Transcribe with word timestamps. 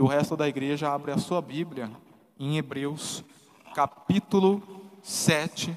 O 0.00 0.06
resto 0.06 0.34
da 0.34 0.48
igreja 0.48 0.90
abre 0.90 1.12
a 1.12 1.18
sua 1.18 1.42
Bíblia 1.42 1.90
em 2.38 2.56
Hebreus, 2.56 3.22
capítulo 3.74 4.62
7, 5.02 5.76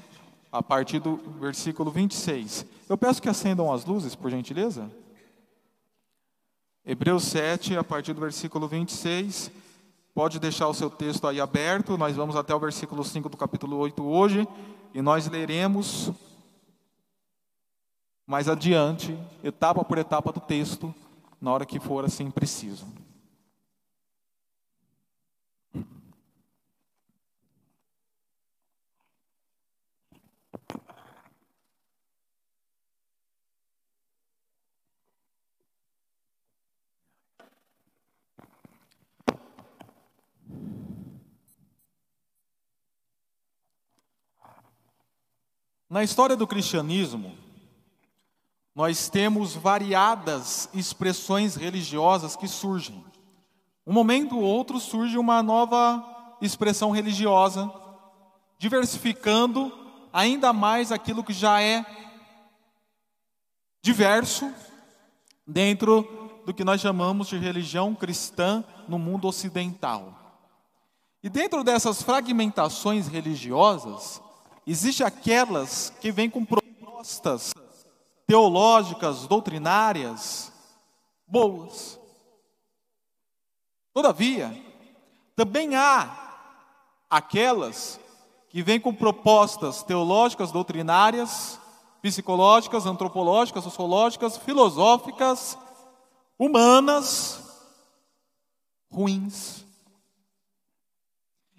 a 0.50 0.62
partir 0.62 0.98
do 0.98 1.16
versículo 1.38 1.90
26. 1.90 2.64
Eu 2.88 2.96
peço 2.96 3.20
que 3.20 3.28
acendam 3.28 3.70
as 3.70 3.84
luzes, 3.84 4.14
por 4.14 4.30
gentileza. 4.30 4.90
Hebreus 6.86 7.24
7, 7.24 7.76
a 7.76 7.84
partir 7.84 8.14
do 8.14 8.20
versículo 8.22 8.66
26. 8.66 9.50
Pode 10.14 10.38
deixar 10.38 10.68
o 10.68 10.74
seu 10.74 10.88
texto 10.88 11.26
aí 11.26 11.38
aberto, 11.38 11.98
nós 11.98 12.16
vamos 12.16 12.34
até 12.34 12.54
o 12.54 12.58
versículo 12.58 13.04
5 13.04 13.28
do 13.28 13.36
capítulo 13.36 13.76
8 13.76 14.02
hoje, 14.02 14.48
e 14.94 15.02
nós 15.02 15.28
leremos 15.28 16.10
mais 18.26 18.48
adiante, 18.48 19.14
etapa 19.42 19.84
por 19.84 19.98
etapa 19.98 20.32
do 20.32 20.40
texto, 20.40 20.94
na 21.38 21.52
hora 21.52 21.66
que 21.66 21.78
for 21.78 22.06
assim 22.06 22.30
preciso. 22.30 23.03
Na 45.88 46.02
história 46.02 46.36
do 46.36 46.46
cristianismo, 46.46 47.36
nós 48.74 49.08
temos 49.08 49.54
variadas 49.54 50.68
expressões 50.74 51.54
religiosas 51.54 52.34
que 52.34 52.48
surgem. 52.48 53.04
Um 53.86 53.92
momento 53.92 54.36
ou 54.36 54.42
outro 54.42 54.80
surge 54.80 55.18
uma 55.18 55.42
nova 55.42 56.02
expressão 56.40 56.90
religiosa, 56.90 57.70
diversificando 58.58 59.72
ainda 60.12 60.52
mais 60.52 60.90
aquilo 60.90 61.22
que 61.22 61.32
já 61.32 61.60
é 61.60 61.84
diverso 63.82 64.52
dentro 65.46 66.42
do 66.46 66.54
que 66.54 66.64
nós 66.64 66.80
chamamos 66.80 67.28
de 67.28 67.36
religião 67.36 67.94
cristã 67.94 68.64
no 68.88 68.98
mundo 68.98 69.28
ocidental. 69.28 70.24
E 71.22 71.28
dentro 71.28 71.62
dessas 71.62 72.02
fragmentações 72.02 73.06
religiosas, 73.06 74.22
Existem 74.66 75.06
aquelas 75.06 75.90
que 76.00 76.10
vêm 76.10 76.30
com 76.30 76.44
propostas 76.44 77.52
teológicas, 78.26 79.26
doutrinárias, 79.26 80.52
boas. 81.26 81.98
Todavia, 83.92 84.50
também 85.36 85.76
há 85.76 86.24
aquelas 87.10 88.00
que 88.48 88.62
vêm 88.62 88.80
com 88.80 88.94
propostas 88.94 89.82
teológicas, 89.82 90.50
doutrinárias, 90.50 91.58
psicológicas, 92.00 92.86
antropológicas, 92.86 93.64
sociológicas, 93.64 94.36
filosóficas, 94.38 95.58
humanas, 96.38 97.42
ruins. 98.90 99.64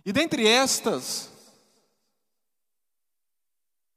E 0.06 0.14
dentre 0.14 0.48
estas, 0.48 1.31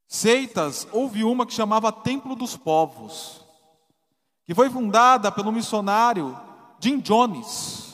seitas, 0.09 0.87
houve 0.91 1.23
uma 1.23 1.45
que 1.45 1.53
chamava 1.53 1.91
Templo 1.91 2.35
dos 2.35 2.57
Povos, 2.57 3.45
que 4.43 4.55
foi 4.55 4.67
fundada 4.67 5.31
pelo 5.31 5.51
missionário 5.51 6.35
Jim 6.79 6.99
Jones. 6.99 7.93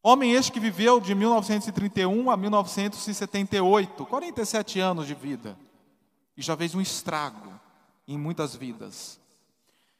Homem 0.00 0.32
este 0.32 0.52
que 0.52 0.60
viveu 0.60 1.00
de 1.00 1.12
1931 1.12 2.30
a 2.30 2.36
1978, 2.36 4.06
47 4.06 4.78
anos 4.78 5.08
de 5.08 5.14
vida, 5.14 5.58
e 6.36 6.42
já 6.42 6.56
fez 6.56 6.72
um 6.76 6.80
estrago 6.80 7.52
em 8.06 8.16
muitas 8.16 8.54
vidas. 8.54 9.18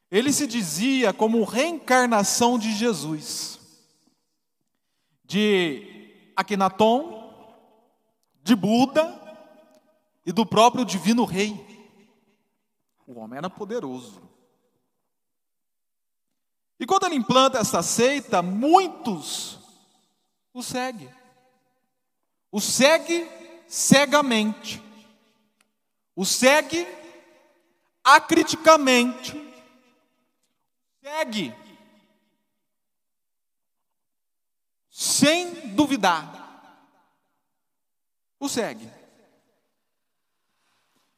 Ele 0.08 0.32
se 0.32 0.46
dizia 0.46 1.12
como 1.12 1.42
reencarnação 1.42 2.56
de 2.56 2.72
Jesus, 2.72 3.58
de 5.24 6.30
Akhenaton, 6.36 7.26
de 8.44 8.54
Buda 8.54 9.25
e 10.26 10.32
do 10.32 10.44
próprio 10.44 10.84
divino 10.84 11.24
rei. 11.24 11.64
O 13.06 13.20
homem 13.20 13.38
era 13.38 13.48
poderoso. 13.48 14.20
E 16.78 16.84
quando 16.84 17.06
ele 17.06 17.14
implanta 17.14 17.58
essa 17.58 17.80
seita, 17.82 18.42
muitos 18.42 19.58
o 20.52 20.62
seguem. 20.62 21.08
O 22.50 22.60
segue 22.60 23.28
cegamente. 23.68 24.82
O 26.16 26.24
segue 26.24 26.86
acriticamente. 28.02 29.40
Segue 31.00 31.54
sem 34.90 35.74
duvidar. 35.74 36.44
O 38.40 38.48
segue. 38.48 38.95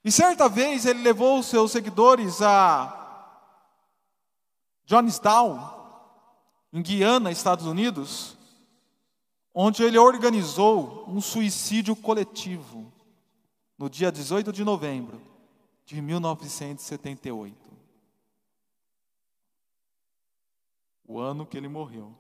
E 0.04 0.12
certa 0.12 0.48
vez 0.48 0.86
ele 0.86 1.02
levou 1.02 1.38
os 1.38 1.46
seus 1.46 1.72
seguidores 1.72 2.40
a 2.40 2.94
Johnstown, 4.84 5.76
em 6.72 6.82
Guiana, 6.82 7.30
Estados 7.30 7.66
Unidos, 7.66 8.36
onde 9.52 9.82
ele 9.82 9.98
organizou 9.98 11.04
um 11.08 11.20
suicídio 11.20 11.96
coletivo 11.96 12.92
no 13.76 13.90
dia 13.90 14.12
18 14.12 14.52
de 14.52 14.64
novembro 14.64 15.20
de 15.84 16.00
1978. 16.00 17.56
O 21.06 21.18
ano 21.18 21.44
que 21.44 21.56
ele 21.56 21.68
morreu, 21.68 22.14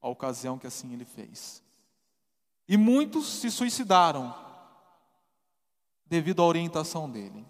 a 0.00 0.08
ocasião 0.08 0.58
que 0.58 0.66
assim 0.66 0.92
ele 0.92 1.04
fez. 1.04 1.62
E 2.68 2.76
muitos 2.76 3.26
se 3.26 3.50
suicidaram 3.50 4.47
devido 6.08 6.42
à 6.42 6.46
orientação 6.46 7.08
dele. 7.10 7.44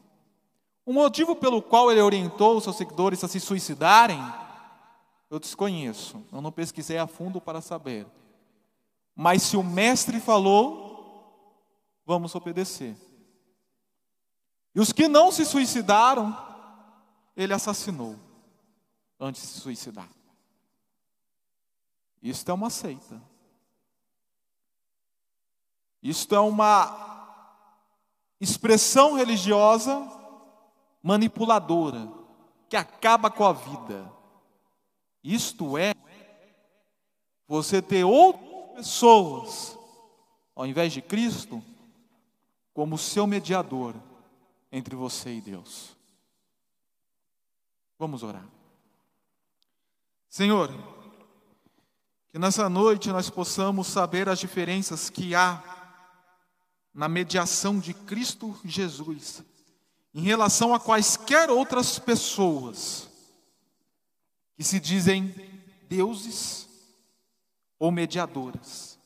O 0.84 0.92
motivo 0.92 1.36
pelo 1.36 1.60
qual 1.62 1.90
ele 1.90 2.00
orientou 2.00 2.56
os 2.56 2.64
seus 2.64 2.76
seguidores 2.76 3.22
a 3.22 3.28
se 3.28 3.38
suicidarem, 3.38 4.20
eu 5.30 5.38
desconheço, 5.38 6.24
eu 6.32 6.40
não 6.40 6.50
pesquisei 6.50 6.98
a 6.98 7.06
fundo 7.06 7.40
para 7.40 7.60
saber. 7.60 8.06
Mas 9.14 9.42
se 9.42 9.56
o 9.56 9.62
mestre 9.62 10.20
falou, 10.20 10.88
vamos 12.06 12.34
obedecer. 12.34 12.96
E 14.74 14.80
os 14.80 14.92
que 14.92 15.08
não 15.08 15.30
se 15.30 15.44
suicidaram, 15.44 16.36
ele 17.36 17.52
assassinou 17.52 18.16
antes 19.20 19.42
de 19.42 19.48
se 19.48 19.60
suicidar. 19.60 20.08
Isto 22.22 22.50
é 22.50 22.54
uma 22.54 22.70
seita. 22.70 23.20
Isto 26.02 26.34
é 26.34 26.40
uma 26.40 27.07
expressão 28.40 29.14
religiosa 29.14 30.06
manipuladora, 31.02 32.08
que 32.68 32.76
acaba 32.76 33.30
com 33.30 33.44
a 33.44 33.52
vida. 33.52 34.12
Isto 35.22 35.78
é, 35.78 35.94
você 37.46 37.80
ter 37.80 38.04
outras 38.04 38.48
pessoas, 38.76 39.78
ao 40.54 40.66
invés 40.66 40.92
de 40.92 41.02
Cristo, 41.02 41.62
como 42.72 42.96
seu 42.98 43.26
mediador 43.26 43.94
entre 44.70 44.94
você 44.94 45.34
e 45.34 45.40
Deus. 45.40 45.96
Vamos 47.98 48.22
orar. 48.22 48.46
Senhor, 50.28 50.70
que 52.28 52.38
nessa 52.38 52.68
noite 52.68 53.10
nós 53.10 53.30
possamos 53.30 53.88
saber 53.88 54.28
as 54.28 54.38
diferenças 54.38 55.10
que 55.10 55.34
há 55.34 55.77
na 56.98 57.08
mediação 57.08 57.78
de 57.78 57.94
Cristo 57.94 58.58
Jesus, 58.64 59.44
em 60.12 60.20
relação 60.20 60.74
a 60.74 60.80
quaisquer 60.80 61.48
outras 61.48 61.96
pessoas 61.96 63.08
que 64.56 64.64
se 64.64 64.80
dizem 64.80 65.32
deuses 65.88 66.68
ou 67.78 67.92
mediadoras. 67.92 68.98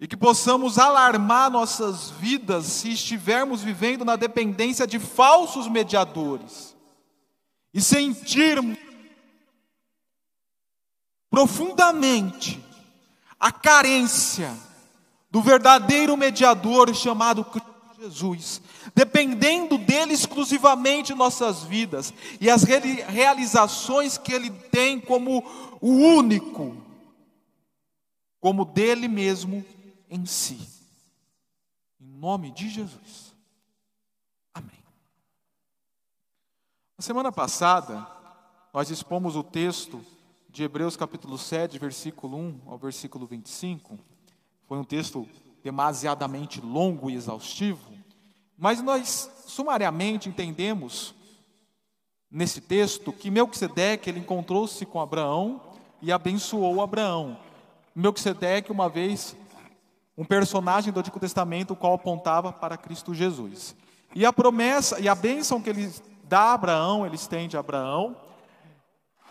E 0.00 0.08
que 0.08 0.16
possamos 0.16 0.78
alarmar 0.78 1.50
nossas 1.50 2.08
vidas 2.12 2.64
se 2.64 2.92
estivermos 2.92 3.60
vivendo 3.60 4.02
na 4.02 4.16
dependência 4.16 4.86
de 4.86 4.98
falsos 4.98 5.68
mediadores 5.68 6.74
e 7.74 7.82
sentirmos 7.82 8.78
profundamente 11.28 12.58
a 13.38 13.52
carência 13.52 14.56
do 15.30 15.40
verdadeiro 15.40 16.16
mediador 16.16 16.94
chamado 16.94 17.44
Cristo 17.44 17.76
Jesus, 17.98 18.60
dependendo 18.94 19.78
dele 19.78 20.12
exclusivamente 20.12 21.14
nossas 21.14 21.62
vidas 21.64 22.12
e 22.40 22.50
as 22.50 22.62
realizações 22.62 24.18
que 24.18 24.32
ele 24.32 24.50
tem 24.50 25.00
como 25.00 25.42
o 25.80 25.90
único, 25.90 26.76
como 28.40 28.64
dele 28.64 29.08
mesmo 29.08 29.64
em 30.10 30.24
si. 30.26 30.68
Em 32.00 32.06
nome 32.06 32.50
de 32.50 32.68
Jesus. 32.68 33.34
Amém. 34.52 34.82
Na 36.96 37.02
semana 37.02 37.32
passada, 37.32 38.06
nós 38.72 38.90
expomos 38.90 39.36
o 39.36 39.42
texto 39.42 40.04
de 40.50 40.62
Hebreus 40.62 40.96
capítulo 40.96 41.36
7, 41.38 41.78
versículo 41.78 42.36
1 42.36 42.60
ao 42.66 42.78
versículo 42.78 43.26
25. 43.26 43.98
Foi 44.66 44.78
um 44.78 44.84
texto 44.84 45.28
demasiadamente 45.62 46.60
longo 46.60 47.10
e 47.10 47.14
exaustivo, 47.14 47.92
mas 48.56 48.82
nós 48.82 49.30
sumariamente 49.46 50.28
entendemos 50.28 51.14
nesse 52.30 52.60
texto 52.60 53.12
que 53.12 53.30
Melquisedeque 53.30 54.10
ele 54.10 54.20
encontrou-se 54.20 54.84
com 54.86 55.00
Abraão 55.00 55.60
e 56.02 56.12
abençoou 56.12 56.82
Abraão. 56.82 57.38
Melquisedeque 57.94 58.70
uma 58.70 58.88
vez 58.88 59.36
um 60.16 60.24
personagem 60.24 60.92
do 60.92 61.00
Antigo 61.00 61.20
Testamento 61.20 61.72
o 61.72 61.76
qual 61.76 61.94
apontava 61.94 62.52
para 62.52 62.76
Cristo 62.76 63.14
Jesus. 63.14 63.76
E 64.14 64.24
a 64.24 64.32
promessa 64.32 64.98
e 64.98 65.08
a 65.08 65.14
bênção 65.14 65.60
que 65.60 65.70
ele 65.70 65.92
dá 66.24 66.40
a 66.40 66.54
Abraão, 66.54 67.06
ele 67.06 67.16
estende 67.16 67.56
a 67.56 67.60
Abraão, 67.60 68.16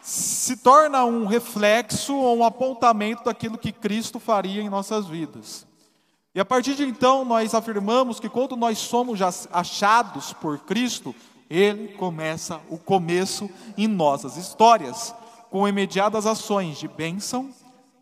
se 0.06 0.56
torna 0.58 1.04
um 1.04 1.26
reflexo 1.26 2.16
ou 2.16 2.38
um 2.38 2.46
apontamento 2.46 3.24
daquilo 3.24 3.58
que 3.58 3.72
Cristo 3.72 4.20
faria 4.20 4.62
em 4.62 4.70
nossas 4.70 5.08
vidas. 5.08 5.66
E 6.36 6.40
a 6.40 6.46
partir 6.46 6.76
de 6.76 6.84
então, 6.84 7.26
nós 7.26 7.56
afirmamos 7.56 8.20
que 8.20 8.30
quando 8.30 8.56
nós 8.56 8.78
somos 8.78 9.20
achados 9.52 10.32
por 10.32 10.60
Cristo, 10.60 11.16
Ele 11.50 11.88
começa 11.94 12.62
o 12.70 12.78
começo 12.78 13.50
em 13.76 13.88
nossas 13.88 14.38
histórias, 14.38 15.12
com 15.50 15.68
imediatas 15.68 16.28
ações 16.28 16.78
de 16.78 16.88
bênção, 16.88 17.50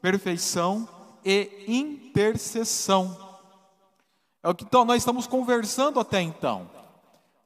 perfeição 0.01 0.85
e 1.23 1.63
intercessão. 1.65 3.17
É 4.43 4.49
o 4.49 4.53
que 4.53 4.65
então, 4.65 4.83
nós 4.83 4.97
estamos 4.97 5.25
conversando 5.25 6.01
até 6.01 6.21
então. 6.21 6.69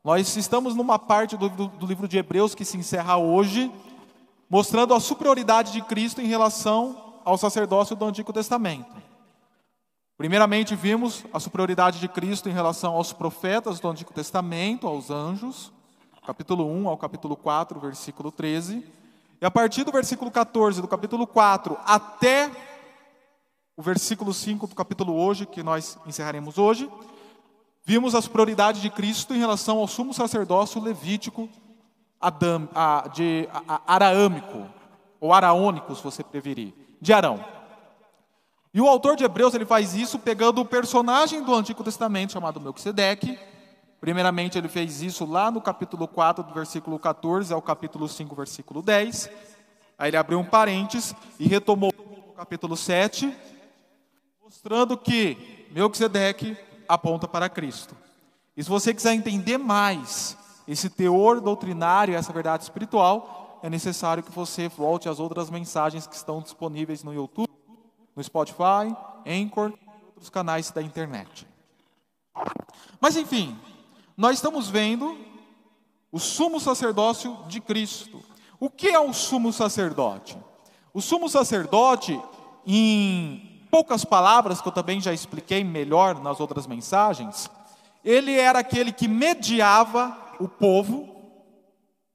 Nós 0.03 0.35
estamos 0.35 0.73
numa 0.73 0.97
parte 0.97 1.37
do, 1.37 1.47
do, 1.47 1.67
do 1.67 1.85
livro 1.85 2.07
de 2.07 2.17
Hebreus 2.17 2.55
que 2.55 2.65
se 2.65 2.75
encerra 2.75 3.17
hoje, 3.17 3.71
mostrando 4.49 4.93
a 4.93 4.99
superioridade 4.99 5.71
de 5.73 5.81
Cristo 5.81 6.21
em 6.21 6.27
relação 6.27 7.21
ao 7.25 7.37
sacerdócio 7.37 7.95
do 7.95 8.05
Antigo 8.05 8.31
Testamento. 8.31 8.95
Primeiramente, 10.17 10.75
vimos 10.75 11.25
a 11.31 11.39
superioridade 11.39 11.99
de 11.99 12.07
Cristo 12.07 12.49
em 12.49 12.53
relação 12.53 12.93
aos 12.93 13.13
profetas 13.13 13.79
do 13.79 13.87
Antigo 13.87 14.13
Testamento, 14.13 14.87
aos 14.87 15.11
anjos, 15.11 15.71
capítulo 16.25 16.65
1 16.65 16.87
ao 16.87 16.97
capítulo 16.97 17.35
4, 17.35 17.79
versículo 17.79 18.31
13. 18.31 18.83
E 19.39 19.45
a 19.45 19.51
partir 19.51 19.83
do 19.83 19.91
versículo 19.91 20.31
14 20.31 20.81
do 20.81 20.87
capítulo 20.87 21.27
4 21.27 21.77
até 21.85 22.49
o 23.75 23.81
versículo 23.81 24.33
5 24.33 24.65
do 24.67 24.75
capítulo 24.75 25.13
hoje, 25.13 25.45
que 25.45 25.61
nós 25.61 25.99
encerraremos 26.07 26.57
hoje, 26.57 26.89
vimos 27.85 28.15
a 28.15 28.21
superioridade 28.21 28.81
de 28.81 28.89
Cristo 28.89 29.35
em 29.35 29.37
relação 29.37 29.77
ao 29.77 29.87
sumo 29.87 30.13
sacerdócio 30.13 30.81
levítico 30.81 31.47
Adam, 32.19 32.67
a, 32.73 33.07
de 33.13 33.47
a, 33.51 33.81
araâmico, 33.85 34.67
ou 35.19 35.33
araônico, 35.33 35.95
se 35.95 36.03
você 36.03 36.23
preferir, 36.23 36.73
de 37.01 37.13
Arão. 37.13 37.43
E 38.73 38.81
o 38.81 38.87
autor 38.87 39.15
de 39.15 39.23
Hebreus 39.23 39.53
ele 39.53 39.65
faz 39.65 39.95
isso 39.95 40.19
pegando 40.19 40.61
o 40.61 40.65
personagem 40.65 41.41
do 41.43 41.53
Antigo 41.55 41.83
Testamento 41.83 42.33
chamado 42.33 42.59
Melquisedeque. 42.59 43.37
Primeiramente, 43.99 44.57
ele 44.57 44.67
fez 44.67 45.01
isso 45.01 45.25
lá 45.25 45.49
no 45.49 45.59
capítulo 45.59 46.07
4, 46.07 46.43
do 46.43 46.53
versículo 46.53 46.99
14 46.99 47.51
ao 47.53 47.61
capítulo 47.61 48.07
5, 48.07 48.35
versículo 48.35 48.81
10. 48.81 49.29
Aí 49.97 50.09
ele 50.09 50.17
abriu 50.17 50.39
um 50.39 50.45
parênteses 50.45 51.15
e 51.39 51.47
retomou 51.47 51.91
o 51.91 52.33
capítulo 52.33 52.77
7, 52.77 53.35
mostrando 54.43 54.95
que 54.95 55.67
Melquisedeque 55.71 56.55
aponta 56.87 57.27
para 57.27 57.49
Cristo. 57.49 57.95
E 58.55 58.63
se 58.63 58.69
você 58.69 58.93
quiser 58.93 59.13
entender 59.13 59.57
mais 59.57 60.37
esse 60.67 60.89
teor 60.89 61.39
doutrinário, 61.39 62.15
essa 62.15 62.33
verdade 62.33 62.63
espiritual, 62.63 63.59
é 63.63 63.69
necessário 63.69 64.21
que 64.21 64.31
você 64.31 64.67
volte 64.67 65.09
às 65.09 65.19
outras 65.19 65.49
mensagens 65.49 66.05
que 66.05 66.15
estão 66.15 66.41
disponíveis 66.41 67.03
no 67.03 67.13
YouTube 67.13 67.47
no 68.17 68.23
Spotify, 68.23 68.95
Anchor 69.27 69.69
e 69.69 70.05
outros 70.07 70.29
canais 70.31 70.71
da 70.71 70.81
internet. 70.81 71.47
Mas 72.99 73.15
enfim, 73.15 73.55
nós 74.17 74.37
estamos 74.37 74.67
vendo 74.67 75.15
o 76.11 76.19
sumo 76.19 76.59
sacerdócio 76.59 77.37
de 77.47 77.61
Cristo. 77.61 78.19
O 78.59 78.71
que 78.71 78.87
é 78.87 78.99
o 78.99 79.13
sumo 79.13 79.53
sacerdote? 79.53 80.35
O 80.91 80.99
sumo 80.99 81.29
sacerdote, 81.29 82.19
em 82.65 83.67
poucas 83.69 84.03
palavras, 84.03 84.61
que 84.61 84.67
eu 84.67 84.71
também 84.71 84.99
já 84.99 85.13
expliquei 85.13 85.63
melhor 85.63 86.19
nas 86.19 86.39
outras 86.39 86.65
mensagens, 86.65 87.51
ele 88.03 88.33
era 88.33 88.59
aquele 88.59 88.91
que 88.91 89.07
mediava 89.07 90.17
o 90.39 90.47
povo 90.47 91.07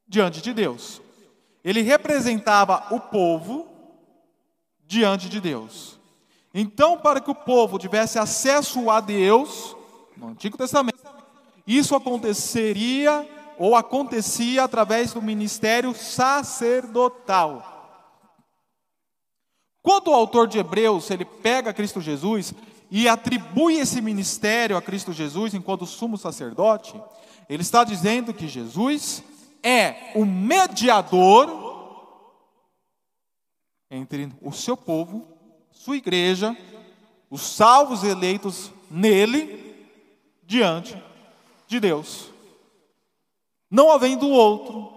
diante 0.06 0.40
de 0.40 0.52
Deus. 0.52 1.00
Ele 1.64 1.82
representava 1.82 2.86
o 2.90 3.00
povo 3.00 3.68
diante 4.86 5.28
de 5.28 5.40
Deus. 5.40 5.98
Então, 6.52 6.98
para 6.98 7.20
que 7.20 7.30
o 7.30 7.34
povo 7.34 7.78
tivesse 7.78 8.18
acesso 8.18 8.90
a 8.90 9.00
Deus, 9.00 9.74
no 10.16 10.28
Antigo 10.28 10.58
Testamento, 10.58 11.00
isso 11.66 11.94
aconteceria 11.94 13.26
ou 13.58 13.74
acontecia 13.74 14.64
através 14.64 15.12
do 15.12 15.22
ministério 15.22 15.94
sacerdotal. 15.94 17.68
Quando 19.82 20.08
o 20.08 20.14
autor 20.14 20.46
de 20.46 20.58
Hebreus, 20.58 21.10
ele 21.10 21.24
pega 21.24 21.72
Cristo 21.72 22.00
Jesus 22.00 22.54
e 22.90 23.08
atribui 23.08 23.78
esse 23.78 24.00
ministério 24.00 24.76
a 24.76 24.82
Cristo 24.82 25.12
Jesus 25.12 25.54
enquanto 25.54 25.86
sumo 25.86 26.18
sacerdote, 26.18 26.94
ele 27.52 27.60
está 27.60 27.84
dizendo 27.84 28.32
que 28.32 28.48
Jesus 28.48 29.22
é 29.62 30.10
o 30.14 30.24
mediador 30.24 31.60
entre 33.90 34.32
o 34.40 34.50
seu 34.50 34.74
povo, 34.74 35.28
sua 35.70 35.98
igreja, 35.98 36.56
os 37.28 37.42
salvos 37.42 38.04
eleitos 38.04 38.72
nele, 38.90 39.86
diante 40.44 40.96
de 41.68 41.78
Deus. 41.78 42.30
Não 43.70 43.92
havendo 43.92 44.30
outro. 44.30 44.90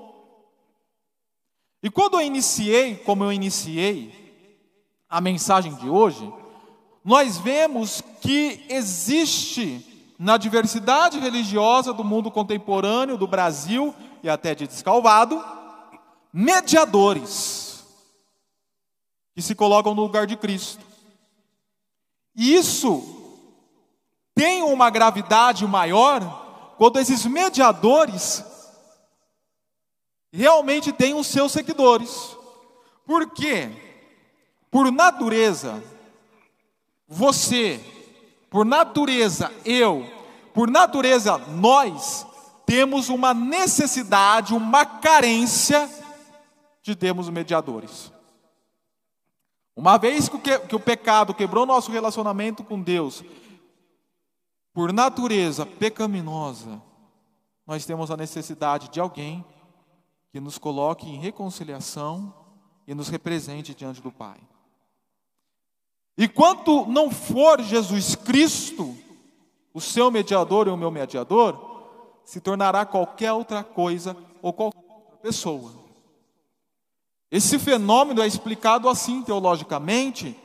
E 1.84 1.90
quando 1.90 2.14
eu 2.14 2.22
iniciei, 2.22 2.96
como 2.96 3.26
eu 3.26 3.34
iniciei 3.34 5.04
a 5.10 5.20
mensagem 5.20 5.76
de 5.76 5.90
hoje, 5.90 6.34
nós 7.04 7.38
vemos 7.38 8.02
que 8.22 8.66
existe 8.70 9.95
na 10.18 10.38
diversidade 10.38 11.20
religiosa 11.20 11.94
do 11.94 12.04
mundo 12.04 12.32
contemporâneo, 12.32 13.18
do 13.18 13.28
Brasil 13.28 13.94
e 14.24 14.30
até 14.30 14.56
de 14.56 14.68
Descalvado, 14.68 15.44
mediadores 16.32 17.86
que 19.34 19.42
se 19.42 19.54
colocam 19.54 19.94
no 19.94 20.04
lugar 20.04 20.26
de 20.26 20.38
Cristo. 20.38 20.86
E 22.36 22.56
isso 22.56 23.16
tem 24.34 24.64
uma 24.64 24.90
gravidade 24.90 25.66
maior 25.66 26.74
quando 26.78 27.00
esses 27.00 27.26
mediadores 27.26 28.44
realmente 30.32 30.92
têm 30.92 31.14
os 31.14 31.28
seus 31.28 31.52
seguidores. 31.52 32.36
Por 33.06 33.30
quê? 33.32 33.70
Por 34.70 34.92
natureza, 34.92 35.82
você, 37.08 37.80
por 38.56 38.64
natureza, 38.64 39.52
eu, 39.66 40.10
por 40.54 40.72
natureza, 40.72 41.38
nós, 41.38 42.26
temos 42.66 43.10
uma 43.10 43.34
necessidade, 43.34 44.54
uma 44.54 44.86
carência 44.86 45.90
de 46.82 46.96
termos 46.96 47.28
mediadores. 47.28 48.14
Uma 49.76 49.98
vez 49.98 50.30
que 50.30 50.38
o, 50.38 50.40
que, 50.40 50.58
que 50.58 50.74
o 50.74 50.80
pecado 50.80 51.34
quebrou 51.34 51.66
nosso 51.66 51.92
relacionamento 51.92 52.64
com 52.64 52.82
Deus, 52.82 53.26
por 54.74 54.94
natureza 54.94 55.66
pecaminosa, 55.66 56.82
nós 57.68 57.86
temos 57.86 58.10
a 58.10 58.16
necessidade 58.16 58.88
de 58.88 59.02
alguém 59.02 59.44
que 60.32 60.40
nos 60.40 60.58
coloque 60.58 61.10
em 61.10 61.20
reconciliação 61.20 62.34
e 62.88 62.96
nos 62.96 63.10
represente 63.10 63.76
diante 63.76 64.02
do 64.02 64.14
Pai. 64.14 64.40
E 66.18 66.28
quanto 66.28 66.86
não 66.86 67.12
for 67.12 67.62
Jesus 67.62 68.16
Cristo, 68.16 68.98
o 69.74 69.82
seu 69.82 70.10
mediador 70.10 70.68
e 70.68 70.70
o 70.70 70.78
meu 70.78 70.90
mediador, 70.90 71.76
se 72.24 72.40
tornará 72.40 72.86
qualquer 72.86 73.34
outra 73.34 73.64
coisa 73.64 74.16
ou 74.42 74.54
qualquer 74.54 74.80
outra 74.80 75.18
pessoa. 75.18 75.74
Esse 77.30 77.60
fenômeno 77.60 78.22
é 78.22 78.28
explicado 78.28 78.88
assim 78.88 79.22
teologicamente. 79.22 80.40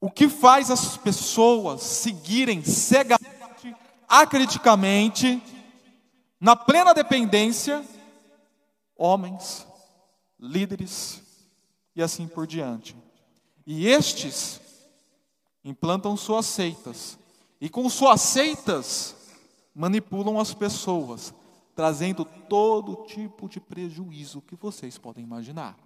O 0.00 0.10
que 0.10 0.28
faz 0.28 0.70
as 0.70 0.96
pessoas 0.96 1.82
seguirem 1.82 2.64
cegamente, 2.64 3.76
acriticamente, 4.08 5.42
na 6.40 6.56
plena 6.56 6.94
dependência, 6.94 7.84
homens, 8.96 9.66
líderes 10.38 11.23
e 11.94 12.02
assim 12.02 12.26
por 12.26 12.46
diante. 12.46 12.96
E 13.66 13.86
estes 13.86 14.60
implantam 15.64 16.16
suas 16.16 16.46
seitas, 16.46 17.18
e 17.60 17.68
com 17.68 17.88
suas 17.88 18.20
seitas 18.20 19.16
manipulam 19.74 20.38
as 20.38 20.52
pessoas, 20.52 21.32
trazendo 21.74 22.24
todo 22.48 23.04
tipo 23.06 23.48
de 23.48 23.58
prejuízo 23.58 24.42
que 24.42 24.54
vocês 24.54 24.98
podem 24.98 25.24
imaginar. 25.24 25.76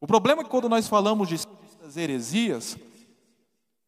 O 0.00 0.06
problema 0.06 0.40
é 0.40 0.44
que 0.44 0.50
quando 0.50 0.68
nós 0.68 0.88
falamos 0.88 1.28
de 1.28 1.38
heresias, 1.96 2.76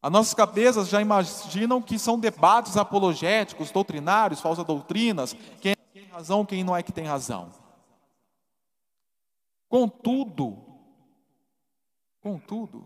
as 0.01 0.13
nossas 0.13 0.35
cabeças 0.35 0.89
já 0.89 1.03
imaginam 1.03 1.83
que 1.83 1.99
são 1.99 2.19
debates 2.19 2.77
apologéticos, 2.77 3.71
doutrinários, 3.71 4.41
falsas 4.41 4.65
doutrinas, 4.65 5.35
quem 5.61 5.75
tem 5.93 6.07
razão, 6.07 6.47
quem 6.47 6.63
não 6.63 6.77
é 6.77 6.83
que 6.83 6.93
tem 6.93 7.05
razão. 7.05 7.51
Contudo, 9.69 10.68
contudo, 12.29 12.85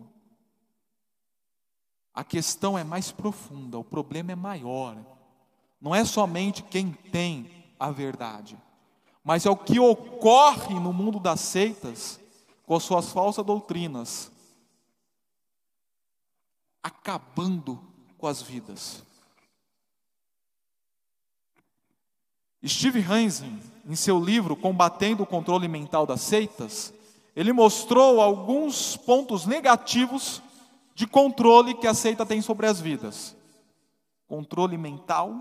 a 2.15 2.23
questão 2.23 2.79
é 2.79 2.85
mais 2.85 3.11
profunda, 3.11 3.77
o 3.77 3.83
problema 3.85 4.33
é 4.33 4.37
maior. 4.37 4.97
Não 5.81 5.93
é 5.93 6.05
somente 6.05 6.63
quem 6.63 6.93
tem 6.93 7.51
a 7.79 7.91
verdade, 7.91 8.57
mas 9.25 9.45
é 9.45 9.51
o 9.51 9.57
que 9.57 9.81
ocorre 9.81 10.79
no 10.79 10.93
mundo 10.93 11.19
das 11.19 11.41
seitas 11.41 12.21
com 12.65 12.77
as 12.77 12.85
suas 12.85 13.11
falsas 13.11 13.45
doutrinas, 13.45 14.31
acabando 16.81 17.83
com 18.19 18.29
as 18.29 18.41
vidas. 18.41 19.03
Steve 22.65 23.01
Hansen, 23.01 23.61
em 23.85 23.97
seu 23.97 24.25
livro 24.25 24.55
Combatendo 24.55 25.25
o 25.25 25.27
Controle 25.27 25.67
Mental 25.67 26.07
das 26.07 26.21
Seitas, 26.21 26.95
ele 27.35 27.53
mostrou 27.53 28.21
alguns 28.21 28.97
pontos 28.97 29.47
negativos 29.47 30.43
de 30.95 31.07
controle 31.07 31.75
que 31.75 31.87
a 31.87 31.95
seita 31.95 32.27
tem 32.27 32.43
sobre 32.43 32.67
as 32.67 32.81
vidas: 32.81 33.37
controle 34.29 34.77
mental, 34.77 35.35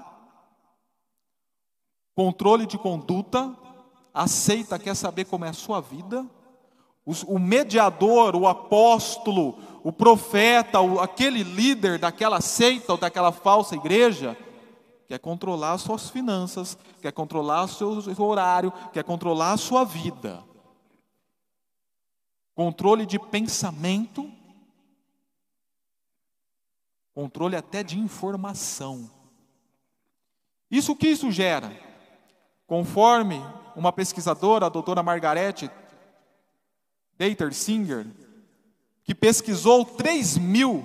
controle 2.16 2.66
de 2.66 2.78
conduta, 2.78 3.56
a 4.14 4.28
seita 4.28 4.80
quer 4.80 4.96
saber 4.96 5.26
como 5.26 5.46
é 5.46 5.50
a 5.50 5.54
sua 5.54 5.82
vida, 5.82 6.26
o 7.28 7.40
mediador, 7.40 8.36
o 8.36 8.48
apóstolo, 8.48 9.58
o 9.84 9.92
profeta, 9.92 10.80
aquele 11.02 11.44
líder 11.44 11.98
daquela 12.00 12.40
seita 12.40 12.94
ou 12.94 12.98
daquela 12.98 13.32
falsa 13.32 13.76
igreja, 13.76 14.38
quer 15.08 15.20
controlar 15.20 15.74
as 15.74 15.82
suas 15.82 16.10
finanças, 16.10 16.78
quer 17.02 17.12
controlar 17.12 17.68
seu 17.68 18.02
horário, 18.20 18.72
quer 18.94 19.04
controlar 19.04 19.54
a 19.54 19.58
sua 19.58 19.84
vida. 19.84 20.51
Controle 22.62 23.08
de 23.08 23.18
pensamento, 23.18 24.32
controle 27.12 27.56
até 27.56 27.82
de 27.82 27.98
informação. 27.98 29.10
Isso 30.70 30.96
que 30.96 31.08
isso 31.08 31.32
gera? 31.32 31.76
Conforme 32.68 33.42
uma 33.76 33.92
pesquisadora, 33.92 34.68
a 34.68 34.70
doutora 34.70 35.02
Margarete 35.02 35.72
Singer, 37.52 38.06
que 39.04 39.16
pesquisou 39.16 39.84
3 39.84 40.38
mil 40.38 40.84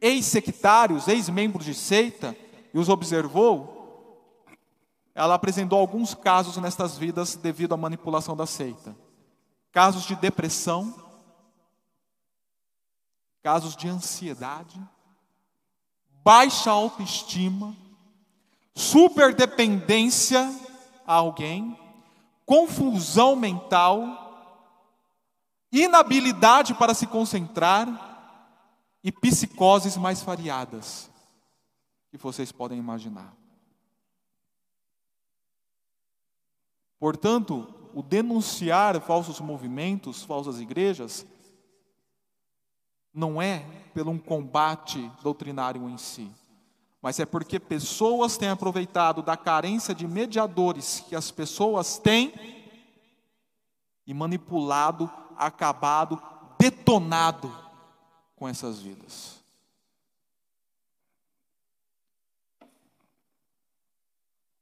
ex-sectários, 0.00 1.06
ex-membros 1.06 1.64
de 1.64 1.74
seita, 1.74 2.36
e 2.74 2.78
os 2.80 2.88
observou, 2.88 4.44
ela 5.14 5.36
apresentou 5.36 5.78
alguns 5.78 6.12
casos 6.12 6.56
nestas 6.56 6.98
vidas 6.98 7.36
devido 7.36 7.72
à 7.72 7.76
manipulação 7.76 8.36
da 8.36 8.46
seita. 8.46 8.96
Casos 9.78 10.06
de 10.06 10.16
depressão, 10.16 10.92
casos 13.44 13.76
de 13.76 13.86
ansiedade, 13.86 14.76
baixa 16.24 16.72
autoestima, 16.72 17.76
superdependência 18.74 20.52
a 21.06 21.14
alguém, 21.14 21.78
confusão 22.44 23.36
mental, 23.36 24.02
inabilidade 25.70 26.74
para 26.74 26.92
se 26.92 27.06
concentrar 27.06 27.86
e 29.04 29.12
psicoses 29.12 29.96
mais 29.96 30.20
variadas 30.20 31.08
que 32.10 32.16
vocês 32.16 32.50
podem 32.50 32.80
imaginar. 32.80 33.32
Portanto, 36.98 37.77
o 37.94 38.02
denunciar 38.02 39.00
falsos 39.00 39.40
movimentos, 39.40 40.22
falsas 40.22 40.60
igrejas, 40.60 41.26
não 43.12 43.40
é 43.40 43.60
pelo 43.92 44.10
um 44.10 44.18
combate 44.18 45.10
doutrinário 45.22 45.88
em 45.88 45.98
si, 45.98 46.30
mas 47.00 47.18
é 47.18 47.26
porque 47.26 47.58
pessoas 47.58 48.36
têm 48.36 48.50
aproveitado 48.50 49.22
da 49.22 49.36
carência 49.36 49.94
de 49.94 50.06
mediadores 50.06 51.04
que 51.08 51.16
as 51.16 51.30
pessoas 51.30 51.98
têm 51.98 52.32
e 54.06 54.14
manipulado 54.14 55.10
acabado, 55.36 56.20
detonado 56.58 57.54
com 58.34 58.48
essas 58.48 58.80
vidas. 58.80 59.38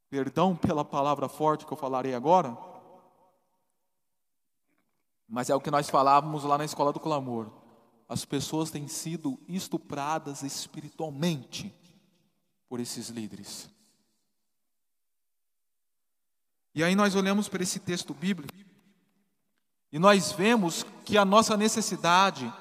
Perdão 0.09 0.55
pela 0.55 0.85
palavra 0.85 1.29
forte 1.29 1.67
que 1.67 1.73
eu 1.73 1.77
falarei 1.77 2.15
agora, 2.15 2.57
mas 5.29 5.51
é 5.51 5.55
o 5.55 5.61
que 5.61 5.71
nós 5.71 5.91
falávamos 5.91 6.45
lá 6.45 6.57
na 6.57 6.65
escola 6.65 6.93
do 6.93 7.01
clamor. 7.01 7.51
As 8.09 8.25
pessoas 8.25 8.71
têm 8.71 8.87
sido 8.87 9.39
estupradas 9.49 10.43
espiritualmente 10.43 11.75
por 12.69 12.79
esses 12.79 13.09
líderes. 13.09 13.69
E 16.75 16.85
aí 16.85 16.95
nós 16.95 17.15
olhamos 17.15 17.49
para 17.49 17.63
esse 17.63 17.81
texto 17.81 18.15
bíblico 18.15 18.55
e 19.91 19.99
nós 19.99 20.31
vemos 20.33 20.85
que 21.05 21.17
a 21.17 21.25
nossa 21.25 21.57
necessidade, 21.57 22.53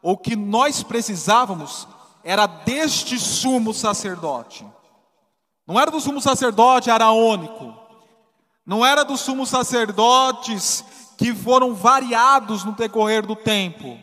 ou 0.00 0.16
que 0.16 0.34
nós 0.34 0.82
precisávamos, 0.82 1.86
era 2.24 2.46
deste 2.46 3.18
sumo 3.18 3.74
sacerdote. 3.74 4.66
Não 5.66 5.78
era 5.78 5.90
do 5.90 6.00
sumo 6.00 6.20
sacerdote 6.20 6.90
araônico, 6.90 7.76
não 8.64 8.84
era 8.84 9.04
dos 9.04 9.20
sumos 9.20 9.48
sacerdotes 9.48 10.84
que 11.18 11.34
foram 11.34 11.74
variados 11.74 12.64
no 12.64 12.72
decorrer 12.72 13.26
do 13.26 13.34
tempo, 13.34 13.98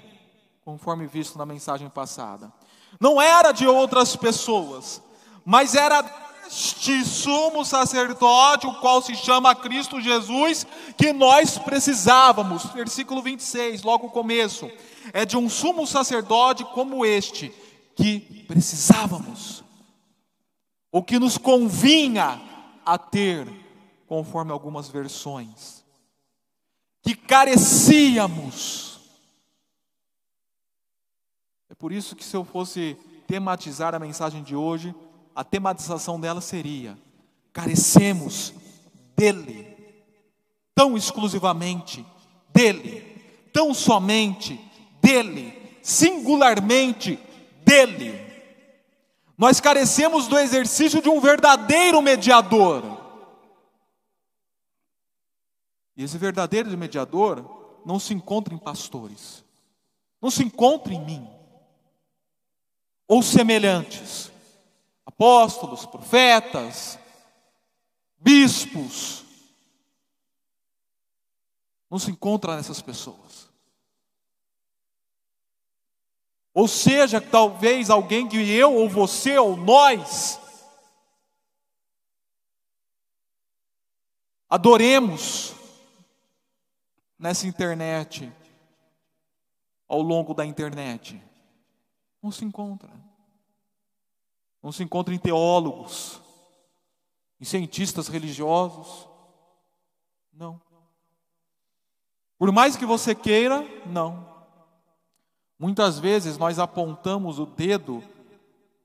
conforme 0.66 1.08
visto 1.08 1.38
na 1.38 1.46
mensagem 1.46 1.90
passada. 1.90 2.52
Não 3.00 3.22
era 3.22 3.54
de 3.54 3.66
outras 3.66 4.18
pessoas, 4.18 5.02
mas 5.46 5.76
era 5.76 6.04
este 6.46 7.04
sumo 7.06 7.64
sacerdote, 7.64 8.68
o 8.68 8.76
qual 8.82 9.02
se 9.02 9.16
chama 9.16 9.56
Cristo 9.56 10.02
Jesus, 10.02 10.68
que 10.98 11.14
nós 11.14 11.58
precisávamos. 11.58 12.66
Versículo 12.66 13.22
26, 13.22 13.82
logo 13.82 14.08
o 14.08 14.12
começo. 14.12 14.70
É 15.14 15.26
de 15.26 15.38
um 15.38 15.50
sumo 15.50 15.88
sacerdote 15.88 16.66
como 16.66 17.06
este 17.06 17.50
que 17.96 18.44
precisávamos, 18.46 19.64
ou 20.92 21.02
que 21.02 21.18
nos 21.18 21.38
convinha 21.38 22.42
a 22.86 22.98
ter, 22.98 23.48
conforme 24.06 24.52
algumas 24.52 24.90
versões, 24.90 25.75
que 27.06 27.16
carecíamos. 27.16 29.00
É 31.70 31.76
por 31.76 31.92
isso 31.92 32.16
que, 32.16 32.24
se 32.24 32.36
eu 32.36 32.44
fosse 32.44 32.98
tematizar 33.28 33.94
a 33.94 34.00
mensagem 34.00 34.42
de 34.42 34.56
hoje, 34.56 34.94
a 35.36 35.44
tematização 35.44 36.20
dela 36.20 36.42
seria: 36.42 36.98
carecemos 37.54 38.52
dele, 39.16 39.68
tão 40.74 40.98
exclusivamente 40.98 42.04
dele, 42.52 43.22
tão 43.54 43.72
somente 43.72 44.60
dele, 45.00 45.54
singularmente 45.84 47.20
dele. 47.64 48.26
Nós 49.38 49.60
carecemos 49.60 50.28
do 50.28 50.40
exercício 50.40 51.04
de 51.04 51.10
um 51.10 51.20
verdadeiro 51.20 52.02
mediador. 52.02 52.95
E 55.96 56.04
esse 56.04 56.18
verdadeiro 56.18 56.76
mediador 56.78 57.80
não 57.86 58.00
se 58.00 58.14
encontra 58.14 58.54
em 58.54 58.58
pastores, 58.58 59.44
não 60.22 60.30
se 60.30 60.44
encontra 60.44 60.94
em 60.94 61.04
mim, 61.04 61.30
ou 63.08 63.22
semelhantes 63.22 64.32
apóstolos, 65.16 65.86
profetas, 65.86 67.00
bispos. 68.18 69.24
Não 71.90 71.98
se 71.98 72.12
encontra 72.12 72.56
nessas 72.56 72.82
pessoas. 72.82 73.50
Ou 76.54 76.68
seja, 76.68 77.22
talvez 77.22 77.90
alguém 77.90 78.28
que 78.28 78.38
eu 78.38 78.74
ou 78.74 78.90
você 78.90 79.38
ou 79.38 79.56
nós 79.56 80.40
adoremos 84.50 85.55
nessa 87.26 87.48
internet, 87.48 88.32
ao 89.88 90.00
longo 90.00 90.36
da 90.36 90.46
internet. 90.46 91.20
Não 92.22 92.30
se 92.30 92.46
encontra. 92.46 92.92
Não 94.62 94.72
se 94.72 94.84
encontra 94.84 95.12
em 95.12 95.18
teólogos, 95.18 96.22
em 97.42 97.44
cientistas 97.44 98.08
religiosos. 98.10 99.10
Não. 100.32 100.62
Por 102.38 102.52
mais 102.52 102.76
que 102.76 102.86
você 102.86 103.16
queira, 103.16 103.66
não. 103.88 104.46
Muitas 105.58 105.98
vezes 105.98 106.38
nós 106.38 106.60
apontamos 106.60 107.40
o 107.40 107.48
dedo 107.48 108.04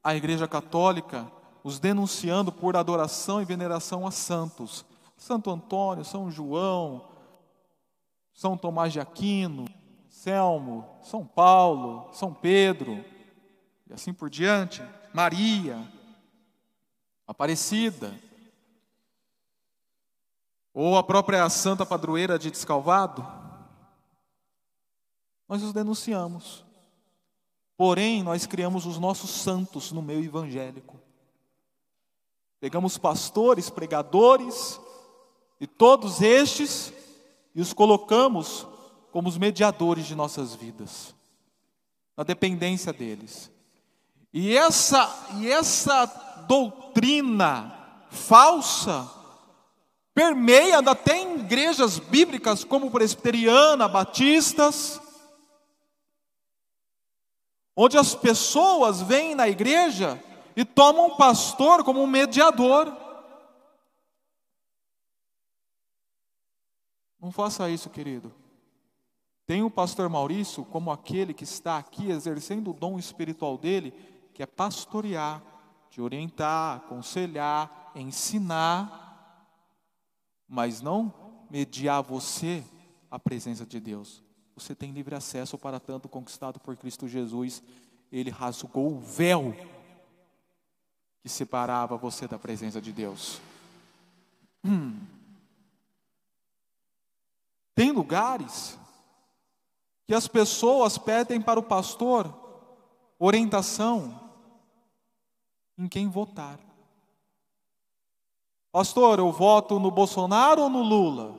à 0.02 0.14
Igreja 0.14 0.48
Católica, 0.48 1.30
os 1.62 1.78
denunciando 1.78 2.50
por 2.50 2.74
adoração 2.74 3.42
e 3.42 3.44
veneração 3.44 4.06
a 4.06 4.10
santos. 4.10 4.86
Santo 5.14 5.50
Antônio, 5.50 6.06
São 6.06 6.30
João, 6.30 7.09
São 8.40 8.56
Tomás 8.56 8.90
de 8.90 8.98
Aquino, 8.98 9.66
Selmo, 10.08 10.88
São 11.02 11.26
Paulo, 11.26 12.08
São 12.14 12.32
Pedro, 12.32 13.04
e 13.86 13.92
assim 13.92 14.14
por 14.14 14.30
diante, 14.30 14.82
Maria, 15.12 15.86
Aparecida, 17.26 18.18
ou 20.72 20.96
a 20.96 21.02
própria 21.02 21.46
Santa 21.50 21.84
Padroeira 21.84 22.38
de 22.38 22.50
Descalvado, 22.50 23.22
nós 25.46 25.62
os 25.62 25.74
denunciamos. 25.74 26.64
Porém, 27.76 28.22
nós 28.22 28.46
criamos 28.46 28.86
os 28.86 28.98
nossos 28.98 29.28
santos 29.32 29.92
no 29.92 30.00
meio 30.00 30.24
evangélico. 30.24 30.98
Pegamos 32.58 32.96
pastores, 32.96 33.68
pregadores, 33.68 34.80
e 35.60 35.66
todos 35.66 36.22
estes, 36.22 36.90
e 37.54 37.60
os 37.60 37.72
colocamos 37.72 38.66
como 39.12 39.28
os 39.28 39.36
mediadores 39.36 40.06
de 40.06 40.14
nossas 40.14 40.54
vidas, 40.54 41.14
na 42.16 42.22
dependência 42.22 42.92
deles. 42.92 43.50
E 44.32 44.56
essa, 44.56 45.28
e 45.38 45.50
essa 45.50 46.06
doutrina 46.46 47.74
falsa 48.10 49.10
permeia 50.14 50.78
até 50.78 51.16
em 51.16 51.40
igrejas 51.40 51.98
bíblicas 51.98 52.62
como 52.62 52.90
presbiteriana, 52.90 53.88
batistas, 53.88 55.00
onde 57.74 57.96
as 57.96 58.14
pessoas 58.14 59.00
vêm 59.00 59.34
na 59.34 59.48
igreja 59.48 60.22
e 60.54 60.64
tomam 60.64 61.06
o 61.06 61.16
pastor 61.16 61.82
como 61.82 62.02
um 62.02 62.06
mediador. 62.06 62.94
Não 67.20 67.30
faça 67.30 67.68
isso, 67.68 67.90
querido. 67.90 68.32
Tem 69.46 69.62
o 69.62 69.70
pastor 69.70 70.08
Maurício 70.08 70.64
como 70.64 70.92
aquele 70.92 71.34
que 71.34 71.44
está 71.44 71.76
aqui 71.76 72.08
exercendo 72.10 72.70
o 72.70 72.74
dom 72.74 72.98
espiritual 72.98 73.58
dele, 73.58 73.92
que 74.32 74.42
é 74.42 74.46
pastorear, 74.46 75.42
te 75.90 76.00
orientar, 76.00 76.76
aconselhar, 76.76 77.90
ensinar, 77.96 79.44
mas 80.48 80.80
não 80.80 81.12
mediar 81.50 82.02
você 82.02 82.64
a 83.10 83.18
presença 83.18 83.66
de 83.66 83.80
Deus. 83.80 84.22
Você 84.54 84.74
tem 84.74 84.92
livre 84.92 85.14
acesso 85.14 85.58
para 85.58 85.80
tanto 85.80 86.08
conquistado 86.08 86.60
por 86.60 86.76
Cristo 86.76 87.08
Jesus. 87.08 87.62
Ele 88.12 88.30
rasgou 88.30 88.92
o 88.92 89.00
véu 89.00 89.54
que 91.20 91.28
separava 91.28 91.96
você 91.96 92.28
da 92.28 92.38
presença 92.38 92.80
de 92.80 92.92
Deus. 92.92 93.40
Hum. 94.64 94.96
Tem 97.74 97.92
lugares 97.92 98.78
que 100.06 100.14
as 100.14 100.26
pessoas 100.26 100.98
pedem 100.98 101.40
para 101.40 101.60
o 101.60 101.62
pastor 101.62 102.34
orientação 103.18 104.18
em 105.78 105.86
quem 105.86 106.08
votar. 106.08 106.58
Pastor, 108.72 109.18
eu 109.18 109.30
voto 109.32 109.78
no 109.78 109.90
Bolsonaro 109.90 110.62
ou 110.62 110.70
no 110.70 110.82
Lula? 110.82 111.34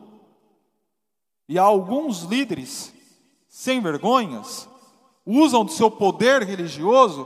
E 1.48 1.58
alguns 1.58 2.22
líderes 2.24 2.94
sem 3.48 3.82
vergonhas 3.82 4.70
usam 5.26 5.66
do 5.66 5.72
seu 5.72 5.90
poder 5.90 6.44
religioso 6.44 7.26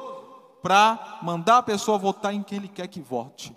para 0.62 1.20
mandar 1.22 1.60
a 1.60 1.64
pessoa 1.64 1.98
votar 1.98 2.34
em 2.34 2.42
quem 2.42 2.58
ele 2.58 2.68
quer 2.68 2.88
que 2.88 3.00
vote. 3.00 3.56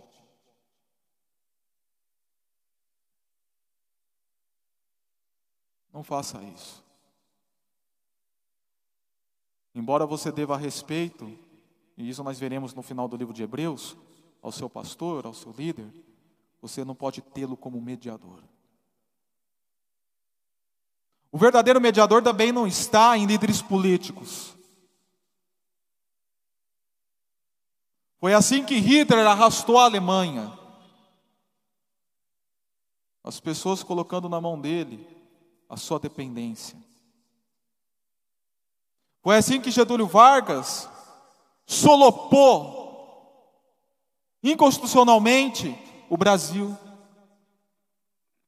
Não 5.92 6.02
faça 6.02 6.42
isso. 6.42 6.84
Embora 9.74 10.06
você 10.06 10.32
deva 10.32 10.56
respeito, 10.56 11.38
e 11.96 12.08
isso 12.08 12.22
nós 12.22 12.38
veremos 12.38 12.74
no 12.74 12.82
final 12.82 13.08
do 13.08 13.16
livro 13.16 13.32
de 13.32 13.42
Hebreus, 13.42 13.96
ao 14.42 14.52
seu 14.52 14.68
pastor, 14.68 15.26
ao 15.26 15.34
seu 15.34 15.52
líder, 15.52 15.88
você 16.60 16.84
não 16.84 16.94
pode 16.94 17.20
tê-lo 17.20 17.56
como 17.56 17.80
mediador. 17.80 18.42
O 21.30 21.38
verdadeiro 21.38 21.80
mediador 21.80 22.22
também 22.22 22.50
não 22.50 22.66
está 22.66 23.16
em 23.16 23.26
líderes 23.26 23.60
políticos. 23.60 24.56
Foi 28.18 28.34
assim 28.34 28.64
que 28.64 28.78
Hitler 28.78 29.26
arrastou 29.26 29.78
a 29.78 29.84
Alemanha. 29.84 30.52
As 33.22 33.38
pessoas 33.38 33.82
colocando 33.82 34.28
na 34.28 34.40
mão 34.40 34.60
dele 34.60 35.17
a 35.68 35.76
sua 35.76 35.98
dependência. 35.98 36.78
Foi 39.22 39.36
assim 39.36 39.60
que 39.60 39.70
Getúlio 39.70 40.06
Vargas 40.06 40.88
solopou 41.66 42.78
inconstitucionalmente 44.42 45.76
o 46.08 46.16
Brasil 46.16 46.76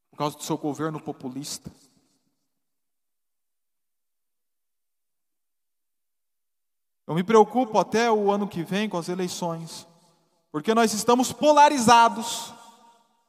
por 0.09 0.17
causa 0.17 0.37
do 0.37 0.43
seu 0.43 0.57
governo 0.57 0.99
populista. 0.99 1.71
Eu 7.05 7.13
me 7.13 7.23
preocupo 7.23 7.77
até 7.77 8.09
o 8.09 8.31
ano 8.31 8.47
que 8.47 8.63
vem 8.63 8.87
com 8.87 8.97
as 8.97 9.09
eleições, 9.09 9.85
porque 10.51 10.73
nós 10.73 10.93
estamos 10.93 11.33
polarizados 11.33 12.53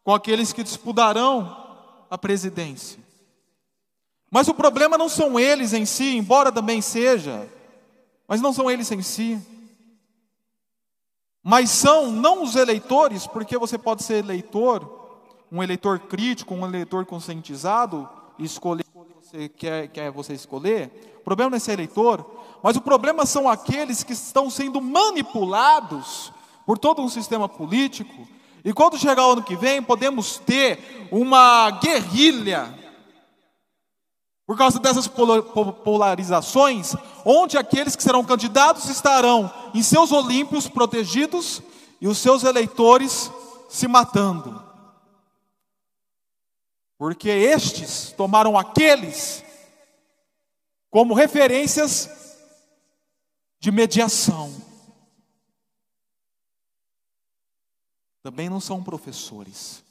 com 0.05 0.14
aqueles 0.14 0.52
que 0.52 0.62
disputarão 0.62 2.07
a 2.09 2.16
presidência. 2.16 3.02
Mas 4.33 4.49
o 4.49 4.55
problema 4.55 4.97
não 4.97 5.11
são 5.11 5.38
eles 5.38 5.75
em 5.75 5.85
si, 5.85 6.16
embora 6.16 6.51
também 6.51 6.81
seja, 6.81 7.47
mas 8.27 8.40
não 8.40 8.51
são 8.51 8.71
eles 8.71 8.90
em 8.90 9.03
si. 9.03 9.38
Mas 11.42 11.68
são 11.68 12.11
não 12.11 12.42
os 12.42 12.57
eleitores, 12.57 13.27
porque 13.27 13.59
você 13.59 13.77
pode 13.77 14.03
ser 14.03 14.25
eleitor, 14.25 15.21
um 15.53 15.62
eleitor 15.62 15.99
crítico, 15.99 16.55
um 16.55 16.64
eleitor 16.64 17.05
conscientizado, 17.05 18.09
e 18.38 18.47
escolher 18.47 18.87
o 18.95 19.05
que 19.05 19.14
você 19.21 19.49
quer, 19.51 19.88
quer 19.88 20.11
você 20.11 20.33
escolher. 20.33 21.18
O 21.21 21.25
problema 21.25 21.51
não 21.51 21.59
é 21.59 21.61
ser 21.61 21.73
eleitor, 21.73 22.25
mas 22.62 22.75
o 22.75 22.81
problema 22.81 23.27
são 23.27 23.47
aqueles 23.47 24.03
que 24.03 24.14
estão 24.14 24.49
sendo 24.49 24.81
manipulados 24.81 26.33
por 26.64 26.79
todo 26.79 27.03
um 27.03 27.09
sistema 27.11 27.51
político. 27.51 28.27
E 28.64 28.73
quando 28.73 28.97
chegar 28.97 29.27
o 29.27 29.33
ano 29.33 29.42
que 29.42 29.57
vem, 29.57 29.83
podemos 29.83 30.38
ter 30.38 31.07
uma 31.11 31.71
guerrilha 31.83 32.81
por 34.46 34.57
causa 34.59 34.78
dessas 34.78 35.07
polarizações, 35.07 36.94
onde 37.24 37.57
aqueles 37.57 37.94
que 37.94 38.02
serão 38.02 38.24
candidatos 38.24 38.88
estarão 38.88 39.52
em 39.74 39.83
seus 39.83 40.11
olímpios 40.12 40.68
protegidos 40.68 41.62
e 42.00 42.09
os 42.09 42.18
seus 42.18 42.42
eleitores 42.42 43.31
se 43.68 43.87
matando. 43.87 44.62
Porque 46.98 47.28
estes 47.28 48.12
tomaram 48.12 48.59
aqueles 48.59 49.44
como 50.90 51.14
referências 51.14 52.11
de 53.59 53.70
mediação. 53.70 54.52
Também 58.22 58.48
não 58.48 58.61
são 58.61 58.85
professores. 58.85 59.83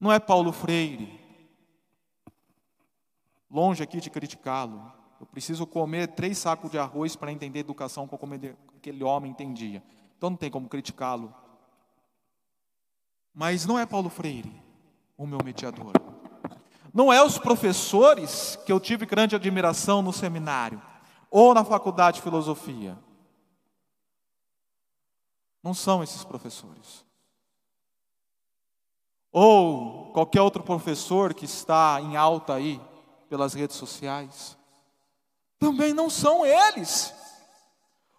Não 0.00 0.10
é 0.10 0.18
Paulo 0.18 0.50
Freire, 0.50 1.19
longe 3.50 3.82
aqui 3.82 4.00
de 4.00 4.08
criticá-lo. 4.08 4.92
Eu 5.20 5.26
preciso 5.26 5.66
comer 5.66 6.08
três 6.08 6.38
sacos 6.38 6.70
de 6.70 6.78
arroz 6.78 7.16
para 7.16 7.32
entender 7.32 7.58
a 7.58 7.60
educação 7.60 8.06
como 8.06 8.34
aquele 8.76 9.04
homem 9.04 9.30
entendia. 9.30 9.82
Então 10.16 10.30
não 10.30 10.36
tem 10.36 10.50
como 10.50 10.68
criticá-lo. 10.68 11.34
Mas 13.34 13.66
não 13.66 13.78
é 13.78 13.84
Paulo 13.84 14.08
Freire 14.08 14.52
o 15.16 15.26
meu 15.26 15.38
mediador. 15.44 15.92
Não 16.92 17.12
é 17.12 17.22
os 17.22 17.38
professores 17.38 18.58
que 18.64 18.72
eu 18.72 18.80
tive 18.80 19.04
grande 19.04 19.36
admiração 19.36 20.00
no 20.00 20.12
seminário. 20.12 20.80
ou 21.30 21.54
na 21.54 21.64
faculdade 21.64 22.16
de 22.16 22.22
filosofia. 22.22 22.98
Não 25.62 25.72
são 25.72 26.02
esses 26.02 26.24
professores. 26.24 27.04
Ou 29.30 30.12
qualquer 30.12 30.40
outro 30.40 30.62
professor 30.62 31.32
que 31.32 31.44
está 31.44 32.00
em 32.00 32.16
alta 32.16 32.54
aí 32.54 32.80
pelas 33.30 33.54
redes 33.54 33.76
sociais. 33.76 34.58
Também 35.56 35.94
não 35.94 36.10
são 36.10 36.44
eles. 36.44 37.14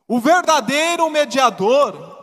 O 0.08 0.19
verdadeiro 0.19 1.10
mediador, 1.10 2.17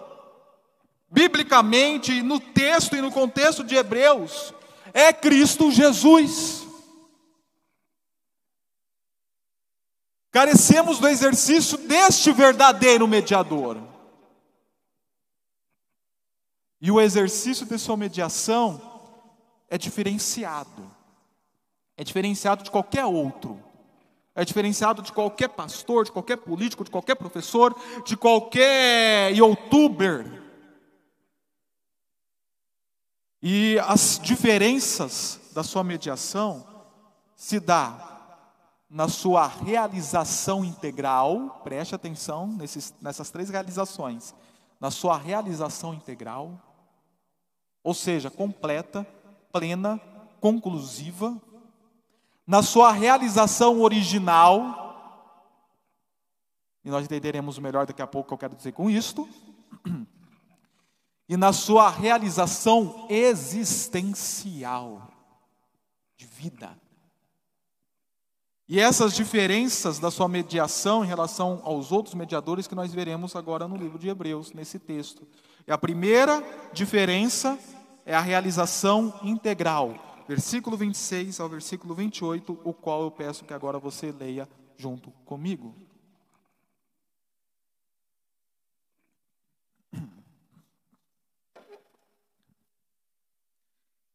biblicamente, 1.11 2.22
no 2.22 2.40
texto 2.40 2.96
e 2.96 3.03
no 3.03 3.12
contexto 3.12 3.62
de 3.62 3.77
Hebreus, 3.77 4.55
é 4.94 5.12
Cristo 5.12 5.70
Jesus. 5.70 6.66
Carecemos 10.31 10.98
do 10.98 11.09
exercício 11.09 11.77
deste 11.77 12.33
verdadeiro 12.33 13.07
mediador. 13.07 13.77
E 16.81 16.90
o 16.90 17.01
exercício 17.01 17.66
de 17.66 17.79
sua 17.79 17.96
mediação 17.96 18.81
é 19.68 19.77
diferenciado. 19.77 20.98
É 21.99 22.05
diferenciado 22.05 22.63
de 22.63 22.71
qualquer 22.71 23.05
outro. 23.05 23.61
É 24.33 24.45
diferenciado 24.45 25.03
de 25.03 25.11
qualquer 25.11 25.49
pastor, 25.49 26.05
de 26.05 26.13
qualquer 26.13 26.37
político, 26.37 26.85
de 26.85 26.93
qualquer 26.93 27.17
professor, 27.17 27.77
de 28.07 28.17
qualquer 28.17 29.35
youtuber. 29.35 30.41
E 33.43 33.77
as 33.81 34.21
diferenças 34.23 35.41
da 35.53 35.65
sua 35.65 35.83
mediação 35.83 36.65
se 37.35 37.59
dá 37.59 38.05
na 38.89 39.09
sua 39.09 39.49
realização 39.49 40.65
integral, 40.65 41.61
preste 41.65 41.97
atenção 41.97 42.47
nesses, 42.47 42.95
nessas 43.03 43.29
três 43.31 43.51
realizações, 43.51 44.37
na 44.79 44.93
sua 44.93 45.19
realização 45.19 45.93
integral, 45.93 46.63
ou 47.83 47.93
seja, 47.93 48.31
completa, 48.31 49.05
plena, 49.53 50.01
conclusiva, 50.41 51.37
na 52.49 52.63
sua 52.63 52.91
realização 52.91 53.83
original, 53.83 54.87
e 56.83 56.89
nós 56.89 57.05
entenderemos 57.05 57.59
melhor 57.59 57.85
daqui 57.85 58.01
a 58.01 58.07
pouco 58.07 58.25
o 58.25 58.29
que 58.29 58.35
eu 58.35 58.39
quero 58.39 58.57
dizer 58.57 58.73
com 58.73 58.89
isto, 58.89 59.29
e 61.29 61.37
na 61.37 61.53
sua 61.53 61.91
realização 61.91 63.07
existencial, 63.11 65.09
de 66.17 66.25
vida. 66.25 66.75
E 68.67 68.81
essas 68.81 69.13
diferenças 69.15 69.99
da 69.99 70.11
sua 70.11 70.27
mediação 70.27 71.05
em 71.05 71.07
relação 71.07 71.61
aos 71.65 71.93
outros 71.93 72.15
mediadores 72.15 72.67
que 72.67 72.75
nós 72.75 72.95
veremos 72.95 73.37
agora 73.37 73.69
no 73.69 73.77
livro 73.77 73.99
de 73.99 74.09
Hebreus, 74.09 74.55
nesse 74.55 74.79
texto. 74.79 75.29
E 75.67 75.73
a 75.73 75.77
primeira 75.77 76.43
diferença 76.73 77.59
é 78.07 78.15
a 78.15 78.21
realização 78.23 79.21
integral, 79.23 80.08
versículo 80.29 80.77
26 80.77 81.41
ao 81.41 81.49
versículo 81.49 81.95
28, 81.95 82.61
o 82.62 82.75
qual 82.75 83.03
eu 83.03 83.11
peço 83.11 83.47
que 83.47 83.55
agora 83.55 83.79
você 83.79 84.12
leia 84.12 84.47
junto 84.77 85.11
comigo. 85.25 85.75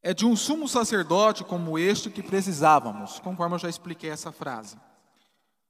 É 0.04 0.14
de 0.14 0.26
um 0.26 0.36
sumo 0.36 0.68
sacerdote 0.68 1.44
como 1.44 1.80
este 1.80 2.12
que 2.12 2.22
precisávamos, 2.22 3.20
conforme 3.20 3.56
eu 3.56 3.60
já 3.60 3.70
expliquei 3.70 4.10
essa 4.12 4.32
frase. 4.32 4.78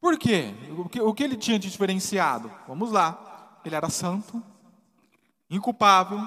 Por 0.01 0.17
quê? 0.17 0.53
O 0.77 0.89
que, 0.89 0.99
o 0.99 1.13
que 1.13 1.23
ele 1.23 1.37
tinha 1.37 1.57
de 1.57 1.69
diferenciado? 1.69 2.51
Vamos 2.67 2.91
lá. 2.91 3.61
Ele 3.63 3.75
era 3.75 3.89
santo, 3.89 4.43
inculpável, 5.49 6.19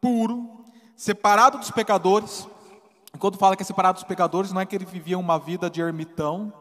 puro, 0.00 0.66
separado 0.94 1.56
dos 1.56 1.70
pecadores. 1.70 2.46
Quando 3.18 3.38
fala 3.38 3.56
que 3.56 3.62
é 3.62 3.66
separado 3.66 3.96
dos 3.96 4.04
pecadores, 4.04 4.52
não 4.52 4.60
é 4.60 4.66
que 4.66 4.74
ele 4.74 4.84
vivia 4.84 5.18
uma 5.18 5.38
vida 5.38 5.68
de 5.68 5.80
ermitão 5.80 6.52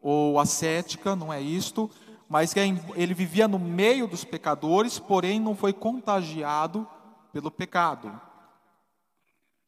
ou 0.00 0.38
ascética, 0.38 1.16
não 1.16 1.32
é 1.32 1.40
isto, 1.40 1.90
mas 2.28 2.52
que 2.52 2.60
ele 2.94 3.14
vivia 3.14 3.46
no 3.46 3.58
meio 3.58 4.06
dos 4.06 4.24
pecadores, 4.24 4.98
porém 4.98 5.40
não 5.40 5.54
foi 5.54 5.72
contagiado 5.72 6.86
pelo 7.32 7.50
pecado. 7.50 8.20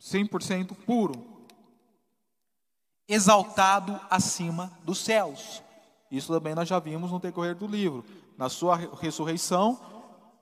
100% 0.01 0.75
puro. 0.87 1.13
Exaltado 3.07 3.99
acima 4.11 4.73
dos 4.85 4.99
céus. 4.99 5.63
Isso 6.11 6.33
também 6.33 6.55
nós 6.55 6.69
já 6.69 6.79
vimos 6.79 7.11
no 7.11 7.19
decorrer 7.19 7.55
do 7.55 7.67
livro. 7.67 8.05
Na 8.37 8.49
sua 8.49 8.77
ressurreição, 8.77 9.79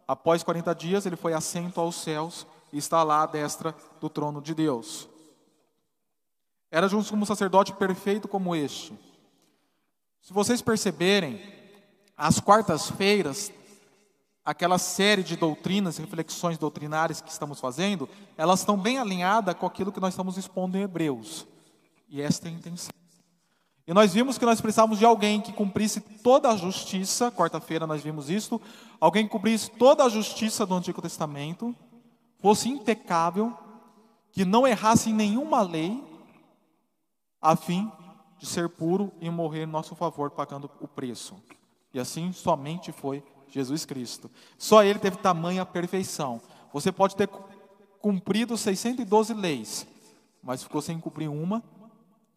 após 0.07 0.43
40 0.43 0.75
dias, 0.75 1.07
ele 1.07 1.17
foi 1.17 1.33
assento 1.33 1.81
aos 1.81 1.97
céus 1.97 2.47
e 2.73 2.79
está 2.79 3.03
lá 3.03 3.23
à 3.23 3.27
destra 3.27 3.75
do 4.01 4.09
trono 4.09 4.41
de 4.41 4.55
Deus. 4.55 5.09
Era 6.71 6.89
como 6.89 7.23
um 7.23 7.27
sacerdote 7.27 7.73
perfeito 7.73 8.27
como 8.27 8.55
este. 8.55 8.93
Se 10.21 10.33
vocês 10.33 10.61
perceberem, 10.61 11.41
às 12.17 12.41
quartas-feiras, 12.41 13.53
aquela 14.45 14.79
série 14.79 15.23
de 15.23 15.37
doutrinas, 15.37 15.99
reflexões 15.99 16.59
doutrinárias 16.59 17.21
que 17.21 17.31
estamos 17.31 17.61
fazendo, 17.61 18.09
elas 18.37 18.61
estão 18.61 18.77
bem 18.77 18.99
alinhadas 18.99 19.55
com 19.55 19.67
aquilo 19.67 19.93
que 19.93 20.01
nós 20.01 20.15
estamos 20.15 20.37
expondo 20.37 20.77
em 20.77 20.83
Hebreus. 20.83 21.47
E 22.09 22.23
esta 22.23 22.49
é 22.49 22.51
a 22.51 22.55
intenção. 22.55 22.91
E 23.87 23.95
nós 23.95 24.15
vimos 24.15 24.37
que 24.37 24.45
nós 24.45 24.61
precisávamos 24.61 24.99
de 24.99 25.05
alguém 25.05 25.41
que 25.41 25.53
cumprisse 25.53 26.01
toda 26.01 26.49
a 26.49 26.57
justiça, 26.57 27.31
quarta-feira 27.31 27.87
nós 27.87 28.03
vimos 28.03 28.29
isso, 28.29 28.61
alguém 29.01 29.25
que 29.25 29.31
cumprisse 29.31 29.71
toda 29.71 30.05
a 30.05 30.09
justiça 30.09 30.67
do 30.67 30.75
Antigo 30.75 31.01
Testamento, 31.01 31.75
fosse 32.41 32.69
impecável, 32.69 33.57
que 34.33 34.45
não 34.45 34.67
errasse 34.67 35.11
em 35.11 35.15
nenhuma 35.15 35.63
lei, 35.63 36.03
a 37.47 37.55
fim 37.55 37.93
de 38.39 38.45
ser 38.45 38.69
puro 38.69 39.13
e 39.21 39.31
morrer 39.31 39.63
em 39.63 39.67
nosso 39.67 39.95
favor, 39.95 40.33
pagando 40.33 40.69
o 40.81 40.89
preço. 40.89 41.37
E 41.95 42.01
assim 42.01 42.33
somente 42.33 42.91
foi 42.91 43.23
Jesus 43.49 43.85
Cristo. 43.85 44.29
Só 44.59 44.83
ele 44.83 44.99
teve 44.99 45.17
tamanha 45.19 45.65
perfeição. 45.65 46.41
Você 46.73 46.91
pode 46.91 47.15
ter 47.15 47.29
cumprido 48.01 48.57
612 48.57 49.33
leis, 49.33 49.87
mas 50.43 50.65
ficou 50.65 50.83
sem 50.83 50.99
cumprir 50.99 51.29
uma, 51.31 51.63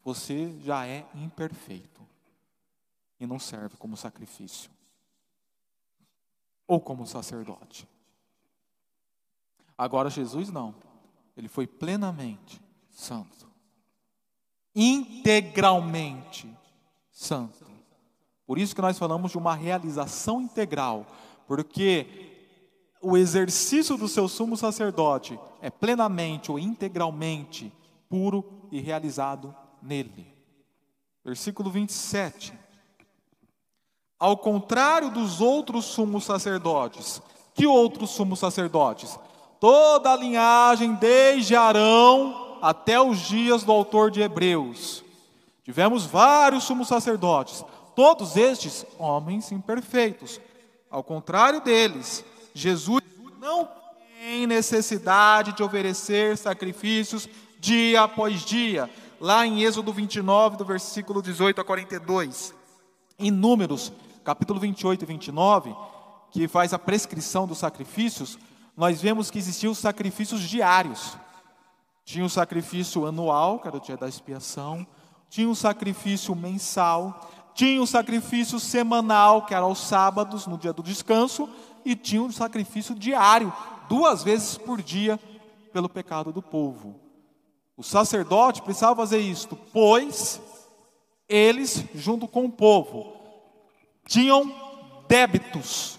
você 0.04 0.56
já 0.60 0.86
é 0.86 1.04
imperfeito 1.12 2.00
e 3.18 3.26
não 3.26 3.40
serve 3.40 3.76
como 3.76 3.96
sacrifício 3.96 4.70
ou 6.68 6.80
como 6.80 7.04
sacerdote. 7.04 7.86
Agora 9.76 10.08
Jesus 10.08 10.50
não. 10.50 10.72
Ele 11.36 11.48
foi 11.48 11.66
plenamente 11.66 12.62
santo. 12.90 13.49
Integralmente 14.82 16.48
santo. 17.10 17.66
Por 18.46 18.58
isso 18.58 18.74
que 18.74 18.80
nós 18.80 18.98
falamos 18.98 19.30
de 19.30 19.38
uma 19.38 19.54
realização 19.54 20.40
integral, 20.40 21.06
porque 21.46 22.06
o 23.02 23.16
exercício 23.16 23.96
do 23.96 24.08
seu 24.08 24.26
sumo 24.26 24.56
sacerdote 24.56 25.38
é 25.60 25.70
plenamente 25.70 26.50
ou 26.50 26.58
integralmente 26.58 27.72
puro 28.08 28.68
e 28.72 28.80
realizado 28.80 29.54
nele. 29.82 30.34
Versículo 31.24 31.70
27. 31.70 32.52
Ao 34.18 34.36
contrário 34.36 35.10
dos 35.10 35.40
outros 35.40 35.84
sumos 35.84 36.24
sacerdotes, 36.24 37.22
que 37.54 37.66
outros 37.66 38.10
sumos 38.10 38.38
sacerdotes? 38.38 39.18
toda 39.60 40.14
a 40.14 40.16
linhagem 40.16 40.94
desde 40.94 41.54
Arão 41.54 42.49
até 42.60 43.00
os 43.00 43.18
dias 43.18 43.62
do 43.62 43.72
autor 43.72 44.10
de 44.10 44.20
Hebreus. 44.20 45.04
Tivemos 45.64 46.04
vários 46.04 46.64
sumos 46.64 46.88
sacerdotes, 46.88 47.64
todos 47.94 48.36
estes 48.36 48.84
homens 48.98 49.52
imperfeitos. 49.52 50.40
Ao 50.90 51.02
contrário 51.02 51.60
deles, 51.60 52.24
Jesus 52.54 53.02
não 53.40 53.68
tem 54.18 54.46
necessidade 54.46 55.52
de 55.52 55.62
oferecer 55.62 56.36
sacrifícios 56.36 57.28
dia 57.58 58.02
após 58.02 58.44
dia. 58.44 58.90
Lá 59.20 59.46
em 59.46 59.62
Êxodo 59.62 59.92
29, 59.92 60.56
do 60.56 60.64
versículo 60.64 61.22
18 61.22 61.60
a 61.60 61.64
42. 61.64 62.54
Em 63.18 63.30
Números, 63.30 63.92
capítulo 64.24 64.58
28 64.58 65.02
e 65.02 65.06
29, 65.06 65.74
que 66.30 66.48
faz 66.48 66.72
a 66.72 66.78
prescrição 66.78 67.46
dos 67.46 67.58
sacrifícios, 67.58 68.38
nós 68.76 69.00
vemos 69.00 69.30
que 69.30 69.38
existiam 69.38 69.74
sacrifícios 69.74 70.40
diários. 70.40 71.18
Tinha 72.10 72.24
o 72.24 72.28
sacrifício 72.28 73.06
anual, 73.06 73.60
que 73.60 73.68
era 73.68 73.76
o 73.76 73.80
dia 73.80 73.96
da 73.96 74.08
expiação, 74.08 74.84
tinha 75.28 75.48
o 75.48 75.54
sacrifício 75.54 76.34
mensal, 76.34 77.30
tinha 77.54 77.80
o 77.80 77.86
sacrifício 77.86 78.58
semanal, 78.58 79.46
que 79.46 79.54
era 79.54 79.62
aos 79.62 79.78
sábados, 79.78 80.44
no 80.44 80.58
dia 80.58 80.72
do 80.72 80.82
descanso, 80.82 81.48
e 81.84 81.94
tinha 81.94 82.20
o 82.20 82.32
sacrifício 82.32 82.96
diário, 82.96 83.52
duas 83.88 84.24
vezes 84.24 84.58
por 84.58 84.82
dia, 84.82 85.20
pelo 85.72 85.88
pecado 85.88 86.32
do 86.32 86.42
povo. 86.42 86.98
O 87.76 87.84
sacerdote 87.84 88.60
precisava 88.60 88.96
fazer 88.96 89.20
isto, 89.20 89.54
pois 89.72 90.40
eles, 91.28 91.84
junto 91.94 92.26
com 92.26 92.44
o 92.44 92.50
povo, 92.50 93.12
tinham 94.04 94.52
débitos, 95.06 95.96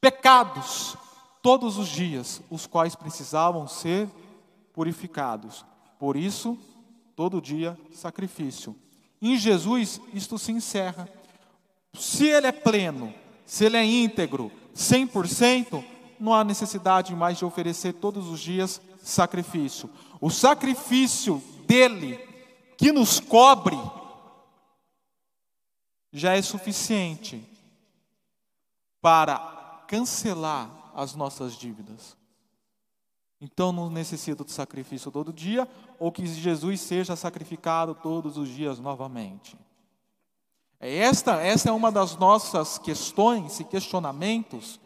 pecados, 0.00 0.96
todos 1.40 1.78
os 1.78 1.86
dias, 1.86 2.42
os 2.50 2.66
quais 2.66 2.96
precisavam 2.96 3.68
ser 3.68 4.10
purificados. 4.78 5.66
Por 5.98 6.16
isso, 6.16 6.56
todo 7.16 7.42
dia 7.42 7.76
sacrifício. 7.92 8.76
Em 9.20 9.36
Jesus, 9.36 10.00
isto 10.14 10.38
se 10.38 10.52
encerra. 10.52 11.08
Se 11.92 12.28
ele 12.28 12.46
é 12.46 12.52
pleno, 12.52 13.12
se 13.44 13.64
ele 13.64 13.76
é 13.76 13.84
íntegro, 13.84 14.52
100%, 14.76 15.84
não 16.20 16.32
há 16.32 16.44
necessidade 16.44 17.12
mais 17.12 17.38
de 17.38 17.44
oferecer 17.44 17.94
todos 17.94 18.28
os 18.28 18.38
dias 18.38 18.80
sacrifício. 19.02 19.90
O 20.20 20.30
sacrifício 20.30 21.42
dele, 21.66 22.16
que 22.76 22.92
nos 22.92 23.18
cobre, 23.18 23.76
já 26.12 26.36
é 26.36 26.42
suficiente 26.42 27.42
para 29.00 29.38
cancelar 29.88 30.70
as 30.94 31.16
nossas 31.16 31.54
dívidas. 31.54 32.17
Então 33.40 33.70
não 33.70 33.88
necessito 33.88 34.44
de 34.44 34.50
sacrifício 34.50 35.10
todo 35.10 35.32
dia, 35.32 35.68
ou 35.98 36.10
que 36.10 36.26
Jesus 36.26 36.80
seja 36.80 37.14
sacrificado 37.14 37.94
todos 37.94 38.36
os 38.36 38.48
dias 38.48 38.78
novamente. 38.78 39.56
É 40.80 40.96
esta, 40.98 41.40
esta 41.40 41.68
é 41.68 41.72
uma 41.72 41.90
das 41.90 42.16
nossas 42.16 42.78
questões 42.78 43.58
e 43.60 43.64
questionamentos 43.64 44.80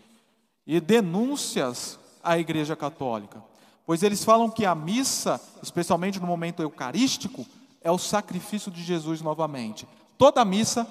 e 0.66 0.80
denúncias 0.80 1.98
à 2.22 2.38
Igreja 2.38 2.74
Católica. 2.76 3.42
Pois 3.84 4.02
eles 4.02 4.24
falam 4.24 4.48
que 4.48 4.64
a 4.64 4.74
missa, 4.74 5.40
especialmente 5.62 6.20
no 6.20 6.26
momento 6.26 6.62
eucarístico, 6.62 7.44
é 7.80 7.90
o 7.90 7.98
sacrifício 7.98 8.70
de 8.70 8.82
Jesus 8.82 9.20
novamente. 9.20 9.88
Toda 10.16 10.44
missa, 10.44 10.86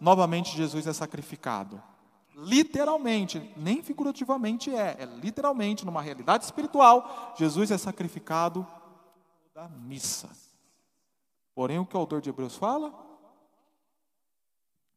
novamente 0.00 0.56
Jesus 0.56 0.86
é 0.86 0.92
sacrificado. 0.92 1.80
Literalmente, 2.34 3.52
nem 3.56 3.82
figurativamente 3.82 4.74
é, 4.74 4.96
é 5.00 5.04
literalmente, 5.04 5.84
numa 5.84 6.00
realidade 6.00 6.44
espiritual, 6.44 7.34
Jesus 7.38 7.70
é 7.70 7.78
sacrificado 7.78 8.66
da 9.54 9.68
missa. 9.68 10.30
Porém, 11.54 11.78
o 11.78 11.84
que 11.84 11.96
o 11.96 12.00
autor 12.00 12.20
de 12.20 12.30
Hebreus 12.30 12.56
fala? 12.56 12.92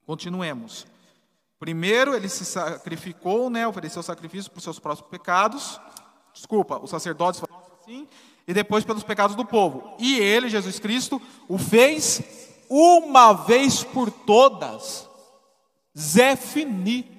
Continuemos. 0.06 0.88
Primeiro, 1.60 2.14
ele 2.14 2.30
se 2.30 2.46
sacrificou, 2.46 3.50
né, 3.50 3.68
ofereceu 3.68 4.02
sacrifício 4.04 4.52
por 4.52 4.62
seus 4.62 4.80
próprios 4.80 5.10
pecados. 5.10 5.80
Desculpa, 6.34 6.80
os 6.80 6.90
sacerdotes 6.90 7.40
falaram 7.40 7.66
assim. 7.82 8.08
E 8.48 8.54
depois 8.54 8.86
pelos 8.86 9.04
pecados 9.04 9.36
do 9.36 9.46
povo. 9.46 9.96
E 10.00 10.20
ele, 10.20 10.50
Jesus 10.50 10.80
Cristo, 10.80 11.22
o 11.48 11.58
fez 11.58 12.22
uma 12.70 13.34
vez 13.34 13.84
por 13.84 14.12
todas. 14.12 15.10
Zé 15.98 16.36
Fini. 16.36 17.15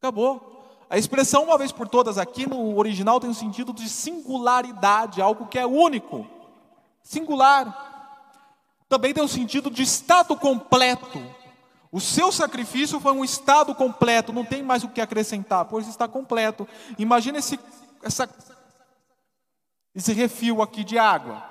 Acabou. 0.00 0.50
A 0.88 0.96
expressão 0.96 1.44
uma 1.44 1.58
vez 1.58 1.70
por 1.70 1.86
todas 1.86 2.16
aqui 2.16 2.48
no 2.48 2.78
original 2.78 3.20
tem 3.20 3.28
um 3.28 3.34
sentido 3.34 3.70
de 3.70 3.86
singularidade, 3.86 5.20
algo 5.20 5.46
que 5.46 5.58
é 5.58 5.66
único, 5.66 6.26
singular. 7.02 8.16
Também 8.88 9.12
tem 9.12 9.22
um 9.22 9.28
sentido 9.28 9.70
de 9.70 9.82
estado 9.82 10.34
completo. 10.34 11.22
O 11.92 12.00
seu 12.00 12.32
sacrifício 12.32 12.98
foi 12.98 13.12
um 13.12 13.22
estado 13.22 13.74
completo, 13.74 14.32
não 14.32 14.44
tem 14.44 14.62
mais 14.62 14.82
o 14.82 14.88
que 14.88 15.02
acrescentar, 15.02 15.66
pois 15.66 15.86
está 15.86 16.08
completo. 16.08 16.66
Imagina 16.98 17.38
esse, 17.38 17.60
essa, 18.02 18.28
esse 19.94 20.14
refil 20.14 20.62
aqui 20.62 20.82
de 20.82 20.98
água, 20.98 21.44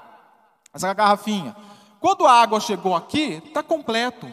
essa 0.74 0.92
garrafinha. 0.92 1.56
Quando 2.00 2.26
a 2.26 2.34
água 2.34 2.60
chegou 2.60 2.96
aqui, 2.96 3.44
está 3.46 3.62
completo. 3.62 4.26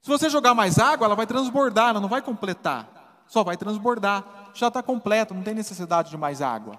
Se 0.00 0.08
você 0.08 0.30
jogar 0.30 0.54
mais 0.54 0.78
água, 0.78 1.04
ela 1.04 1.14
vai 1.14 1.26
transbordar, 1.26 1.90
ela 1.90 2.00
não 2.00 2.08
vai 2.08 2.22
completar 2.22 2.99
só 3.30 3.44
vai 3.44 3.56
transbordar. 3.56 4.50
Já 4.52 4.66
está 4.68 4.82
completo, 4.82 5.32
não 5.32 5.42
tem 5.42 5.54
necessidade 5.54 6.10
de 6.10 6.18
mais 6.18 6.42
água. 6.42 6.78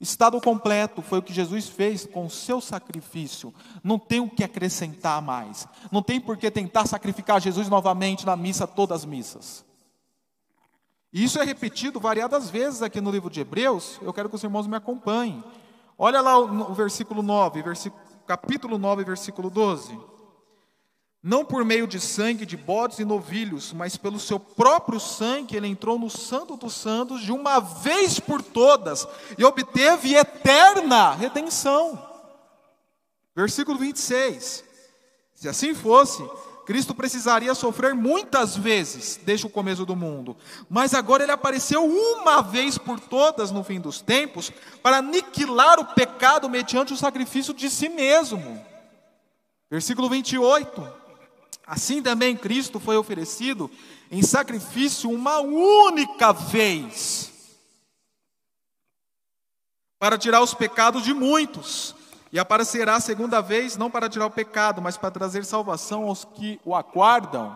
Estado 0.00 0.40
completo 0.40 1.02
foi 1.02 1.18
o 1.18 1.22
que 1.22 1.32
Jesus 1.32 1.68
fez 1.68 2.06
com 2.06 2.24
o 2.24 2.30
seu 2.30 2.60
sacrifício. 2.60 3.52
Não 3.84 3.98
tem 3.98 4.18
o 4.18 4.30
que 4.30 4.42
acrescentar 4.42 5.20
mais. 5.20 5.68
Não 5.92 6.02
tem 6.02 6.20
por 6.20 6.38
que 6.38 6.50
tentar 6.50 6.86
sacrificar 6.86 7.40
Jesus 7.40 7.68
novamente 7.68 8.24
na 8.24 8.34
missa, 8.34 8.66
todas 8.66 9.00
as 9.00 9.04
missas. 9.04 9.64
E 11.12 11.22
isso 11.22 11.38
é 11.38 11.44
repetido 11.44 12.00
variadas 12.00 12.48
vezes 12.48 12.80
aqui 12.80 13.00
no 13.00 13.10
livro 13.10 13.28
de 13.28 13.40
Hebreus. 13.40 13.98
Eu 14.00 14.12
quero 14.12 14.30
que 14.30 14.36
os 14.36 14.42
irmãos 14.44 14.66
me 14.66 14.76
acompanhem. 14.76 15.44
Olha 15.98 16.22
lá 16.22 16.38
o, 16.38 16.72
versículo 16.72 17.22
9, 17.22 17.62
versículo, 17.62 18.02
capítulo 18.26 18.78
9, 18.78 19.04
versículo 19.04 19.50
12 19.50 20.17
não 21.28 21.44
por 21.44 21.62
meio 21.62 21.86
de 21.86 22.00
sangue 22.00 22.46
de 22.46 22.56
bodes 22.56 22.98
e 22.98 23.04
novilhos, 23.04 23.70
mas 23.74 23.98
pelo 23.98 24.18
seu 24.18 24.40
próprio 24.40 24.98
sangue, 24.98 25.54
ele 25.54 25.66
entrou 25.66 25.98
no 25.98 26.08
Santo 26.08 26.56
dos 26.56 26.72
Santos 26.72 27.20
de 27.20 27.30
uma 27.30 27.60
vez 27.60 28.18
por 28.18 28.40
todas 28.40 29.06
e 29.36 29.44
obteve 29.44 30.14
eterna 30.14 31.12
redenção. 31.12 32.02
Versículo 33.36 33.78
26. 33.78 34.64
Se 35.34 35.46
assim 35.46 35.74
fosse, 35.74 36.26
Cristo 36.64 36.94
precisaria 36.94 37.54
sofrer 37.54 37.94
muitas 37.94 38.56
vezes 38.56 39.20
desde 39.22 39.44
o 39.44 39.50
começo 39.50 39.84
do 39.84 39.94
mundo, 39.94 40.34
mas 40.66 40.94
agora 40.94 41.24
ele 41.24 41.32
apareceu 41.32 41.84
uma 41.84 42.40
vez 42.40 42.78
por 42.78 42.98
todas 42.98 43.50
no 43.50 43.62
fim 43.62 43.78
dos 43.78 44.00
tempos 44.00 44.50
para 44.82 44.96
aniquilar 44.96 45.78
o 45.78 45.84
pecado 45.84 46.48
mediante 46.48 46.94
o 46.94 46.96
sacrifício 46.96 47.52
de 47.52 47.68
si 47.68 47.90
mesmo. 47.90 48.64
Versículo 49.70 50.08
28. 50.08 50.97
Assim 51.68 52.02
também 52.02 52.34
Cristo 52.34 52.80
foi 52.80 52.96
oferecido 52.96 53.70
em 54.10 54.22
sacrifício 54.22 55.10
uma 55.10 55.38
única 55.40 56.32
vez, 56.32 57.30
para 59.98 60.16
tirar 60.16 60.40
os 60.40 60.54
pecados 60.54 61.04
de 61.04 61.12
muitos, 61.12 61.94
e 62.32 62.38
aparecerá 62.38 62.96
a 62.96 63.00
segunda 63.00 63.42
vez, 63.42 63.76
não 63.76 63.90
para 63.90 64.08
tirar 64.08 64.24
o 64.24 64.30
pecado, 64.30 64.80
mas 64.80 64.96
para 64.96 65.10
trazer 65.10 65.44
salvação 65.44 66.04
aos 66.04 66.24
que 66.24 66.58
o 66.64 66.74
aguardam. 66.74 67.54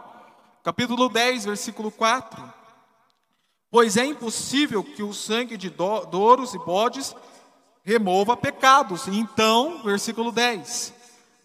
Capítulo 0.63 1.09
10, 1.09 1.47
versículo 1.47 1.91
4. 1.91 2.53
Pois 3.71 3.97
é 3.97 4.05
impossível 4.05 4.85
que 4.85 5.03
o 5.03 5.15
sangue 5.15 5.57
de 5.57 5.71
douros 5.71 6.53
e 6.53 6.59
bodes 6.59 7.17
remova 7.83 8.37
pecados. 8.37 9.09
Então, 9.09 9.83
versículo 9.83 10.31
10. 10.31 11.02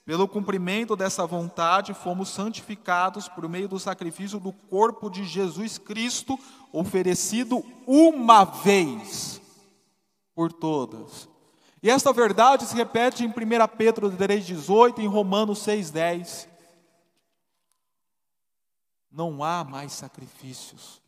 Pelo 0.08 0.26
cumprimento 0.26 0.96
dessa 0.96 1.28
vontade, 1.28 1.94
fomos 1.94 2.30
santificados 2.30 3.28
por 3.28 3.50
meio 3.50 3.68
do 3.68 3.78
sacrifício 3.78 4.40
do 4.40 4.54
corpo 4.54 5.10
de 5.10 5.26
Jesus 5.26 5.78
Cristo, 5.78 6.40
oferecido 6.72 7.62
uma 7.86 8.46
vez 8.46 9.42
por 10.34 10.54
todas. 10.54 11.28
E 11.84 11.90
esta 11.90 12.14
verdade 12.14 12.66
se 12.66 12.74
repete 12.74 13.26
em 13.26 13.28
1 13.28 13.34
Pedro 13.78 14.10
3,18 14.10 15.00
e 15.00 15.02
em 15.02 15.08
Romanos 15.08 15.60
6,10. 15.60 16.48
Não 19.12 19.44
há 19.44 19.66
mais 19.66 19.92
sacrifícios. 19.92 21.02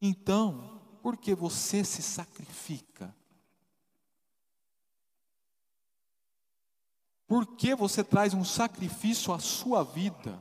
Então, 0.00 0.80
por 1.02 1.16
que 1.16 1.34
você 1.34 1.82
se 1.82 2.02
sacrifica? 2.02 3.12
Por 7.26 7.46
que 7.46 7.74
você 7.74 8.04
traz 8.04 8.34
um 8.34 8.44
sacrifício 8.44 9.32
à 9.32 9.38
sua 9.38 9.82
vida? 9.82 10.38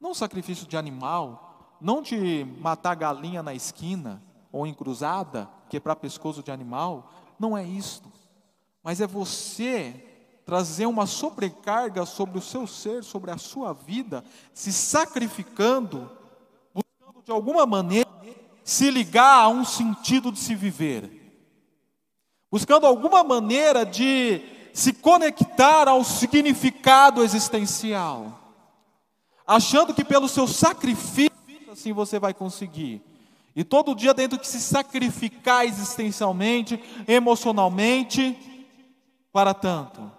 Não 0.00 0.14
sacrifício 0.14 0.66
de 0.66 0.76
animal, 0.76 1.76
não 1.80 2.00
de 2.00 2.44
matar 2.58 2.94
galinha 2.94 3.42
na 3.42 3.54
esquina 3.54 4.22
ou 4.50 4.66
em 4.66 4.74
cruzada, 4.74 5.48
quebrar 5.68 5.96
pescoço 5.96 6.42
de 6.42 6.50
animal, 6.50 7.12
não 7.38 7.56
é 7.56 7.64
isto. 7.64 8.10
Mas 8.82 9.00
é 9.00 9.06
você 9.06 10.06
trazer 10.44 10.86
uma 10.86 11.06
sobrecarga 11.06 12.04
sobre 12.06 12.38
o 12.38 12.42
seu 12.42 12.66
ser, 12.66 13.04
sobre 13.04 13.30
a 13.30 13.38
sua 13.38 13.72
vida, 13.72 14.24
se 14.52 14.72
sacrificando, 14.72 16.10
buscando 16.74 17.22
de 17.22 17.30
alguma 17.30 17.66
maneira 17.66 18.10
se 18.64 18.90
ligar 18.90 19.44
a 19.44 19.48
um 19.48 19.64
sentido 19.64 20.32
de 20.32 20.38
se 20.38 20.54
viver. 20.54 21.18
Buscando 22.50 22.86
alguma 22.86 23.22
maneira 23.22 23.84
de 23.84 24.42
se 24.72 24.92
conectar 24.92 25.88
ao 25.88 26.04
significado 26.04 27.22
existencial, 27.22 28.38
achando 29.46 29.94
que 29.94 30.04
pelo 30.04 30.28
seu 30.28 30.46
sacrifício 30.46 31.30
assim 31.70 31.92
você 31.92 32.18
vai 32.18 32.34
conseguir. 32.34 33.02
E 33.54 33.64
todo 33.64 33.94
dia 33.94 34.14
dentro 34.14 34.38
que 34.38 34.46
se 34.46 34.60
sacrificar 34.60 35.64
existencialmente, 35.64 36.80
emocionalmente, 37.06 38.38
para 39.32 39.54
tanto. 39.54 40.10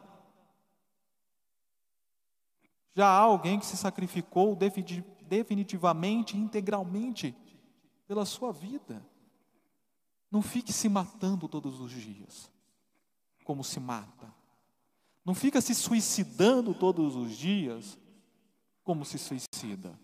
Já 2.93 3.07
há 3.07 3.19
alguém 3.19 3.57
que 3.57 3.65
se 3.65 3.77
sacrificou 3.77 4.57
definitivamente, 5.27 6.35
integralmente, 6.37 7.35
pela 8.07 8.25
sua 8.25 8.51
vida. 8.51 9.05
Não 10.29 10.41
fique 10.41 10.73
se 10.73 10.89
matando 10.89 11.47
todos 11.47 11.79
os 11.79 11.91
dias, 11.91 12.51
como 13.45 13.63
se 13.63 13.79
mata. 13.79 14.30
Não 15.23 15.35
fica 15.35 15.61
se 15.61 15.75
suicidando 15.75 16.73
todos 16.73 17.15
os 17.15 17.37
dias, 17.37 17.97
como 18.83 19.05
se 19.05 19.17
suicida. 19.17 19.99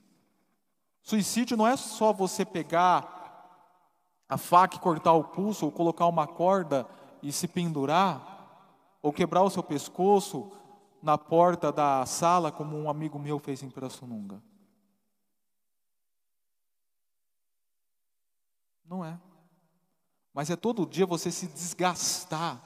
Suicídio 1.02 1.58
não 1.58 1.66
é 1.66 1.76
só 1.76 2.14
você 2.14 2.46
pegar 2.46 3.16
a 4.30 4.38
faca 4.38 4.76
e 4.76 4.80
cortar 4.80 5.14
o 5.14 5.24
pulso, 5.24 5.66
ou 5.66 5.72
colocar 5.72 6.06
uma 6.06 6.28
corda 6.28 6.88
e 7.24 7.32
se 7.32 7.48
pendurar, 7.48 9.00
ou 9.02 9.12
quebrar 9.12 9.42
o 9.42 9.50
seu 9.50 9.64
pescoço 9.64 10.52
na 11.02 11.18
porta 11.18 11.72
da 11.72 12.06
sala, 12.06 12.52
como 12.52 12.78
um 12.78 12.90
amigo 12.90 13.18
meu 13.18 13.40
fez 13.40 13.64
em 13.64 13.70
Pirassununga. 13.70 14.44
Não 18.86 19.04
é. 19.04 19.20
Mas 20.34 20.50
é 20.50 20.56
todo 20.56 20.86
dia 20.86 21.06
você 21.06 21.32
se 21.32 21.48
desgastar 21.48 22.62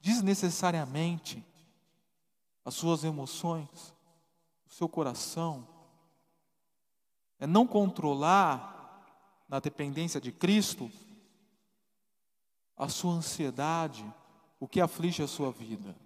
desnecessariamente 0.00 1.44
as 2.68 2.74
suas 2.74 3.02
emoções, 3.02 3.96
o 4.66 4.70
seu 4.70 4.86
coração. 4.86 5.66
É 7.38 7.46
não 7.46 7.66
controlar 7.66 9.06
na 9.48 9.58
dependência 9.58 10.20
de 10.20 10.30
Cristo 10.30 10.90
a 12.76 12.86
sua 12.90 13.14
ansiedade, 13.14 14.04
o 14.60 14.68
que 14.68 14.82
aflige 14.82 15.22
a 15.22 15.26
sua 15.26 15.50
vida. 15.50 15.96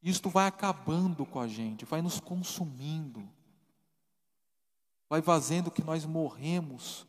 Isto 0.00 0.30
vai 0.30 0.46
acabando 0.46 1.26
com 1.26 1.40
a 1.40 1.48
gente, 1.48 1.84
vai 1.84 2.00
nos 2.00 2.20
consumindo, 2.20 3.28
vai 5.08 5.20
fazendo 5.20 5.72
que 5.72 5.82
nós 5.82 6.06
morremos 6.06 7.04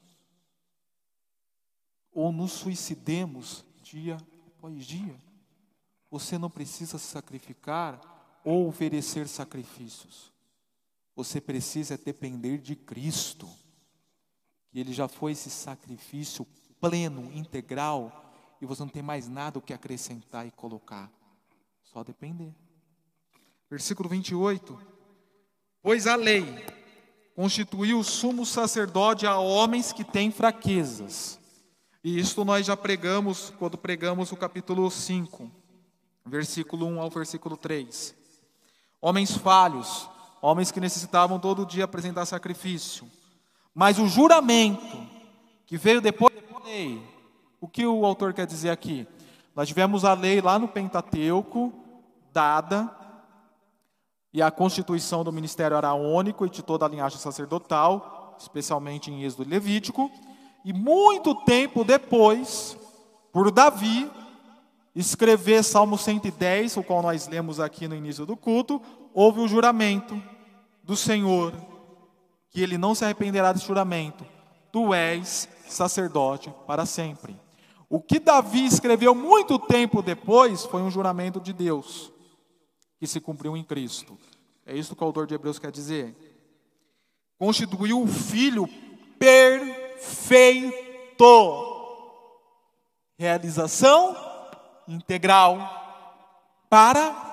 ou 2.11 2.31
nos 2.31 2.51
suicidemos 2.51 3.63
dia 3.83 4.17
após 4.47 4.83
dia. 4.87 5.28
Você 6.09 6.37
não 6.37 6.49
precisa 6.49 6.97
se 6.97 7.07
sacrificar 7.07 7.99
ou 8.43 8.67
oferecer 8.67 9.27
sacrifícios. 9.27 10.31
Você 11.15 11.41
precisa 11.41 11.97
depender 11.97 12.59
de 12.59 12.75
Cristo, 12.75 13.47
que 14.71 14.79
Ele 14.79 14.93
já 14.93 15.07
foi 15.07 15.33
esse 15.33 15.49
sacrifício 15.49 16.47
pleno, 16.79 17.31
integral, 17.33 18.33
e 18.61 18.65
você 18.65 18.81
não 18.81 18.89
tem 18.89 19.01
mais 19.01 19.27
nada 19.27 19.59
o 19.59 19.61
que 19.61 19.73
acrescentar 19.73 20.47
e 20.47 20.51
colocar, 20.51 21.11
só 21.83 22.03
depender. 22.03 22.53
Versículo 23.69 24.09
28. 24.09 24.79
Pois 25.81 26.07
a 26.07 26.15
lei 26.15 26.43
constituiu 27.35 27.99
o 27.99 28.03
sumo 28.03 28.45
sacerdote 28.45 29.25
a 29.25 29.37
homens 29.37 29.93
que 29.93 30.03
têm 30.03 30.31
fraquezas. 30.31 31.39
E 32.03 32.19
isto 32.19 32.43
nós 32.43 32.65
já 32.65 32.75
pregamos 32.75 33.51
quando 33.59 33.77
pregamos 33.77 34.31
o 34.31 34.37
capítulo 34.37 34.89
5, 34.89 35.51
versículo 36.25 36.85
1 36.85 37.01
ao 37.01 37.09
versículo 37.09 37.57
3. 37.57 38.15
Homens 39.01 39.35
falhos, 39.35 40.09
homens 40.41 40.71
que 40.71 40.79
necessitavam 40.79 41.39
todo 41.39 41.65
dia 41.65 41.85
apresentar 41.85 42.25
sacrifício. 42.25 43.07
Mas 43.73 43.97
o 43.99 44.07
juramento 44.07 45.07
que 45.65 45.77
veio 45.77 46.01
depois 46.01 46.33
da 46.33 46.59
lei, 46.63 47.01
o 47.61 47.67
que 47.67 47.85
o 47.85 48.05
autor 48.05 48.33
quer 48.33 48.45
dizer 48.45 48.69
aqui? 48.69 49.07
Nós 49.55 49.67
tivemos 49.67 50.05
a 50.05 50.13
lei 50.13 50.41
lá 50.41 50.57
no 50.57 50.67
Pentateuco, 50.67 51.73
dada, 52.33 52.95
e 54.33 54.41
a 54.41 54.51
constituição 54.51 55.23
do 55.23 55.31
ministério 55.31 55.75
araônico 55.75 56.45
e 56.45 56.49
de 56.49 56.61
toda 56.61 56.85
a 56.85 56.89
linhagem 56.89 57.17
sacerdotal, 57.17 58.35
especialmente 58.39 59.11
em 59.11 59.23
Êxodo 59.23 59.43
e 59.43 59.49
Levítico, 59.49 60.11
e 60.63 60.71
muito 60.71 61.33
tempo 61.43 61.83
depois, 61.83 62.77
por 63.31 63.51
Davi, 63.51 64.09
escrever 64.95 65.63
Salmo 65.63 65.97
110, 65.97 66.77
o 66.77 66.83
qual 66.83 67.01
nós 67.01 67.27
lemos 67.27 67.59
aqui 67.59 67.87
no 67.87 67.95
início 67.95 68.25
do 68.25 68.35
culto, 68.35 68.81
houve 69.13 69.39
o 69.39 69.47
juramento 69.47 70.21
do 70.83 70.95
Senhor, 70.95 71.53
que 72.49 72.61
ele 72.61 72.77
não 72.77 72.95
se 72.95 73.05
arrependerá 73.05 73.53
desse 73.53 73.67
juramento. 73.67 74.25
Tu 74.71 74.93
és 74.93 75.47
sacerdote 75.67 76.53
para 76.65 76.85
sempre. 76.85 77.39
O 77.89 77.99
que 78.01 78.19
Davi 78.19 78.65
escreveu 78.65 79.15
muito 79.15 79.57
tempo 79.57 80.01
depois 80.01 80.65
foi 80.65 80.81
um 80.81 80.91
juramento 80.91 81.39
de 81.39 81.53
Deus, 81.53 82.11
que 82.99 83.07
se 83.07 83.19
cumpriu 83.19 83.55
em 83.57 83.63
Cristo. 83.63 84.17
É 84.65 84.75
isso 84.75 84.95
que 84.95 85.03
o 85.03 85.07
autor 85.07 85.25
de 85.25 85.33
Hebreus 85.33 85.57
quer 85.57 85.71
dizer. 85.71 86.15
Constituiu 87.37 88.01
o 88.01 88.07
filho 88.07 88.69
perfeito. 89.17 90.75
Realização 93.17 94.28
integral 94.89 95.57
para 96.69 97.29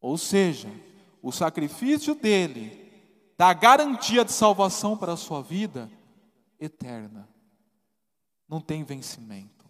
Ou 0.00 0.16
seja, 0.16 0.68
o 1.22 1.30
sacrifício 1.30 2.14
dele 2.14 2.78
dá 3.36 3.52
garantia 3.52 4.24
de 4.24 4.32
salvação 4.32 4.96
para 4.96 5.12
a 5.12 5.16
sua 5.16 5.42
vida 5.42 5.90
eterna. 6.58 7.28
Não 8.48 8.60
tem 8.60 8.82
vencimento. 8.82 9.66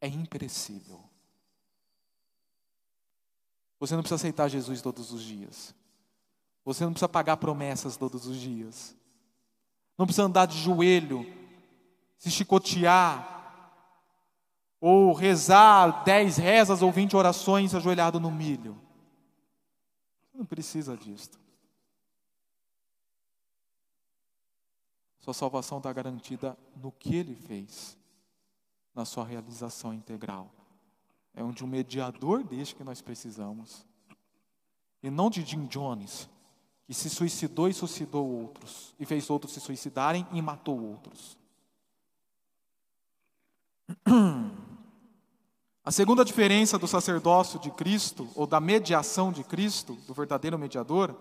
É 0.00 0.06
imperecível. 0.06 1.02
Você 3.80 3.94
não 3.94 4.02
precisa 4.02 4.16
aceitar 4.16 4.48
Jesus 4.48 4.80
todos 4.80 5.10
os 5.12 5.22
dias. 5.22 5.74
Você 6.64 6.84
não 6.84 6.92
precisa 6.92 7.08
pagar 7.08 7.36
promessas 7.36 7.96
todos 7.96 8.26
os 8.26 8.36
dias. 8.36 8.96
Não 9.96 10.06
precisa 10.06 10.24
andar 10.24 10.46
de 10.46 10.58
joelho, 10.58 11.24
se 12.18 12.30
chicotear, 12.30 13.32
ou 14.80 15.12
rezar 15.12 16.04
dez 16.04 16.36
rezas 16.36 16.82
ou 16.82 16.92
vinte 16.92 17.16
orações 17.16 17.74
ajoelhado 17.74 18.20
no 18.20 18.30
milho. 18.30 18.78
Você 20.30 20.38
não 20.38 20.44
precisa 20.44 20.96
disso. 20.96 21.30
Sua 25.20 25.32
salvação 25.32 25.78
está 25.78 25.90
garantida 25.90 26.58
no 26.76 26.92
que 26.92 27.16
ele 27.16 27.34
fez, 27.34 27.96
na 28.94 29.06
sua 29.06 29.24
realização 29.24 29.94
integral. 29.94 30.50
É 31.32 31.42
onde 31.42 31.64
um 31.64 31.66
mediador 31.66 32.44
deste 32.44 32.74
que 32.74 32.84
nós 32.84 33.00
precisamos. 33.00 33.86
E 35.02 35.08
não 35.08 35.30
de 35.30 35.42
Jim 35.42 35.64
Jones, 35.64 36.28
que 36.86 36.94
se 36.94 37.08
suicidou 37.08 37.68
e 37.68 37.74
suicidou 37.74 38.26
outros, 38.26 38.94
e 39.00 39.06
fez 39.06 39.30
outros 39.30 39.52
se 39.52 39.60
suicidarem 39.60 40.26
e 40.32 40.42
matou 40.42 40.80
outros. 40.80 41.38
A 45.86 45.90
segunda 45.90 46.24
diferença 46.24 46.78
do 46.78 46.86
sacerdócio 46.86 47.58
de 47.60 47.70
Cristo, 47.70 48.26
ou 48.34 48.46
da 48.46 48.58
mediação 48.58 49.30
de 49.30 49.44
Cristo, 49.44 49.94
do 50.06 50.14
verdadeiro 50.14 50.58
mediador, 50.58 51.14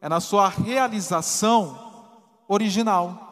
é 0.00 0.08
na 0.08 0.18
sua 0.18 0.48
realização 0.48 1.78
original. 2.48 3.26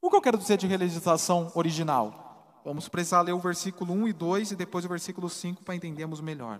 O 0.00 0.08
que 0.08 0.16
eu 0.16 0.22
quero 0.22 0.38
dizer 0.38 0.56
de 0.56 0.66
realização 0.66 1.52
original? 1.54 2.60
Vamos 2.64 2.88
precisar 2.88 3.20
ler 3.20 3.32
o 3.32 3.38
versículo 3.38 3.92
1 3.92 4.08
e 4.08 4.12
2 4.14 4.52
e 4.52 4.56
depois 4.56 4.84
o 4.86 4.88
versículo 4.88 5.28
5 5.28 5.62
para 5.62 5.74
entendermos 5.74 6.20
melhor. 6.22 6.58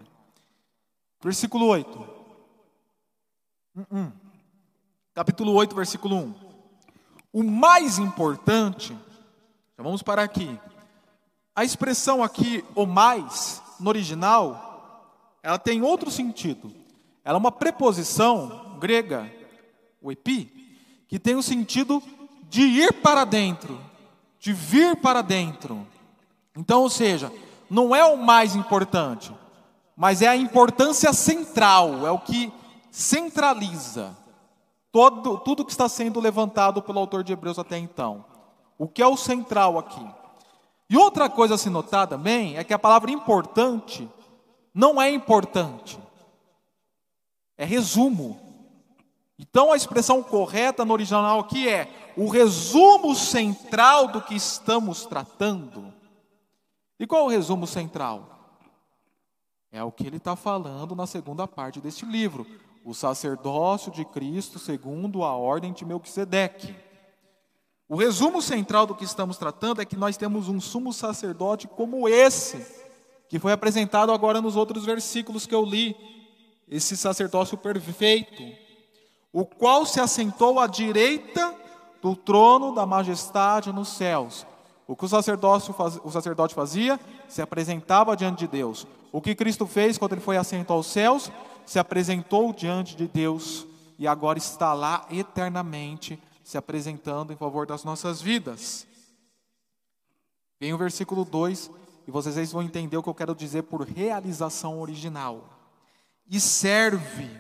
Versículo 1.23 1.67
8. 1.67 2.24
Uh 3.77 3.83
-uh. 3.93 4.13
Capítulo 5.13 5.53
8, 5.53 5.75
versículo 5.75 6.17
1. 6.17 6.35
O 7.33 7.43
mais 7.43 7.99
importante, 7.99 8.97
vamos 9.77 10.01
parar 10.01 10.23
aqui. 10.23 10.57
A 11.57 11.65
expressão 11.65 12.23
aqui, 12.23 12.65
o 12.77 12.87
mais, 12.87 13.61
no 13.81 13.89
original, 13.89 15.35
ela 15.43 15.59
tem 15.59 15.83
outro 15.83 16.09
sentido. 16.09 16.73
Ela 17.25 17.37
é 17.37 17.41
uma 17.41 17.51
preposição 17.51 18.79
grega, 18.79 19.29
o 20.01 20.13
epi, 20.13 20.79
que 21.09 21.19
tem 21.19 21.35
o 21.35 21.43
sentido 21.43 22.01
de 22.49 22.63
ir 22.63 22.93
para 23.03 23.25
dentro, 23.25 23.81
de 24.39 24.53
vir 24.53 24.95
para 24.95 25.21
dentro. 25.21 25.85
Então, 26.57 26.83
ou 26.83 26.91
seja, 26.91 27.33
não 27.69 27.93
é 27.93 28.05
o 28.05 28.17
mais 28.17 28.55
importante, 28.55 29.33
mas 29.97 30.23
é 30.23 30.29
a 30.29 30.37
importância 30.37 31.13
central, 31.13 32.07
é 32.07 32.11
o 32.13 32.21
que 32.21 32.53
centraliza 32.95 34.17
todo, 34.93 35.39
tudo 35.39 35.65
que 35.65 35.73
está 35.73 35.89
sendo 35.89 36.21
levantado 36.21 36.81
pelo 36.81 37.01
autor 37.01 37.25
de 37.25 37.33
Hebreus 37.33 37.59
até 37.59 37.77
então. 37.77 38.25
O 38.79 38.87
que 38.87 39.03
é 39.03 39.07
o 39.07 39.17
central 39.17 39.77
aqui? 39.77 40.07
E 40.89 40.97
outra 40.97 41.29
coisa 41.29 41.57
a 41.57 41.59
se 41.59 41.69
notar 41.69 42.07
também 42.07 42.57
é 42.57 42.63
que 42.63 42.73
a 42.73 42.79
palavra 42.79 43.11
importante 43.11 44.09
não 44.73 45.03
é 45.03 45.11
importante, 45.11 45.99
é 47.59 47.65
resumo. 47.65 48.39
Então 49.37 49.73
a 49.73 49.77
expressão 49.77 50.23
correta 50.23 50.85
no 50.85 50.93
original 50.93 51.41
aqui 51.41 51.69
é 51.69 52.13
o 52.17 52.29
resumo 52.29 53.13
central 53.17 54.07
do 54.07 54.23
que 54.23 54.37
estamos 54.37 55.05
tratando. 55.05 55.93
E 57.01 57.09
qual 57.09 57.23
é 57.23 57.25
o 57.25 57.29
resumo 57.29 57.67
central? 57.67 58.31
É 59.73 59.83
o 59.83 59.91
que 59.91 60.07
ele 60.07 60.19
está 60.19 60.37
falando 60.37 60.95
na 60.95 61.09
segunda 61.09 61.49
parte 61.49 61.81
deste 61.81 62.07
livro, 62.07 62.47
o 62.85 62.93
sacerdócio 62.93 63.91
de 63.91 64.05
Cristo 64.05 64.59
segundo 64.59 65.25
a 65.25 65.35
ordem 65.35 65.73
de 65.73 65.85
Melquisedeque. 65.85 66.77
O 67.89 67.97
resumo 67.97 68.43
central 68.43 68.87
do 68.87 68.95
que 68.95 69.05
estamos 69.05 69.39
tratando 69.39 69.81
é 69.81 69.85
que 69.85 69.97
nós 69.97 70.17
temos 70.17 70.49
um 70.49 70.61
sumo 70.61 70.93
sacerdote 70.93 71.67
como 71.67 72.09
esse, 72.09 72.67
que 73.29 73.39
foi 73.39 73.53
apresentado 73.53 74.13
agora 74.13 74.41
nos 74.41 74.55
outros 74.55 74.85
versículos 74.85 75.47
que 75.47 75.55
eu 75.55 75.65
li, 75.65 75.97
esse 76.69 76.97
sacerdócio 76.97 77.57
perfeito, 77.57 78.43
o 79.33 79.45
qual 79.45 79.85
se 79.87 80.01
assentou 80.01 80.59
à 80.61 80.67
direita 80.67 81.55
do 82.03 82.15
trono 82.15 82.75
da 82.75 82.85
majestade 82.85 83.73
nos 83.73 83.89
céus. 83.89 84.47
O 84.87 84.95
que 84.95 85.07
o 85.07 85.09
faz, 85.09 85.99
o 86.05 86.11
sacerdote 86.11 86.55
fazia? 86.55 87.01
Se 87.27 87.41
apresentava 87.41 88.15
diante 88.15 88.41
de 88.41 88.49
Deus. 88.49 88.87
O 89.11 89.21
que 89.21 89.35
Cristo 89.35 89.67
fez 89.67 89.97
quando 89.97 90.13
ele 90.13 90.21
foi 90.21 90.37
assento 90.37 90.73
aos 90.73 90.87
céus? 90.87 91.31
Se 91.67 91.79
apresentou 91.79 92.53
diante 92.53 92.97
de 92.97 93.07
Deus 93.07 93.67
e 93.99 94.07
agora 94.07 94.39
está 94.39 94.73
lá 94.73 95.07
eternamente 95.11 96.21
se 96.43 96.59
apresentando 96.59 97.33
em 97.33 97.37
favor 97.37 97.67
das 97.67 97.85
nossas 97.85 98.21
vidas. 98.21 98.87
Vem 100.61 100.73
o 100.73 100.79
versículo 100.79 101.25
2 101.25 101.71
e 102.07 102.11
vocês 102.11 102.53
vão 102.53 102.63
entender 102.63 102.97
o 102.97 103.03
que 103.03 103.09
eu 103.09 103.15
quero 103.15 103.35
dizer 103.35 103.63
por 103.63 103.83
realização 103.83 104.81
original. 104.81 105.51
E 106.27 106.39
serve 106.41 107.31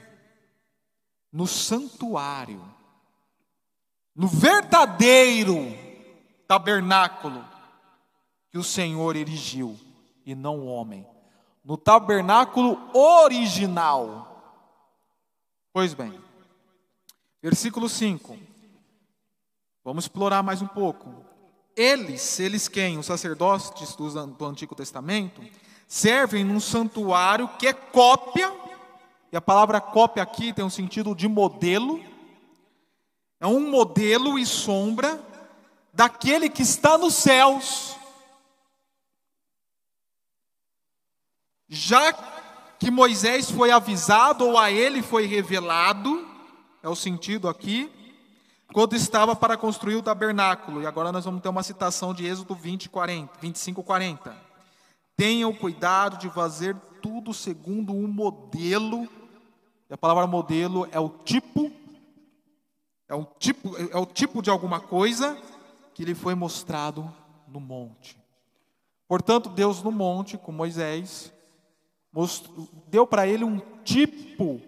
no 1.32 1.46
santuário, 1.46 2.62
no 4.14 4.28
verdadeiro 4.28 5.56
tabernáculo 6.46 7.44
que 8.50 8.58
o 8.58 8.62
Senhor 8.62 9.16
erigiu, 9.16 9.76
e 10.24 10.34
não 10.34 10.60
o 10.60 10.66
homem, 10.66 11.04
no 11.64 11.76
tabernáculo 11.76 12.78
original. 12.92 14.30
Pois 15.72 15.94
bem, 15.94 16.20
versículo 17.42 17.88
5. 17.88 18.36
Vamos 19.82 20.04
explorar 20.04 20.42
mais 20.42 20.62
um 20.62 20.66
pouco. 20.66 21.24
Eles, 21.76 22.38
eles 22.38 22.68
quem? 22.68 22.98
Os 22.98 23.06
sacerdotes 23.06 23.96
do 24.38 24.46
Antigo 24.46 24.74
Testamento, 24.74 25.42
servem 25.88 26.44
num 26.44 26.60
santuário 26.60 27.48
que 27.58 27.66
é 27.66 27.72
cópia, 27.72 28.52
e 29.32 29.36
a 29.36 29.40
palavra 29.40 29.80
cópia 29.80 30.22
aqui 30.22 30.52
tem 30.52 30.64
um 30.64 30.70
sentido 30.70 31.14
de 31.14 31.26
modelo, 31.26 32.00
é 33.40 33.46
um 33.46 33.68
modelo 33.68 34.38
e 34.38 34.46
sombra 34.46 35.20
daquele 35.92 36.48
que 36.48 36.62
está 36.62 36.96
nos 36.96 37.14
céus. 37.14 37.96
Já 41.74 42.12
que 42.78 42.88
Moisés 42.88 43.50
foi 43.50 43.72
avisado, 43.72 44.46
ou 44.46 44.56
a 44.56 44.70
ele 44.70 45.02
foi 45.02 45.26
revelado, 45.26 46.24
é 46.80 46.88
o 46.88 46.94
sentido 46.94 47.48
aqui, 47.48 47.90
quando 48.72 48.94
estava 48.94 49.34
para 49.34 49.56
construir 49.56 49.96
o 49.96 50.02
tabernáculo. 50.02 50.80
E 50.80 50.86
agora 50.86 51.10
nós 51.10 51.24
vamos 51.24 51.42
ter 51.42 51.48
uma 51.48 51.64
citação 51.64 52.14
de 52.14 52.24
Êxodo 52.24 52.54
20, 52.54 52.88
40, 52.88 53.40
25, 53.40 53.82
40. 53.82 54.36
Tenham 55.16 55.52
cuidado 55.52 56.16
de 56.18 56.30
fazer 56.30 56.76
tudo 57.02 57.34
segundo 57.34 57.92
um 57.92 58.06
modelo. 58.06 59.08
E 59.90 59.94
a 59.94 59.98
palavra 59.98 60.28
modelo 60.28 60.86
é 60.92 61.00
o 61.00 61.08
tipo, 61.08 61.72
é 63.08 63.16
um 63.16 63.24
tipo, 63.24 63.76
é 63.76 63.98
o 63.98 64.06
tipo 64.06 64.40
de 64.40 64.48
alguma 64.48 64.78
coisa 64.78 65.36
que 65.92 66.04
lhe 66.04 66.14
foi 66.14 66.36
mostrado 66.36 67.12
no 67.48 67.58
monte. 67.58 68.16
Portanto, 69.08 69.48
Deus 69.48 69.82
no 69.82 69.90
monte, 69.90 70.38
com 70.38 70.52
Moisés, 70.52 71.32
mostrou, 72.14 72.68
deu 72.86 73.06
para 73.06 73.26
ele 73.26 73.44
um 73.44 73.58
tipo 73.82 74.60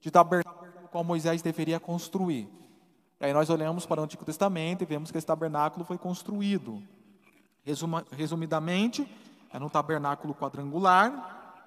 de 0.00 0.10
tabernáculo 0.10 0.88
qual 0.88 1.02
Moisés 1.02 1.42
deveria 1.42 1.80
construir. 1.80 2.48
E 3.20 3.24
aí 3.24 3.32
nós 3.32 3.50
olhamos 3.50 3.84
para 3.84 4.00
o 4.00 4.04
Antigo 4.04 4.24
Testamento 4.24 4.82
e 4.82 4.86
vemos 4.86 5.10
que 5.10 5.18
esse 5.18 5.26
tabernáculo 5.26 5.84
foi 5.84 5.98
construído. 5.98 6.82
Resuma, 7.64 8.06
resumidamente, 8.12 9.06
era 9.52 9.64
um 9.64 9.68
tabernáculo 9.68 10.34
quadrangular. 10.34 11.64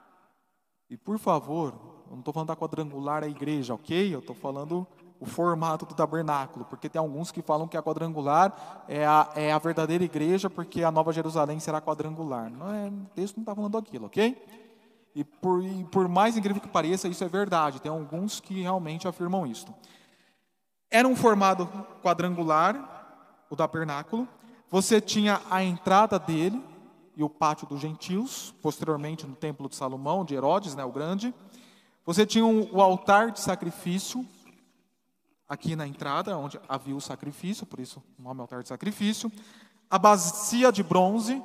E 0.90 0.96
por 0.96 1.20
favor, 1.20 1.74
eu 2.06 2.12
não 2.12 2.20
estou 2.20 2.34
falando 2.34 2.48
da 2.48 2.56
quadrangular 2.56 3.24
a 3.24 3.28
igreja, 3.28 3.74
ok? 3.74 4.14
Eu 4.14 4.20
estou 4.20 4.36
falando 4.36 4.88
o 5.20 5.26
formato 5.26 5.86
do 5.86 5.94
tabernáculo, 5.94 6.64
porque 6.66 6.88
tem 6.88 6.98
alguns 6.98 7.30
que 7.30 7.42
falam 7.42 7.68
que 7.68 7.76
a 7.76 7.84
quadrangular 7.84 8.86
é 8.88 9.06
a, 9.06 9.30
é 9.36 9.52
a 9.52 9.60
verdadeira 9.60 10.04
igreja, 10.04 10.50
porque 10.50 10.82
a 10.82 10.92
Nova 10.92 11.12
Jerusalém 11.12 11.60
será 11.60 11.82
quadrangular. 11.82 12.50
Não 12.50 12.74
é, 12.74 12.88
o 12.88 13.06
texto 13.14 13.36
não 13.36 13.42
está 13.42 13.54
falando 13.54 13.78
aquilo, 13.78 14.06
ok? 14.06 14.38
E 15.16 15.24
por, 15.24 15.64
e 15.64 15.84
por 15.86 16.08
mais 16.08 16.38
incrível 16.38 16.62
que 16.62 16.68
pareça, 16.68 17.08
isso 17.08 17.24
é 17.24 17.28
verdade. 17.28 17.82
Tem 17.82 17.92
alguns 17.92 18.40
que 18.40 18.62
realmente 18.62 19.08
afirmam 19.08 19.46
isso. 19.46 19.68
Era 20.90 21.08
um 21.08 21.16
formato 21.16 21.68
quadrangular, 22.02 23.46
o 23.50 23.56
tabernáculo. 23.56 24.28
Você 24.70 25.02
tinha 25.02 25.42
a 25.50 25.64
entrada 25.64 26.20
dele 26.20 26.64
e 27.16 27.24
o 27.24 27.30
pátio 27.30 27.68
dos 27.68 27.82
gentios, 27.82 28.54
posteriormente 28.62 29.28
no 29.28 29.36
templo 29.36 29.68
de 29.68 29.76
Salomão, 29.76 30.24
de 30.24 30.36
Herodes, 30.36 30.76
né, 30.76 30.86
o 30.86 30.92
grande. 30.92 31.34
Você 32.06 32.26
tinha 32.26 32.46
o 32.46 32.82
altar 32.82 33.32
de 33.32 33.42
sacrifício, 33.42 34.26
aqui 35.48 35.76
na 35.76 35.88
entrada, 35.88 36.38
onde 36.38 36.60
havia 36.70 36.96
o 36.96 37.02
sacrifício, 37.02 37.66
por 37.66 37.80
isso 37.80 38.02
o 38.18 38.22
nome 38.22 38.40
altar 38.42 38.62
de 38.62 38.70
sacrifício. 38.70 39.32
A 39.90 39.98
bacia 39.98 40.72
de 40.72 40.84
bronze, 40.84 41.44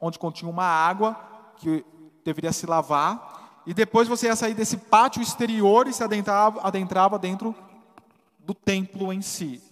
onde 0.00 0.18
continha 0.18 0.50
uma 0.50 0.64
água 0.64 1.14
que 1.56 1.84
deveria 2.26 2.52
se 2.52 2.66
lavar. 2.66 3.62
E 3.66 3.72
depois 3.72 4.06
você 4.06 4.26
ia 4.26 4.36
sair 4.36 4.54
desse 4.54 4.76
pátio 4.76 5.22
exterior 5.22 5.88
e 5.88 5.92
se 5.92 6.04
adentrava, 6.04 6.60
adentrava 6.62 7.18
dentro 7.18 7.54
do 8.38 8.54
templo 8.54 9.12
em 9.12 9.22
si. 9.22 9.62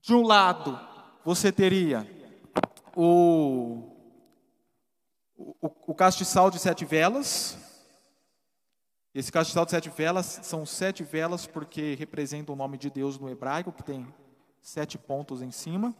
De 0.00 0.14
um 0.14 0.22
lado, 0.22 0.78
você 1.24 1.52
teria 1.52 2.08
o, 2.96 3.90
o, 5.36 5.70
o 5.88 5.94
castiçal 5.94 6.50
de 6.50 6.58
sete 6.58 6.84
velas. 6.84 7.58
Esse 9.14 9.30
castiçal 9.30 9.64
de 9.64 9.72
sete 9.72 9.90
velas 9.90 10.40
são 10.42 10.64
sete 10.64 11.02
velas 11.02 11.46
porque 11.46 11.94
representam 11.98 12.54
o 12.54 12.58
nome 12.58 12.78
de 12.78 12.88
Deus 12.88 13.18
no 13.18 13.28
hebraico, 13.28 13.72
que 13.72 13.82
tem 13.82 14.06
sete 14.62 14.96
pontos 14.96 15.42
em 15.42 15.50
cima. 15.50 15.94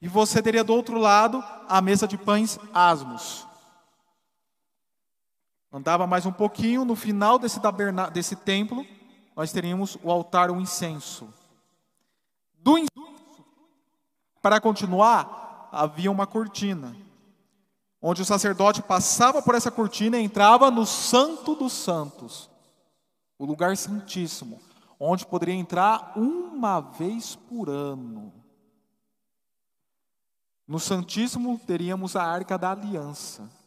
E 0.00 0.08
você 0.08 0.40
teria 0.40 0.64
do 0.64 0.72
outro 0.72 0.98
lado 0.98 1.44
a 1.68 1.80
mesa 1.82 2.08
de 2.08 2.16
pães 2.16 2.58
asmos. 2.72 3.47
Andava 5.70 6.06
mais 6.06 6.24
um 6.24 6.32
pouquinho, 6.32 6.84
no 6.84 6.96
final 6.96 7.38
desse, 7.38 7.60
desse 8.12 8.34
templo, 8.34 8.86
nós 9.36 9.52
teríamos 9.52 9.98
o 10.02 10.10
altar, 10.10 10.50
o 10.50 10.58
incenso. 10.60 11.28
Do 12.58 12.78
incenso, 12.78 13.44
para 14.40 14.60
continuar, 14.60 15.68
havia 15.70 16.10
uma 16.10 16.26
cortina, 16.26 16.96
onde 18.00 18.22
o 18.22 18.24
sacerdote 18.24 18.80
passava 18.80 19.42
por 19.42 19.54
essa 19.54 19.70
cortina 19.70 20.18
e 20.18 20.24
entrava 20.24 20.70
no 20.70 20.86
Santo 20.86 21.54
dos 21.54 21.74
Santos, 21.74 22.48
o 23.38 23.44
lugar 23.44 23.76
santíssimo, 23.76 24.62
onde 24.98 25.26
poderia 25.26 25.54
entrar 25.54 26.14
uma 26.16 26.80
vez 26.80 27.36
por 27.36 27.68
ano. 27.68 28.32
No 30.66 30.80
Santíssimo 30.80 31.58
teríamos 31.66 32.16
a 32.16 32.22
Arca 32.22 32.58
da 32.58 32.72
Aliança 32.72 33.57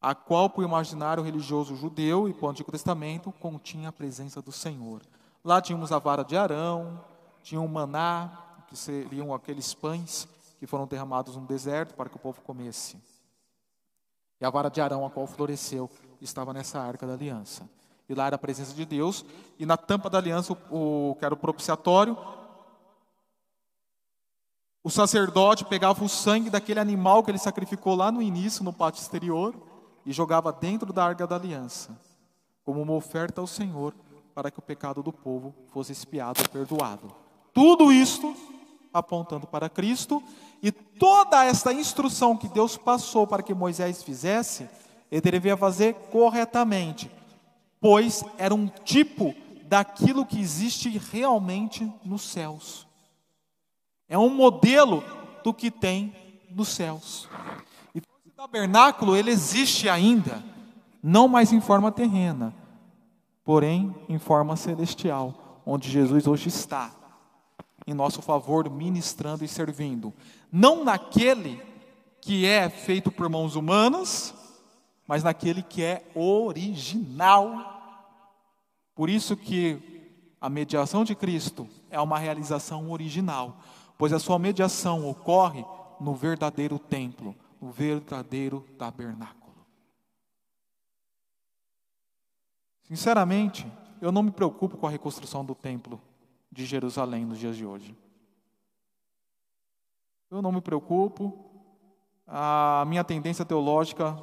a 0.00 0.14
qual, 0.14 0.48
para 0.48 0.62
o 0.62 0.64
imaginário 0.64 1.22
religioso 1.22 1.76
judeu 1.76 2.28
e 2.28 2.32
para 2.32 2.46
o 2.46 2.50
Antigo 2.50 2.72
Testamento, 2.72 3.30
continha 3.32 3.90
a 3.90 3.92
presença 3.92 4.40
do 4.40 4.50
Senhor. 4.50 5.02
Lá 5.44 5.60
tínhamos 5.60 5.92
a 5.92 5.98
vara 5.98 6.24
de 6.24 6.36
Arão, 6.36 7.04
tinha 7.42 7.60
o 7.60 7.68
maná, 7.68 8.30
que 8.66 8.76
seriam 8.76 9.34
aqueles 9.34 9.74
pães 9.74 10.28
que 10.58 10.66
foram 10.66 10.86
derramados 10.86 11.36
no 11.36 11.46
deserto 11.46 11.94
para 11.94 12.08
que 12.08 12.16
o 12.16 12.20
povo 12.20 12.40
comesse. 12.42 12.96
E 14.40 14.44
a 14.44 14.50
vara 14.50 14.70
de 14.70 14.80
Arão, 14.80 15.04
a 15.04 15.10
qual 15.10 15.26
floresceu, 15.26 15.90
estava 16.20 16.52
nessa 16.52 16.80
arca 16.80 17.06
da 17.06 17.12
aliança. 17.12 17.68
E 18.08 18.14
lá 18.14 18.26
era 18.26 18.36
a 18.36 18.38
presença 18.38 18.74
de 18.74 18.84
Deus, 18.84 19.24
e 19.58 19.66
na 19.66 19.76
tampa 19.76 20.08
da 20.08 20.18
aliança, 20.18 20.56
o, 20.70 21.16
que 21.18 21.24
era 21.24 21.34
o 21.34 21.36
propiciatório, 21.36 22.16
o 24.82 24.90
sacerdote 24.90 25.64
pegava 25.64 26.02
o 26.02 26.08
sangue 26.08 26.48
daquele 26.48 26.80
animal 26.80 27.22
que 27.22 27.30
ele 27.30 27.38
sacrificou 27.38 27.94
lá 27.94 28.10
no 28.10 28.22
início, 28.22 28.64
no 28.64 28.72
pátio 28.72 29.02
exterior, 29.02 29.54
e 30.04 30.12
jogava 30.12 30.52
dentro 30.52 30.92
da 30.92 31.04
arca 31.04 31.26
da 31.26 31.36
aliança, 31.36 31.96
como 32.64 32.80
uma 32.80 32.92
oferta 32.92 33.40
ao 33.40 33.46
Senhor, 33.46 33.94
para 34.34 34.50
que 34.50 34.58
o 34.58 34.62
pecado 34.62 35.02
do 35.02 35.12
povo 35.12 35.54
fosse 35.68 35.92
espiado 35.92 36.40
e 36.40 36.48
perdoado. 36.48 37.12
Tudo 37.52 37.92
isto 37.92 38.34
apontando 38.92 39.46
para 39.46 39.68
Cristo, 39.68 40.22
e 40.62 40.72
toda 40.72 41.44
esta 41.44 41.72
instrução 41.72 42.36
que 42.36 42.48
Deus 42.48 42.76
passou 42.76 43.26
para 43.26 43.42
que 43.42 43.54
Moisés 43.54 44.02
fizesse, 44.02 44.68
ele 45.10 45.20
deveria 45.20 45.56
fazer 45.56 45.94
corretamente, 46.10 47.10
pois 47.80 48.24
era 48.36 48.54
um 48.54 48.66
tipo 48.66 49.34
daquilo 49.64 50.26
que 50.26 50.40
existe 50.40 50.88
realmente 50.98 51.90
nos 52.04 52.22
céus. 52.22 52.86
É 54.08 54.18
um 54.18 54.28
modelo 54.28 55.04
do 55.44 55.54
que 55.54 55.70
tem 55.70 56.14
nos 56.50 56.68
céus 56.68 57.28
tabernáculo 58.40 59.14
ele 59.14 59.30
existe 59.30 59.86
ainda, 59.86 60.42
não 61.02 61.28
mais 61.28 61.52
em 61.52 61.60
forma 61.60 61.92
terrena, 61.92 62.54
porém 63.44 63.94
em 64.08 64.18
forma 64.18 64.56
celestial, 64.56 65.60
onde 65.66 65.90
Jesus 65.90 66.26
hoje 66.26 66.48
está, 66.48 66.90
em 67.86 67.92
nosso 67.92 68.22
favor, 68.22 68.70
ministrando 68.70 69.44
e 69.44 69.48
servindo. 69.48 70.10
Não 70.50 70.82
naquele 70.82 71.62
que 72.22 72.46
é 72.46 72.70
feito 72.70 73.12
por 73.12 73.28
mãos 73.28 73.56
humanas, 73.56 74.32
mas 75.06 75.22
naquele 75.22 75.62
que 75.62 75.82
é 75.82 76.10
original. 76.14 78.08
Por 78.94 79.10
isso 79.10 79.36
que 79.36 80.16
a 80.40 80.48
mediação 80.48 81.04
de 81.04 81.14
Cristo 81.14 81.68
é 81.90 82.00
uma 82.00 82.18
realização 82.18 82.90
original, 82.90 83.58
pois 83.98 84.14
a 84.14 84.18
sua 84.18 84.38
mediação 84.38 85.06
ocorre 85.06 85.62
no 86.00 86.14
verdadeiro 86.14 86.78
templo, 86.78 87.36
no 87.60 87.70
verdadeiro 87.70 88.60
tabernáculo. 88.78 89.66
Sinceramente, 92.82 93.70
eu 94.00 94.10
não 94.10 94.22
me 94.22 94.30
preocupo 94.30 94.76
com 94.76 94.86
a 94.86 94.90
reconstrução 94.90 95.44
do 95.44 95.54
templo 95.54 96.00
de 96.50 96.64
Jerusalém 96.64 97.24
nos 97.24 97.38
dias 97.38 97.56
de 97.56 97.64
hoje. 97.64 97.96
Eu 100.30 100.40
não 100.40 100.50
me 100.50 100.60
preocupo, 100.60 101.50
a 102.26 102.84
minha 102.86 103.04
tendência 103.04 103.44
teológica 103.44 104.16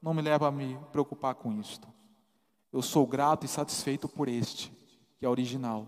não 0.00 0.14
me 0.14 0.22
leva 0.22 0.48
a 0.48 0.50
me 0.50 0.78
preocupar 0.90 1.34
com 1.34 1.52
isto. 1.52 1.86
Eu 2.72 2.80
sou 2.80 3.06
grato 3.06 3.44
e 3.44 3.48
satisfeito 3.48 4.08
por 4.08 4.28
este, 4.28 4.72
que 5.18 5.26
é 5.26 5.28
original, 5.28 5.86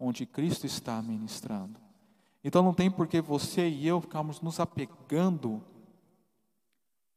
onde 0.00 0.24
Cristo 0.24 0.66
está 0.66 1.00
ministrando. 1.02 1.78
Então 2.42 2.62
não 2.62 2.74
tem 2.74 2.90
por 2.90 3.06
que 3.06 3.20
você 3.20 3.68
e 3.68 3.86
eu 3.86 4.00
ficarmos 4.00 4.40
nos 4.40 4.58
apegando 4.58 5.62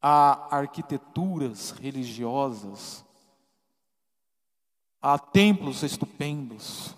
a 0.00 0.56
arquiteturas 0.56 1.70
religiosas, 1.70 3.04
a 5.00 5.18
templos 5.18 5.82
estupendos. 5.82 6.94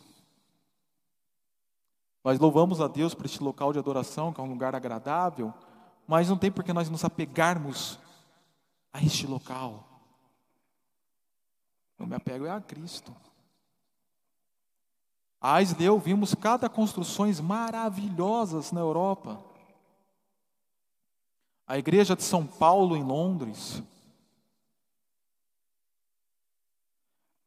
Nós 2.24 2.38
louvamos 2.38 2.80
a 2.80 2.88
Deus 2.88 3.14
por 3.14 3.26
este 3.26 3.42
local 3.42 3.72
de 3.72 3.78
adoração, 3.78 4.32
que 4.32 4.40
é 4.40 4.44
um 4.44 4.50
lugar 4.50 4.74
agradável, 4.74 5.52
mas 6.06 6.28
não 6.28 6.36
tem 6.36 6.50
por 6.50 6.64
que 6.64 6.72
nós 6.72 6.90
nos 6.90 7.04
apegarmos 7.04 7.98
a 8.92 9.02
este 9.02 9.26
local. 9.26 9.84
Eu 11.98 12.06
me 12.06 12.14
apego 12.14 12.46
é 12.46 12.50
a 12.50 12.60
Cristo. 12.60 13.14
A 15.40 15.54
Aisleu 15.54 15.98
vimos 15.98 16.34
cada 16.34 16.68
construções 16.68 17.40
maravilhosas 17.40 18.72
na 18.72 18.80
Europa. 18.80 19.47
A 21.68 21.76
igreja 21.76 22.16
de 22.16 22.22
São 22.22 22.46
Paulo 22.46 22.96
em 22.96 23.04
Londres. 23.04 23.82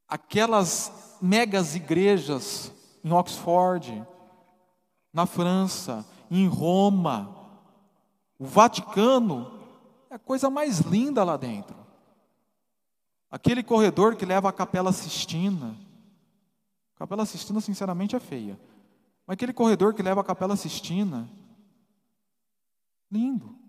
Aquelas 0.07 1.17
megas 1.19 1.73
igrejas 1.75 2.71
em 3.03 3.11
Oxford, 3.11 4.05
na 5.11 5.25
França, 5.25 6.05
em 6.29 6.47
Roma, 6.47 7.35
o 8.37 8.45
Vaticano, 8.45 9.59
é 10.07 10.15
a 10.15 10.19
coisa 10.19 10.51
mais 10.51 10.81
linda 10.81 11.23
lá 11.23 11.35
dentro. 11.35 11.75
Aquele 13.31 13.63
corredor 13.63 14.15
que 14.15 14.25
leva 14.25 14.49
à 14.49 14.53
Capela 14.53 14.91
Sistina. 14.91 15.75
A 16.95 16.99
Capela 16.99 17.25
Sistina, 17.25 17.59
sinceramente, 17.59 18.15
é 18.15 18.19
feia. 18.19 18.59
Mas 19.25 19.33
aquele 19.33 19.53
corredor 19.53 19.95
que 19.95 20.03
leva 20.03 20.21
à 20.21 20.23
Capela 20.23 20.55
Sistina, 20.55 21.27
lindo. 23.09 23.60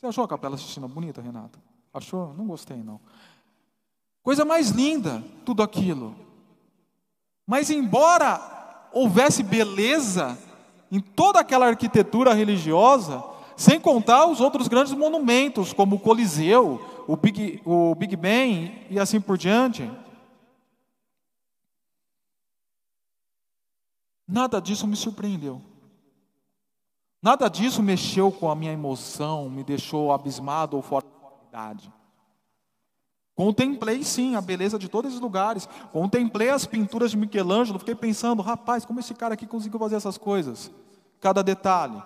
Você 0.00 0.06
achou 0.06 0.24
a 0.24 0.28
Capela 0.28 0.56
Sistina 0.56 0.88
bonita, 0.88 1.20
Renato? 1.20 1.58
Achou? 1.92 2.32
Não 2.32 2.46
gostei, 2.46 2.78
não. 2.78 2.98
Coisa 4.22 4.46
mais 4.46 4.70
linda, 4.70 5.22
tudo 5.44 5.62
aquilo. 5.62 6.16
Mas, 7.46 7.68
embora 7.68 8.88
houvesse 8.94 9.42
beleza 9.42 10.38
em 10.90 11.00
toda 11.00 11.40
aquela 11.40 11.66
arquitetura 11.66 12.32
religiosa, 12.32 13.22
sem 13.58 13.78
contar 13.78 14.24
os 14.24 14.40
outros 14.40 14.68
grandes 14.68 14.94
monumentos, 14.94 15.74
como 15.74 15.96
o 15.96 16.00
Coliseu, 16.00 17.04
o 17.06 17.14
Big, 17.14 17.60
o 17.66 17.94
Big 17.94 18.16
Ben 18.16 18.86
e 18.88 18.98
assim 18.98 19.20
por 19.20 19.36
diante. 19.36 19.90
Nada 24.26 24.62
disso 24.62 24.86
me 24.86 24.96
surpreendeu. 24.96 25.69
Nada 27.22 27.48
disso 27.48 27.82
mexeu 27.82 28.32
com 28.32 28.50
a 28.50 28.54
minha 28.54 28.72
emoção, 28.72 29.50
me 29.50 29.62
deixou 29.62 30.10
abismado 30.10 30.76
ou 30.76 30.82
fora 30.82 31.04
da 31.04 31.28
realidade. 31.28 31.92
Contemplei 33.34 34.02
sim 34.04 34.36
a 34.36 34.40
beleza 34.40 34.78
de 34.78 34.88
todos 34.88 35.10
esses 35.10 35.20
lugares. 35.20 35.66
Contemplei 35.92 36.50
as 36.50 36.66
pinturas 36.66 37.10
de 37.10 37.16
Michelangelo. 37.16 37.78
Fiquei 37.78 37.94
pensando, 37.94 38.42
rapaz, 38.42 38.84
como 38.84 39.00
esse 39.00 39.14
cara 39.14 39.34
aqui 39.34 39.46
conseguiu 39.46 39.78
fazer 39.78 39.96
essas 39.96 40.18
coisas? 40.18 40.70
Cada 41.20 41.42
detalhe. 41.42 42.02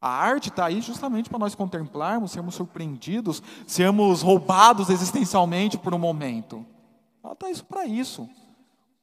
A 0.00 0.10
arte 0.10 0.50
está 0.50 0.66
aí 0.66 0.82
justamente 0.82 1.30
para 1.30 1.38
nós 1.38 1.54
contemplarmos, 1.54 2.32
sermos 2.32 2.54
surpreendidos, 2.54 3.42
sermos 3.66 4.20
roubados 4.20 4.90
existencialmente 4.90 5.78
por 5.78 5.94
um 5.94 5.98
momento. 5.98 6.66
Ela 7.22 7.32
está 7.32 7.50
isso 7.50 7.64
para 7.64 7.86
isso. 7.86 8.28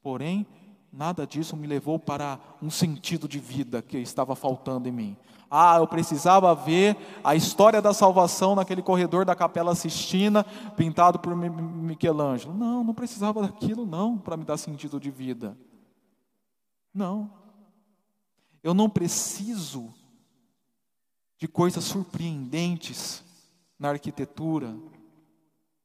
Porém, 0.00 0.46
nada 0.92 1.26
disso 1.26 1.56
me 1.56 1.66
levou 1.66 1.98
para 1.98 2.38
um 2.60 2.70
sentido 2.70 3.26
de 3.26 3.38
vida 3.38 3.80
que 3.80 3.96
estava 3.98 4.36
faltando 4.36 4.88
em 4.88 4.92
mim. 4.92 5.16
Ah, 5.50 5.76
eu 5.76 5.86
precisava 5.86 6.54
ver 6.54 6.96
a 7.22 7.34
história 7.34 7.82
da 7.82 7.92
salvação 7.92 8.54
naquele 8.54 8.82
corredor 8.82 9.24
da 9.24 9.34
Capela 9.34 9.74
Sistina, 9.74 10.44
pintado 10.76 11.18
por 11.18 11.34
Michelangelo. 11.36 12.54
Não, 12.54 12.82
não 12.82 12.94
precisava 12.94 13.42
daquilo 13.42 13.84
não 13.84 14.16
para 14.16 14.36
me 14.36 14.44
dar 14.44 14.56
sentido 14.56 14.98
de 14.98 15.10
vida. 15.10 15.56
Não. 16.92 17.30
Eu 18.62 18.72
não 18.72 18.88
preciso 18.88 19.92
de 21.38 21.48
coisas 21.48 21.84
surpreendentes 21.84 23.22
na 23.78 23.90
arquitetura 23.90 24.74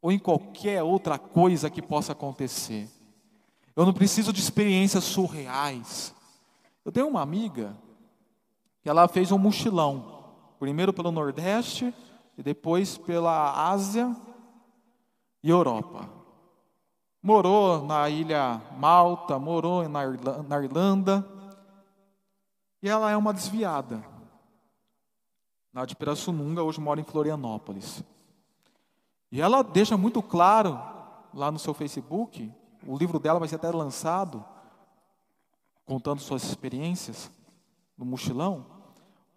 ou 0.01 0.11
em 0.11 0.19
qualquer 0.19 0.83
outra 0.83 1.17
coisa 1.17 1.69
que 1.69 1.81
possa 1.81 2.11
acontecer. 2.11 2.87
Eu 3.77 3.85
não 3.85 3.93
preciso 3.93 4.33
de 4.33 4.41
experiências 4.41 5.03
surreais. 5.03 6.13
Eu 6.83 6.91
tenho 6.91 7.07
uma 7.07 7.21
amiga 7.21 7.77
que 8.81 8.89
ela 8.89 9.07
fez 9.07 9.31
um 9.31 9.37
mochilão, 9.37 10.25
primeiro 10.59 10.91
pelo 10.91 11.11
Nordeste 11.11 11.93
e 12.35 12.41
depois 12.41 12.97
pela 12.97 13.69
Ásia 13.69 14.15
e 15.43 15.49
Europa. 15.49 16.09
Morou 17.21 17.85
na 17.85 18.09
ilha 18.09 18.59
Malta, 18.79 19.37
morou 19.37 19.87
na 19.87 20.63
Irlanda, 20.63 21.23
e 22.81 22.89
ela 22.89 23.11
é 23.11 23.15
uma 23.15 23.31
desviada 23.31 24.03
lá 25.71 25.85
de 25.85 25.95
Pirassununga, 25.95 26.63
hoje 26.63 26.81
mora 26.81 26.99
em 26.99 27.03
Florianópolis. 27.03 28.03
E 29.31 29.39
ela 29.39 29.61
deixa 29.61 29.95
muito 29.95 30.23
claro 30.23 30.81
lá 31.31 31.51
no 31.51 31.59
seu 31.59 31.71
Facebook, 31.71 32.51
o 32.87 32.97
livro 32.97 33.19
dela 33.19 33.37
vai 33.37 33.49
ser 33.49 33.55
até 33.55 33.69
lançado, 33.69 34.43
contando 35.85 36.21
suas 36.21 36.43
experiências 36.43 37.29
no 37.97 38.05
mochilão, 38.05 38.65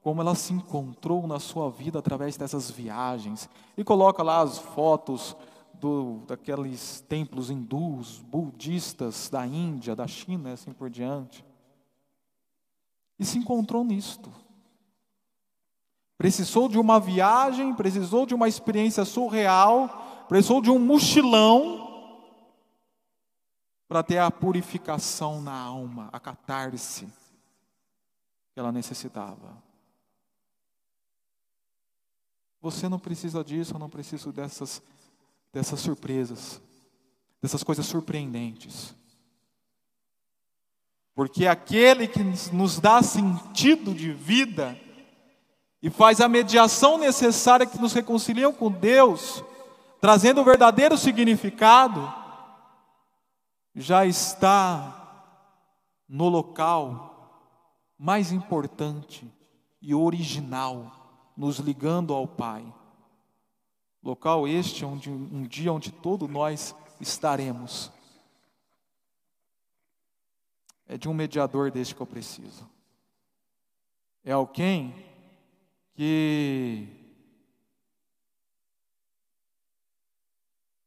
como 0.01 0.20
ela 0.20 0.36
se 0.36 0.53
encontrou 0.53 1.26
na 1.26 1.40
sua 1.40 1.68
vida 1.68 1.98
através 1.98 2.36
dessas 2.36 2.70
viagens. 2.70 3.51
E 3.76 3.82
coloca 3.82 4.22
lá 4.22 4.40
as 4.40 4.59
fotos 4.59 5.36
do, 5.74 6.22
daqueles 6.28 7.01
templos 7.09 7.51
hindus, 7.51 8.20
budistas 8.20 9.28
da 9.28 9.44
Índia, 9.44 9.96
da 9.96 10.07
China 10.07 10.53
assim 10.53 10.72
por 10.72 10.88
diante. 10.88 11.44
E 13.18 13.24
se 13.24 13.36
encontrou 13.36 13.82
nisto. 13.82 14.30
Precisou 16.16 16.68
de 16.68 16.78
uma 16.78 17.01
viagem, 17.01 17.74
precisou 17.74 18.26
de 18.26 18.34
uma 18.34 18.46
experiência 18.46 19.05
surreal, 19.05 20.24
precisou 20.28 20.62
de 20.62 20.70
um 20.70 20.78
mochilão 20.78 21.80
para 23.91 24.05
ter 24.05 24.18
a 24.18 24.30
purificação 24.30 25.43
na 25.43 25.53
alma, 25.53 26.09
a 26.12 26.20
catarse 26.20 27.07
que 28.55 28.61
ela 28.61 28.70
necessitava. 28.70 29.61
Você 32.62 32.88
não 32.88 33.01
precisa 33.01 33.43
disso, 33.43 33.74
eu 33.74 33.80
não 33.80 33.91
preciso 33.91 34.30
dessas, 34.30 34.80
dessas 35.53 35.80
surpresas, 35.80 36.62
dessas 37.43 37.64
coisas 37.64 37.84
surpreendentes. 37.84 38.95
Porque 41.12 41.49
aquele 41.49 42.07
que 42.07 42.22
nos 42.53 42.78
dá 42.78 43.03
sentido 43.03 43.93
de 43.93 44.12
vida, 44.12 44.78
e 45.82 45.91
faz 45.91 46.20
a 46.20 46.28
mediação 46.28 46.97
necessária 46.97 47.66
que 47.66 47.80
nos 47.80 47.93
reconcilia 47.93 48.53
com 48.53 48.70
Deus, 48.70 49.43
trazendo 50.01 50.43
o 50.43 50.45
verdadeiro 50.45 50.97
significado, 50.97 52.20
já 53.81 54.05
está 54.05 54.97
no 56.07 56.28
local 56.28 57.11
mais 57.97 58.31
importante 58.31 59.31
e 59.81 59.95
original, 59.95 61.33
nos 61.37 61.59
ligando 61.59 62.12
ao 62.12 62.28
Pai. 62.28 62.62
Local 64.03 64.47
este 64.47 64.85
onde 64.85 65.11
um 65.11 65.43
dia 65.43 65.72
onde 65.72 65.91
todos 65.91 66.28
nós 66.28 66.74
estaremos. 67.01 67.91
É 70.87 70.99
de 70.99 71.09
um 71.09 71.14
mediador 71.14 71.70
deste 71.70 71.95
que 71.95 72.01
eu 72.01 72.07
preciso. 72.07 72.68
É 74.22 74.33
alguém 74.33 74.95
que 75.95 76.87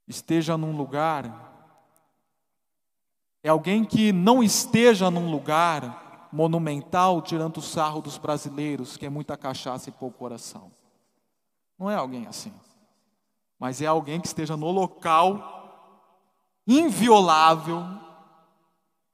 esteja 0.08 0.56
num 0.58 0.76
lugar 0.76 1.53
é 3.44 3.50
alguém 3.50 3.84
que 3.84 4.14
não 4.14 4.42
esteja 4.42 5.12
num 5.12 5.30
lugar 5.30 6.30
monumental 6.32 7.22
tirando 7.22 7.58
o 7.58 7.62
sarro 7.62 8.02
dos 8.02 8.18
brasileiros, 8.18 8.96
que 8.96 9.06
é 9.06 9.10
muita 9.10 9.36
cachaça 9.36 9.90
e 9.90 9.92
pouco 9.92 10.18
coração. 10.18 10.72
Não 11.78 11.92
é 11.92 11.96
alguém 11.96 12.26
assim. 12.26 12.54
Mas 13.60 13.82
é 13.82 13.86
alguém 13.86 14.22
que 14.22 14.28
esteja 14.28 14.56
no 14.56 14.72
local 14.72 15.52
inviolável, 16.66 17.84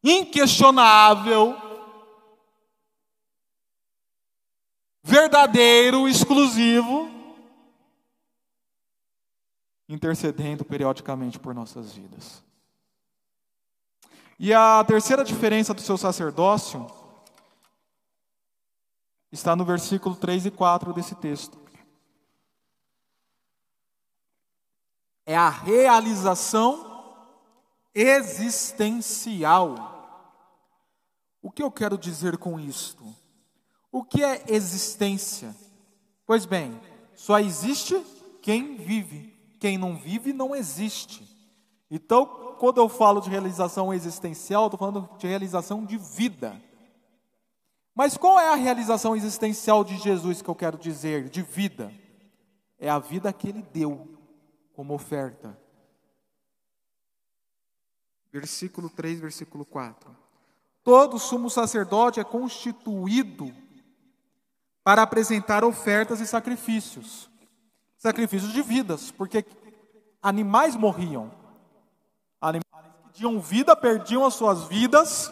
inquestionável, 0.03 1.55
verdadeiro, 5.03 6.07
exclusivo, 6.07 7.09
intercedendo 9.89 10.63
periodicamente 10.63 11.39
por 11.39 11.55
nossas 11.55 11.91
vidas. 11.91 12.47
E 14.39 14.53
a 14.53 14.81
terceira 14.85 15.25
diferença 15.25 15.73
do 15.73 15.81
seu 15.81 15.97
sacerdócio 15.97 16.89
está 19.29 19.53
no 19.53 19.65
versículo 19.65 20.15
3 20.15 20.45
e 20.45 20.51
4 20.51 20.93
desse 20.93 21.13
texto. 21.15 21.59
É 25.25 25.35
a 25.35 25.49
realização 25.49 26.89
existencial. 27.93 29.87
O 31.41 31.51
que 31.51 31.61
eu 31.61 31.69
quero 31.69 31.97
dizer 31.97 32.37
com 32.37 32.57
isto? 32.57 33.03
O 33.91 34.05
que 34.05 34.23
é 34.23 34.45
existência? 34.47 35.53
Pois 36.25 36.45
bem, 36.45 36.79
só 37.13 37.39
existe 37.39 38.01
quem 38.41 38.77
vive. 38.77 39.37
Quem 39.59 39.77
não 39.77 39.97
vive 39.97 40.31
não 40.31 40.55
existe. 40.55 41.28
Então, 41.89 42.55
quando 42.59 42.79
eu 42.79 42.87
falo 42.87 43.19
de 43.19 43.29
realização 43.29 43.93
existencial, 43.93 44.65
estou 44.65 44.77
falando 44.77 45.09
de 45.17 45.27
realização 45.27 45.83
de 45.85 45.97
vida. 45.97 46.61
Mas 47.95 48.15
qual 48.15 48.39
é 48.39 48.49
a 48.49 48.55
realização 48.55 49.15
existencial 49.15 49.83
de 49.83 49.97
Jesus 49.97 50.41
que 50.41 50.49
eu 50.49 50.55
quero 50.55 50.77
dizer? 50.77 51.29
De 51.29 51.41
vida. 51.41 51.91
É 52.77 52.89
a 52.89 52.99
vida 52.99 53.33
que 53.33 53.49
ele 53.49 53.61
deu 53.61 54.07
como 54.73 54.93
oferta. 54.93 55.57
Versículo 58.31 58.89
3, 58.89 59.19
versículo 59.19 59.65
4. 59.65 60.15
Todo 60.83 61.19
sumo 61.19 61.49
sacerdote 61.49 62.19
é 62.19 62.23
constituído 62.23 63.53
para 64.83 65.01
apresentar 65.01 65.63
ofertas 65.63 66.21
e 66.21 66.27
sacrifícios. 66.27 67.29
Sacrifícios 67.97 68.53
de 68.53 68.61
vidas, 68.61 69.11
porque 69.11 69.45
animais 70.21 70.75
morriam. 70.75 71.38
Tinham 73.13 73.39
vida 73.39 73.75
perdiam 73.75 74.25
as 74.25 74.33
suas 74.33 74.63
vidas 74.65 75.31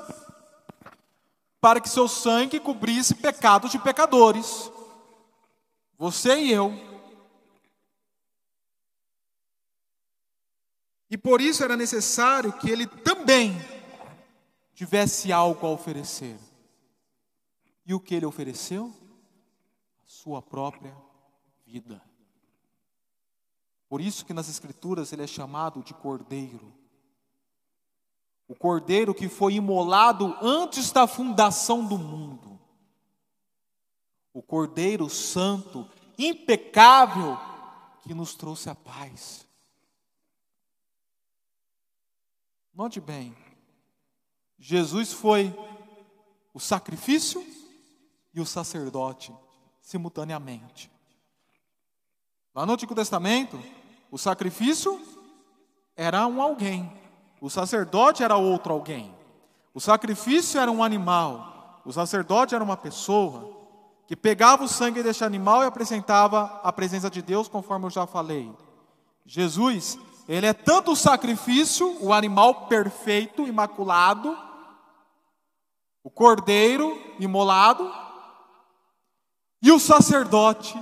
para 1.59 1.79
que 1.79 1.89
seu 1.89 2.07
sangue 2.07 2.59
cobrisse 2.59 3.15
pecados 3.15 3.71
de 3.71 3.79
pecadores. 3.79 4.71
Você 5.97 6.37
e 6.39 6.51
eu. 6.51 6.73
E 11.09 11.17
por 11.17 11.39
isso 11.39 11.63
era 11.63 11.77
necessário 11.77 12.51
que 12.53 12.69
ele 12.69 12.85
também 12.85 13.55
tivesse 14.73 15.31
algo 15.31 15.65
a 15.65 15.69
oferecer. 15.69 16.37
E 17.85 17.93
o 17.93 17.99
que 17.99 18.13
ele 18.13 18.25
ofereceu? 18.25 18.93
sua 20.07 20.41
própria 20.41 20.95
vida. 21.65 22.01
Por 23.89 24.01
isso 24.01 24.25
que 24.25 24.33
nas 24.33 24.49
escrituras 24.49 25.11
ele 25.13 25.23
é 25.23 25.27
chamado 25.27 25.83
de 25.83 25.93
cordeiro. 25.93 26.73
O 28.47 28.55
cordeiro 28.55 29.13
que 29.13 29.27
foi 29.27 29.55
imolado 29.55 30.35
antes 30.41 30.91
da 30.91 31.05
fundação 31.05 31.85
do 31.85 31.97
mundo. 31.97 32.59
O 34.33 34.41
cordeiro 34.41 35.09
santo, 35.09 35.87
impecável, 36.17 37.37
que 38.01 38.13
nos 38.13 38.35
trouxe 38.35 38.69
a 38.69 38.75
paz. 38.75 39.45
Note 42.73 43.01
bem, 43.01 43.35
Jesus 44.57 45.11
foi 45.11 45.53
o 46.53 46.59
sacrifício 46.59 47.45
e 48.33 48.39
o 48.39 48.45
sacerdote 48.45 49.35
simultaneamente. 49.81 50.91
Lá 52.53 52.65
no 52.65 52.73
Antigo 52.73 52.95
Testamento, 52.95 53.59
o 54.11 54.17
sacrifício 54.17 55.01
era 55.95 56.25
um 56.27 56.41
alguém, 56.41 56.91
o 57.39 57.49
sacerdote 57.49 58.23
era 58.23 58.35
outro 58.35 58.73
alguém. 58.73 59.15
O 59.73 59.79
sacrifício 59.79 60.59
era 60.59 60.71
um 60.71 60.83
animal, 60.83 61.81
o 61.85 61.93
sacerdote 61.93 62.55
era 62.55 62.63
uma 62.63 62.75
pessoa 62.75 63.55
que 64.07 64.15
pegava 64.15 64.63
o 64.63 64.67
sangue 64.67 65.03
deste 65.03 65.23
animal 65.23 65.63
e 65.63 65.67
apresentava 65.67 66.59
a 66.63 66.71
presença 66.71 67.09
de 67.09 67.21
Deus, 67.21 67.47
conforme 67.47 67.85
eu 67.85 67.89
já 67.89 68.07
falei. 68.07 68.51
Jesus, 69.25 69.99
ele 70.27 70.45
é 70.45 70.53
tanto 70.53 70.91
o 70.91 70.95
sacrifício, 70.95 71.97
o 72.01 72.13
animal 72.13 72.67
perfeito, 72.67 73.45
imaculado, 73.45 74.35
o 76.03 76.09
cordeiro 76.09 76.97
imolado, 77.19 77.93
e 79.61 79.71
o 79.71 79.79
sacerdote. 79.79 80.81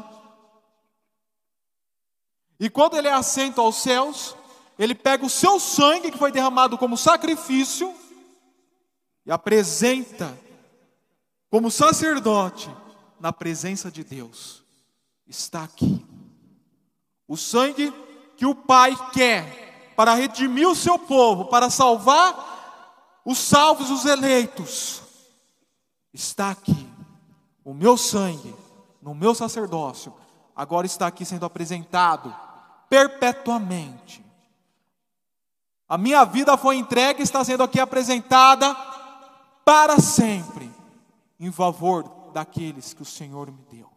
E 2.60 2.70
quando 2.70 2.96
ele 2.96 3.08
é 3.08 3.14
assento 3.14 3.60
aos 3.60 3.78
céus, 3.78 4.36
ele 4.78 4.94
pega 4.94 5.26
o 5.26 5.30
seu 5.30 5.60
sangue 5.60 6.12
que 6.12 6.18
foi 6.18 6.32
derramado 6.32 6.78
como 6.78 6.98
sacrifício 6.98 7.94
e 9.26 9.32
apresenta 9.32 10.38
como 11.50 11.72
sacerdote 11.72 12.70
na 13.20 13.32
presença 13.32 13.90
de 13.90 14.04
Deus. 14.04 14.64
Está 15.26 15.64
aqui. 15.64 16.06
O 17.28 17.38
sangue 17.38 17.94
que 18.36 18.46
o 18.46 18.54
Pai 18.54 18.96
quer 19.12 19.94
para 19.96 20.14
redimir 20.14 20.68
o 20.68 20.76
seu 20.76 21.00
povo, 21.00 21.46
para 21.46 21.70
salvar 21.70 23.22
os 23.24 23.38
salvos, 23.38 23.90
os 23.90 24.06
eleitos, 24.06 25.02
está 26.14 26.52
aqui. 26.52 26.88
O 27.64 27.74
meu 27.74 27.98
sangue 27.98 28.54
no 29.02 29.14
meu 29.14 29.36
sacerdócio, 29.36 30.14
agora 30.56 30.88
está 30.88 31.06
aqui 31.06 31.24
sendo 31.24 31.46
apresentado 31.46 32.36
perpetuamente. 32.90 34.25
A 35.88 35.98
minha 35.98 36.26
vida 36.26 36.58
foi 36.58 36.78
entregue 36.78 37.22
está 37.22 37.44
sendo 37.44 37.64
aqui 37.64 37.80
apresentada 37.80 38.76
para 39.64 40.00
sempre, 40.00 40.72
em 41.40 41.52
favor 41.52 42.32
daqueles 42.34 42.94
que 42.94 43.02
o 43.02 43.06
Senhor 43.06 43.52
me 43.52 43.64
deu. 43.72 43.92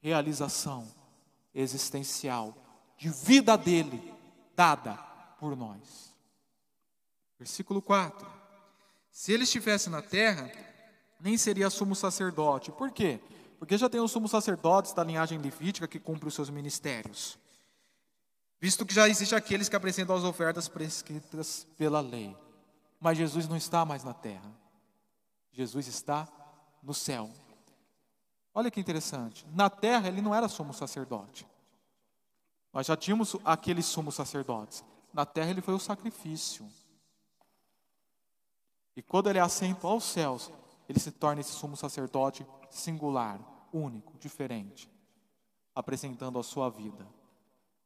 Realização 0.00 0.86
existencial 1.52 2.54
de 2.96 3.08
vida 3.08 3.56
dele, 3.56 4.14
dada 4.54 4.94
por 5.38 5.56
nós. 5.56 6.12
Versículo 7.38 7.82
4: 7.82 8.26
Se 9.10 9.32
ele 9.32 9.44
estivesse 9.44 9.90
na 9.90 10.00
terra, 10.00 10.50
nem 11.20 11.36
seria 11.36 11.70
sumo 11.70 11.94
sacerdote. 11.94 12.70
Por 12.70 12.92
quê? 12.92 13.20
Porque 13.58 13.76
já 13.76 13.88
tem 13.88 14.00
os 14.00 14.12
sumos 14.12 14.30
sacerdotes 14.30 14.92
da 14.92 15.02
linhagem 15.02 15.38
levítica 15.38 15.88
que 15.88 15.98
cumprem 15.98 16.28
os 16.28 16.34
seus 16.34 16.50
ministérios. 16.50 17.36
Visto 18.60 18.84
que 18.84 18.94
já 18.94 19.08
existe 19.08 19.34
aqueles 19.34 19.68
que 19.68 19.76
apresentam 19.76 20.16
as 20.16 20.24
ofertas 20.24 20.68
prescritas 20.68 21.66
pela 21.76 22.00
lei. 22.00 22.36
Mas 23.00 23.18
Jesus 23.18 23.46
não 23.46 23.56
está 23.56 23.84
mais 23.84 24.02
na 24.02 24.12
terra. 24.12 24.52
Jesus 25.52 25.86
está 25.86 26.28
no 26.82 26.92
céu. 26.92 27.30
Olha 28.52 28.70
que 28.70 28.80
interessante. 28.80 29.46
Na 29.54 29.70
terra 29.70 30.08
ele 30.08 30.20
não 30.20 30.34
era 30.34 30.48
sumo 30.48 30.74
sacerdote. 30.74 31.46
Nós 32.72 32.86
já 32.86 32.96
tínhamos 32.96 33.36
aqueles 33.44 33.86
sumos 33.86 34.14
sacerdotes. 34.14 34.84
Na 35.12 35.24
terra 35.24 35.50
ele 35.50 35.60
foi 35.60 35.74
o 35.74 35.78
sacrifício. 35.78 36.68
E 38.96 39.02
quando 39.02 39.30
ele 39.30 39.38
assento 39.38 39.86
aos 39.86 40.02
céus, 40.02 40.50
ele 40.88 40.98
se 40.98 41.12
torna 41.12 41.40
esse 41.40 41.52
sumo 41.52 41.76
sacerdote 41.76 42.44
singular, 42.68 43.38
único, 43.72 44.18
diferente, 44.18 44.90
apresentando 45.74 46.38
a 46.38 46.42
sua 46.42 46.68
vida. 46.68 47.06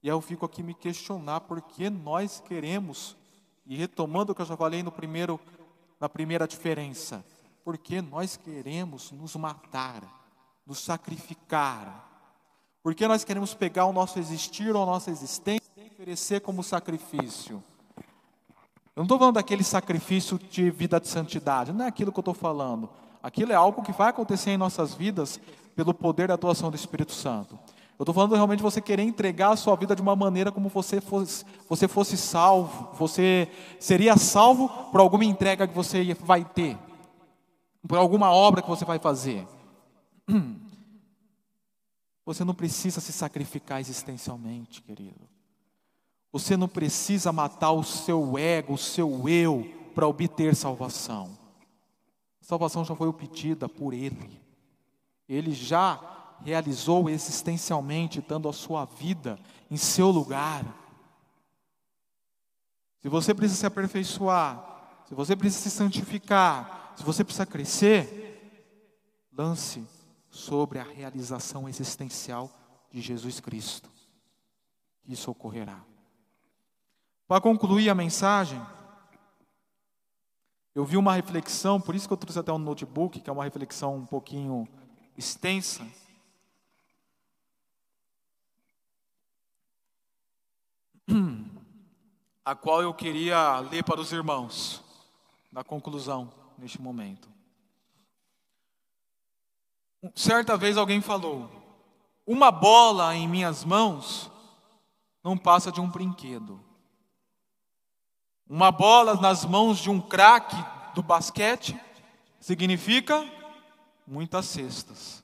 E 0.02 0.10
aí 0.10 0.14
eu 0.14 0.20
fico 0.20 0.44
aqui 0.44 0.62
me 0.62 0.74
questionar 0.74 1.42
por 1.42 1.60
que 1.62 1.88
nós 1.88 2.42
queremos, 2.46 3.16
e 3.64 3.76
retomando 3.76 4.32
o 4.32 4.34
que 4.34 4.42
eu 4.42 4.46
já 4.46 4.56
falei 4.56 4.82
no 4.82 4.90
primeiro, 4.90 5.38
na 6.00 6.08
primeira 6.08 6.48
diferença, 6.48 7.24
por 7.64 7.78
que 7.78 8.00
nós 8.02 8.36
queremos 8.36 9.12
nos 9.12 9.36
matar, 9.36 10.02
nos 10.66 10.80
sacrificar, 10.80 12.08
por 12.82 12.94
que 12.96 13.06
nós 13.06 13.22
queremos 13.22 13.54
pegar 13.54 13.84
o 13.84 13.92
nosso 13.92 14.18
existir 14.18 14.74
ou 14.74 14.82
a 14.82 14.86
nossa 14.86 15.10
existência 15.10 15.70
e 15.76 15.86
oferecer 15.86 16.40
como 16.40 16.64
sacrifício. 16.64 17.62
Eu 17.96 19.00
não 19.00 19.04
estou 19.04 19.18
falando 19.18 19.36
daquele 19.36 19.62
sacrifício 19.62 20.36
de 20.36 20.68
vida 20.68 20.98
de 20.98 21.06
santidade, 21.06 21.72
não 21.72 21.84
é 21.84 21.88
aquilo 21.88 22.10
que 22.10 22.18
eu 22.18 22.22
estou 22.22 22.34
falando. 22.34 22.90
Aquilo 23.22 23.52
é 23.52 23.54
algo 23.54 23.82
que 23.82 23.92
vai 23.92 24.10
acontecer 24.10 24.50
em 24.50 24.56
nossas 24.56 24.94
vidas 24.94 25.40
pelo 25.76 25.94
poder 25.94 26.26
da 26.26 26.34
atuação 26.34 26.70
do 26.70 26.76
Espírito 26.76 27.12
Santo. 27.12 27.56
Eu 27.98 28.04
estou 28.04 28.14
falando 28.14 28.34
realmente 28.34 28.62
você 28.62 28.80
querer 28.80 29.02
entregar 29.02 29.50
a 29.50 29.56
sua 29.56 29.76
vida 29.76 29.94
de 29.94 30.02
uma 30.02 30.16
maneira 30.16 30.50
como 30.50 30.68
você 30.68 31.00
fosse, 31.00 31.44
você 31.68 31.86
fosse 31.86 32.16
salvo. 32.16 32.88
Você 32.98 33.48
seria 33.78 34.16
salvo 34.16 34.68
por 34.90 35.00
alguma 35.00 35.24
entrega 35.24 35.68
que 35.68 35.74
você 35.74 36.14
vai 36.14 36.44
ter, 36.44 36.76
por 37.86 37.98
alguma 37.98 38.30
obra 38.30 38.62
que 38.62 38.68
você 38.68 38.84
vai 38.84 38.98
fazer. 38.98 39.46
Você 42.24 42.44
não 42.44 42.54
precisa 42.54 43.00
se 43.00 43.12
sacrificar 43.12 43.80
existencialmente, 43.80 44.80
querido. 44.80 45.28
Você 46.32 46.56
não 46.56 46.68
precisa 46.68 47.32
matar 47.32 47.72
o 47.72 47.82
seu 47.82 48.38
ego, 48.38 48.74
o 48.74 48.78
seu 48.78 49.28
eu, 49.28 49.68
para 49.92 50.06
obter 50.06 50.54
salvação. 50.54 51.36
A 52.40 52.44
salvação 52.44 52.84
já 52.84 52.94
foi 52.94 53.08
obtida 53.08 53.68
por 53.68 53.92
Ele. 53.92 54.40
Ele 55.28 55.52
já 55.52 56.21
realizou 56.44 57.08
existencialmente, 57.08 58.20
dando 58.20 58.48
a 58.48 58.52
sua 58.52 58.84
vida 58.84 59.38
em 59.70 59.76
seu 59.76 60.10
lugar. 60.10 60.64
Se 63.00 63.08
você 63.08 63.34
precisa 63.34 63.60
se 63.60 63.66
aperfeiçoar, 63.66 65.02
se 65.08 65.14
você 65.14 65.34
precisa 65.34 65.62
se 65.62 65.70
santificar, 65.70 66.94
se 66.96 67.02
você 67.02 67.24
precisa 67.24 67.46
crescer, 67.46 68.22
lance 69.36 69.86
sobre 70.30 70.78
a 70.78 70.84
realização 70.84 71.68
existencial 71.68 72.50
de 72.90 73.00
Jesus 73.00 73.40
Cristo. 73.40 73.90
Isso 75.06 75.30
ocorrerá. 75.30 75.80
Para 77.26 77.40
concluir 77.40 77.88
a 77.88 77.94
mensagem, 77.94 78.60
eu 80.74 80.84
vi 80.84 80.96
uma 80.96 81.14
reflexão, 81.14 81.80
por 81.80 81.94
isso 81.94 82.06
que 82.06 82.12
eu 82.12 82.18
trouxe 82.18 82.38
até 82.38 82.52
um 82.52 82.58
notebook, 82.58 83.20
que 83.20 83.28
é 83.28 83.32
uma 83.32 83.44
reflexão 83.44 83.96
um 83.96 84.06
pouquinho 84.06 84.66
extensa. 85.16 85.86
A 92.44 92.54
qual 92.56 92.82
eu 92.82 92.92
queria 92.92 93.60
ler 93.60 93.84
para 93.84 94.00
os 94.00 94.10
irmãos, 94.10 94.82
na 95.52 95.62
conclusão, 95.62 96.32
neste 96.58 96.80
momento. 96.80 97.28
Certa 100.14 100.56
vez 100.56 100.76
alguém 100.76 101.00
falou: 101.00 101.48
Uma 102.26 102.50
bola 102.50 103.14
em 103.14 103.28
minhas 103.28 103.64
mãos 103.64 104.30
não 105.22 105.38
passa 105.38 105.70
de 105.70 105.80
um 105.80 105.88
brinquedo. 105.88 106.60
Uma 108.48 108.72
bola 108.72 109.14
nas 109.14 109.44
mãos 109.44 109.78
de 109.78 109.88
um 109.88 110.00
craque 110.00 110.56
do 110.94 111.02
basquete 111.02 111.78
significa 112.40 113.24
muitas 114.06 114.46
cestas. 114.46 115.22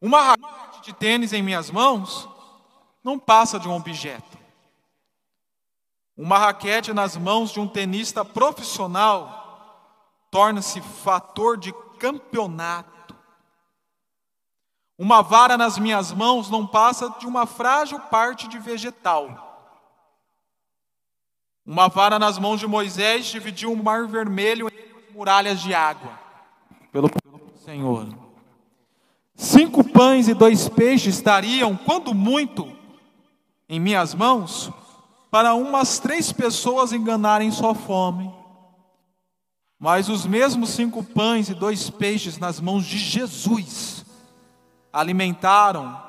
Uma 0.00 0.22
raquete 0.22 0.82
de 0.82 0.92
tênis 0.92 1.32
em 1.32 1.42
minhas 1.42 1.70
mãos 1.70 2.28
não 3.06 3.20
passa 3.20 3.56
de 3.56 3.68
um 3.68 3.76
objeto. 3.76 4.36
Uma 6.16 6.38
raquete 6.38 6.92
nas 6.92 7.16
mãos 7.16 7.52
de 7.52 7.60
um 7.60 7.68
tenista 7.68 8.24
profissional 8.24 10.26
torna-se 10.28 10.80
fator 10.80 11.56
de 11.56 11.72
campeonato. 12.00 13.14
Uma 14.98 15.22
vara 15.22 15.56
nas 15.56 15.78
minhas 15.78 16.10
mãos 16.10 16.50
não 16.50 16.66
passa 16.66 17.08
de 17.20 17.28
uma 17.28 17.46
frágil 17.46 18.00
parte 18.00 18.48
de 18.48 18.58
vegetal. 18.58 19.76
Uma 21.64 21.86
vara 21.86 22.18
nas 22.18 22.40
mãos 22.40 22.58
de 22.58 22.66
Moisés 22.66 23.26
dividiu 23.26 23.72
o 23.72 23.80
mar 23.80 24.08
vermelho 24.08 24.68
em 24.68 25.14
muralhas 25.14 25.60
de 25.60 25.72
água. 25.72 26.18
Pelo 26.90 27.08
Senhor. 27.64 28.08
Cinco 29.36 29.84
pães 29.84 30.26
e 30.26 30.34
dois 30.34 30.68
peixes 30.68 31.14
estariam, 31.14 31.76
quando 31.76 32.12
muito, 32.12 32.75
em 33.68 33.80
minhas 33.80 34.14
mãos, 34.14 34.70
para 35.30 35.54
umas 35.54 35.98
três 35.98 36.32
pessoas 36.32 36.92
enganarem 36.92 37.50
sua 37.50 37.74
fome. 37.74 38.32
Mas 39.78 40.08
os 40.08 40.24
mesmos 40.24 40.70
cinco 40.70 41.02
pães 41.02 41.48
e 41.48 41.54
dois 41.54 41.90
peixes 41.90 42.38
nas 42.38 42.60
mãos 42.60 42.86
de 42.86 42.96
Jesus 42.96 44.04
alimentaram 44.92 46.02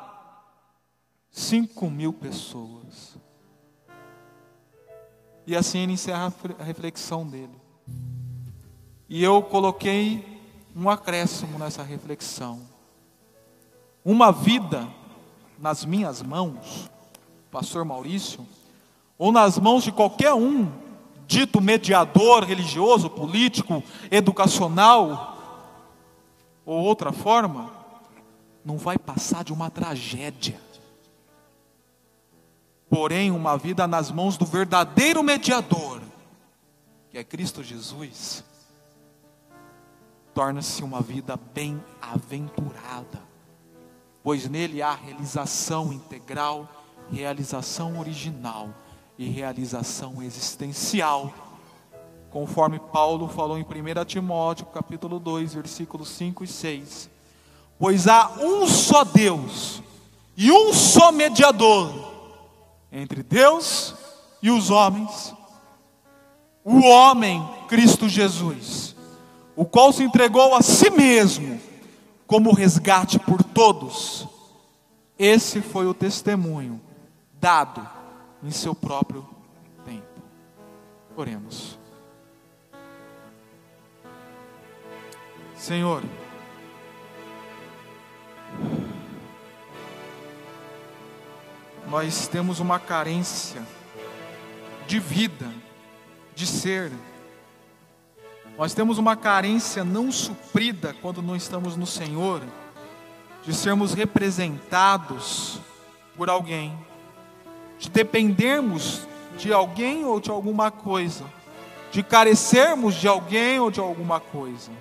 cinco 1.30 1.90
mil 1.90 2.14
pessoas. 2.14 3.18
E 5.46 5.56
assim 5.56 5.80
ele 5.80 5.94
encerra 5.94 6.34
a 6.60 6.64
reflexão 6.64 7.28
dele. 7.28 7.62
E 9.10 9.24
eu 9.24 9.42
coloquei 9.42 10.42
um 10.76 10.90
acréscimo 10.90 11.58
nessa 11.58 11.84
reflexão. 11.84 12.62
Uma 14.04 14.32
vida 14.32 14.88
nas 15.60 15.84
minhas 15.84 16.22
mãos, 16.22 16.90
Pastor 17.58 17.84
Maurício, 17.84 18.46
ou 19.18 19.32
nas 19.32 19.58
mãos 19.58 19.84
de 19.84 19.92
qualquer 19.92 20.32
um, 20.32 20.72
dito 21.26 21.60
mediador 21.60 22.44
religioso, 22.44 23.10
político, 23.10 23.84
educacional, 24.12 25.36
ou 26.64 26.78
outra 26.84 27.12
forma, 27.12 27.72
não 28.64 28.78
vai 28.78 28.96
passar 28.96 29.44
de 29.44 29.52
uma 29.52 29.72
tragédia. 29.72 30.62
Porém, 32.88 33.32
uma 33.32 33.58
vida 33.58 33.88
nas 33.88 34.12
mãos 34.12 34.38
do 34.38 34.46
verdadeiro 34.46 35.24
mediador, 35.24 36.00
que 37.10 37.18
é 37.18 37.24
Cristo 37.24 37.64
Jesus, 37.64 38.44
torna-se 40.32 40.84
uma 40.84 41.02
vida 41.02 41.40
bem-aventurada, 41.56 43.20
pois 44.22 44.48
nele 44.48 44.80
há 44.80 44.94
realização 44.94 45.92
integral, 45.92 46.77
realização 47.12 48.00
original 48.00 48.70
e 49.18 49.28
realização 49.28 50.22
existencial, 50.22 51.34
conforme 52.30 52.80
Paulo 52.80 53.28
falou 53.28 53.58
em 53.58 53.64
1 53.64 54.06
Timóteo, 54.06 54.66
capítulo 54.68 55.20
2, 55.20 55.54
versículos 55.54 56.10
5 56.10 56.44
e 56.44 56.48
6 56.48 57.18
Pois 57.80 58.08
há 58.08 58.32
um 58.40 58.66
só 58.68 59.04
Deus 59.04 59.82
e 60.36 60.52
um 60.52 60.74
só 60.74 61.12
mediador 61.12 61.94
entre 62.92 63.22
Deus 63.22 63.94
e 64.42 64.50
os 64.50 64.70
homens, 64.70 65.34
o 66.64 66.80
homem 66.80 67.48
Cristo 67.68 68.10
Jesus, 68.10 68.96
o 69.56 69.64
qual 69.64 69.94
se 69.94 70.04
entregou 70.04 70.56
a 70.56 70.62
si 70.62 70.90
mesmo 70.90 71.60
como 72.26 72.54
resgate 72.54 73.20
por 73.20 73.44
todos. 73.44 74.28
Esse 75.18 75.62
foi 75.62 75.88
o 75.88 75.94
testemunho 75.94 76.82
dado 77.40 77.88
em 78.44 78.52
seu 78.52 78.74
próprio 78.76 79.28
tempo. 79.86 80.22
Oremos. 81.16 81.78
Senhor, 85.56 86.04
nós 91.88 92.28
temos 92.28 92.60
uma 92.60 92.80
carência 92.80 93.62
de 94.86 95.00
vida, 95.00 95.52
de 96.36 96.46
ser. 96.46 96.92
Nós 98.58 98.74
temos 98.74 98.98
uma 98.98 99.16
carência 99.16 99.84
não 99.84 100.12
suprida 100.12 100.96
quando 101.02 101.22
não 101.22 101.36
estamos 101.36 101.76
no 101.76 101.86
Senhor, 101.86 102.42
de 103.44 103.54
sermos 103.54 103.94
representados 103.94 105.60
por 106.16 106.30
alguém, 106.30 106.78
de 107.80 107.90
dependermos 107.90 109.08
de 109.38 109.54
alguém 109.54 110.06
ou 110.06 110.20
de 110.20 110.30
alguma 110.30 110.72
coisa, 110.72 111.24
de 111.92 112.02
carecermos 112.02 112.96
de 112.96 113.08
alguém 113.08 113.60
ou 113.60 113.70
de 113.70 113.80
alguma 113.80 114.20
coisa. 114.20 114.72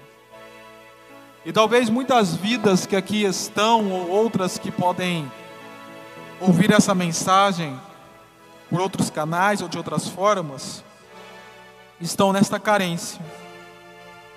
E 1.44 1.52
talvez 1.52 1.88
muitas 1.88 2.34
vidas 2.34 2.86
que 2.86 2.96
aqui 2.96 3.22
estão, 3.22 3.92
ou 3.92 4.08
outras 4.08 4.58
que 4.58 4.70
podem 4.70 5.30
ouvir 6.40 6.72
essa 6.72 6.94
mensagem 6.94 7.78
por 8.68 8.80
outros 8.80 9.10
canais 9.10 9.60
ou 9.62 9.68
de 9.68 9.78
outras 9.78 10.08
formas, 10.08 10.82
estão 12.00 12.32
nesta 12.32 12.58
carência. 12.58 13.20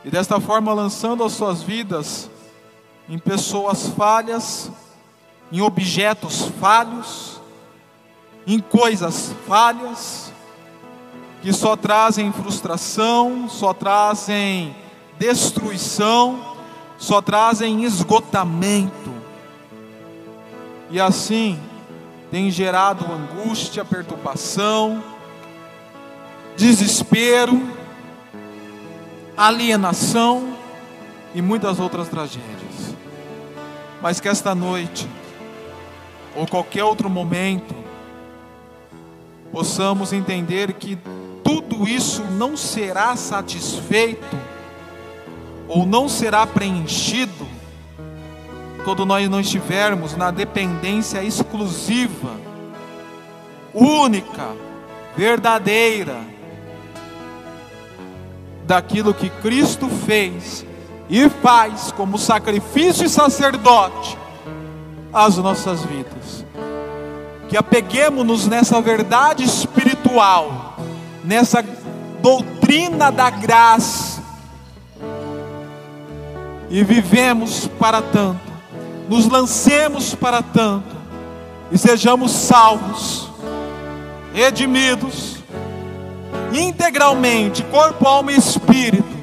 E 0.06 0.10
desta 0.10 0.40
forma 0.40 0.72
lançando 0.72 1.24
as 1.24 1.34
suas 1.34 1.64
vidas 1.64 2.30
em 3.10 3.18
pessoas 3.18 3.88
falhas, 3.90 4.70
em 5.52 5.62
objetos 5.62 6.44
falhos, 6.60 7.39
em 8.54 8.60
coisas 8.60 9.32
falhas, 9.48 10.34
que 11.40 11.54
só 11.54 11.76
trazem 11.76 12.32
frustração, 12.34 13.48
só 13.48 13.76
trazem 13.76 14.76
destruição, 15.20 16.58
só 16.98 17.22
trazem 17.22 17.84
esgotamento. 17.84 19.14
E 20.90 21.00
assim 21.00 21.60
tem 22.32 22.50
gerado 22.50 23.06
angústia, 23.06 23.86
perturbação, 23.86 25.04
desespero, 26.58 27.62
alienação 29.38 30.58
e 31.36 31.42
muitas 31.42 31.80
outras 31.80 32.10
tragédias. 32.10 32.96
Mas 34.02 34.20
que 34.20 34.28
esta 34.28 34.56
noite 34.56 35.08
ou 36.36 36.48
qualquer 36.48 36.84
outro 36.84 37.10
momento, 37.10 37.89
possamos 39.52 40.14
entender 40.14 40.74
que 40.74 40.98
tudo 41.44 41.88
isso 41.88 42.24
não 42.24 42.56
será 42.56 43.16
satisfeito 43.16 44.38
ou 45.68 45.86
não 45.86 46.10
será 46.10 46.46
preenchido 46.46 47.48
quando 48.84 49.06
nós 49.06 49.30
não 49.30 49.40
estivermos 49.40 50.16
na 50.16 50.32
dependência 50.32 51.24
exclusiva, 51.24 52.32
única, 53.74 54.56
verdadeira 55.16 56.18
daquilo 58.66 59.14
que 59.14 59.30
Cristo 59.30 59.90
fez 59.90 60.66
e 61.10 61.28
faz 61.30 61.92
como 61.92 62.18
sacrifício 62.18 63.06
e 63.06 63.10
sacerdote 63.10 64.18
às 65.12 65.38
nossas 65.38 65.84
vidas. 65.84 66.46
Que 67.50 67.58
apeguemos-nos 67.58 68.48
nessa 68.48 68.80
verdade 68.80 69.44
espiritual, 69.44 70.78
nessa 71.24 71.64
doutrina 72.22 73.12
da 73.12 73.30
graça, 73.30 74.22
e 76.70 76.84
vivemos 76.84 77.68
para 77.80 78.02
tanto, 78.02 78.40
nos 79.10 79.28
lancemos 79.28 80.14
para 80.14 80.44
tanto, 80.44 80.96
e 81.72 81.78
sejamos 81.78 82.32
salvos, 82.32 83.30
redimidos, 84.34 85.38
integralmente, 86.54 87.64
corpo, 87.64 88.08
alma 88.08 88.32
e 88.32 88.38
espírito, 88.38 89.18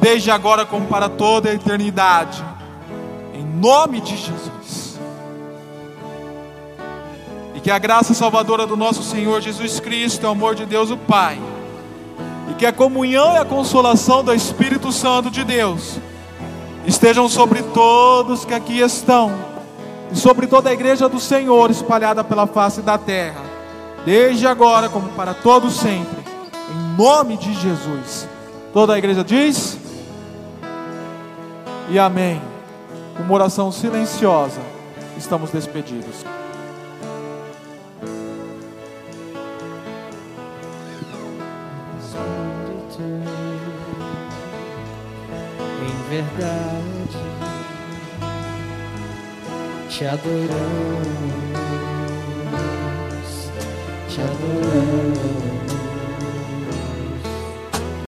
desde 0.00 0.30
agora 0.30 0.66
como 0.66 0.86
para 0.86 1.08
toda 1.08 1.50
a 1.50 1.54
eternidade, 1.54 2.42
em 3.34 3.44
nome 3.44 4.00
de 4.00 4.16
Jesus. 4.16 4.59
E 7.60 7.62
que 7.62 7.70
a 7.70 7.78
graça 7.78 8.14
salvadora 8.14 8.66
do 8.66 8.74
nosso 8.74 9.02
Senhor 9.02 9.42
Jesus 9.42 9.78
Cristo, 9.78 10.26
o 10.26 10.30
amor 10.30 10.54
de 10.54 10.64
Deus 10.64 10.90
o 10.90 10.96
Pai, 10.96 11.38
e 12.50 12.54
que 12.54 12.64
a 12.64 12.72
comunhão 12.72 13.34
e 13.34 13.36
a 13.36 13.44
consolação 13.44 14.24
do 14.24 14.32
Espírito 14.32 14.90
Santo 14.90 15.30
de 15.30 15.44
Deus 15.44 15.98
estejam 16.86 17.28
sobre 17.28 17.62
todos 17.62 18.46
que 18.46 18.54
aqui 18.54 18.80
estão, 18.80 19.32
e 20.10 20.16
sobre 20.16 20.46
toda 20.46 20.70
a 20.70 20.72
igreja 20.72 21.06
do 21.06 21.20
Senhor 21.20 21.70
espalhada 21.70 22.24
pela 22.24 22.46
face 22.46 22.80
da 22.80 22.96
terra, 22.96 23.42
desde 24.06 24.46
agora 24.46 24.88
como 24.88 25.10
para 25.10 25.34
todos 25.34 25.74
sempre, 25.74 26.24
em 26.70 26.96
nome 26.96 27.36
de 27.36 27.52
Jesus. 27.52 28.26
Toda 28.72 28.94
a 28.94 28.98
igreja 28.98 29.22
diz: 29.22 29.78
e 31.90 31.98
amém. 31.98 32.40
Uma 33.18 33.34
oração 33.34 33.70
silenciosa, 33.70 34.60
estamos 35.18 35.50
despedidos. 35.50 36.24
Verdade, 46.20 46.80
te 49.88 50.08
adoramos, 50.08 50.50
te 54.08 54.20
adoramos. 54.22 55.49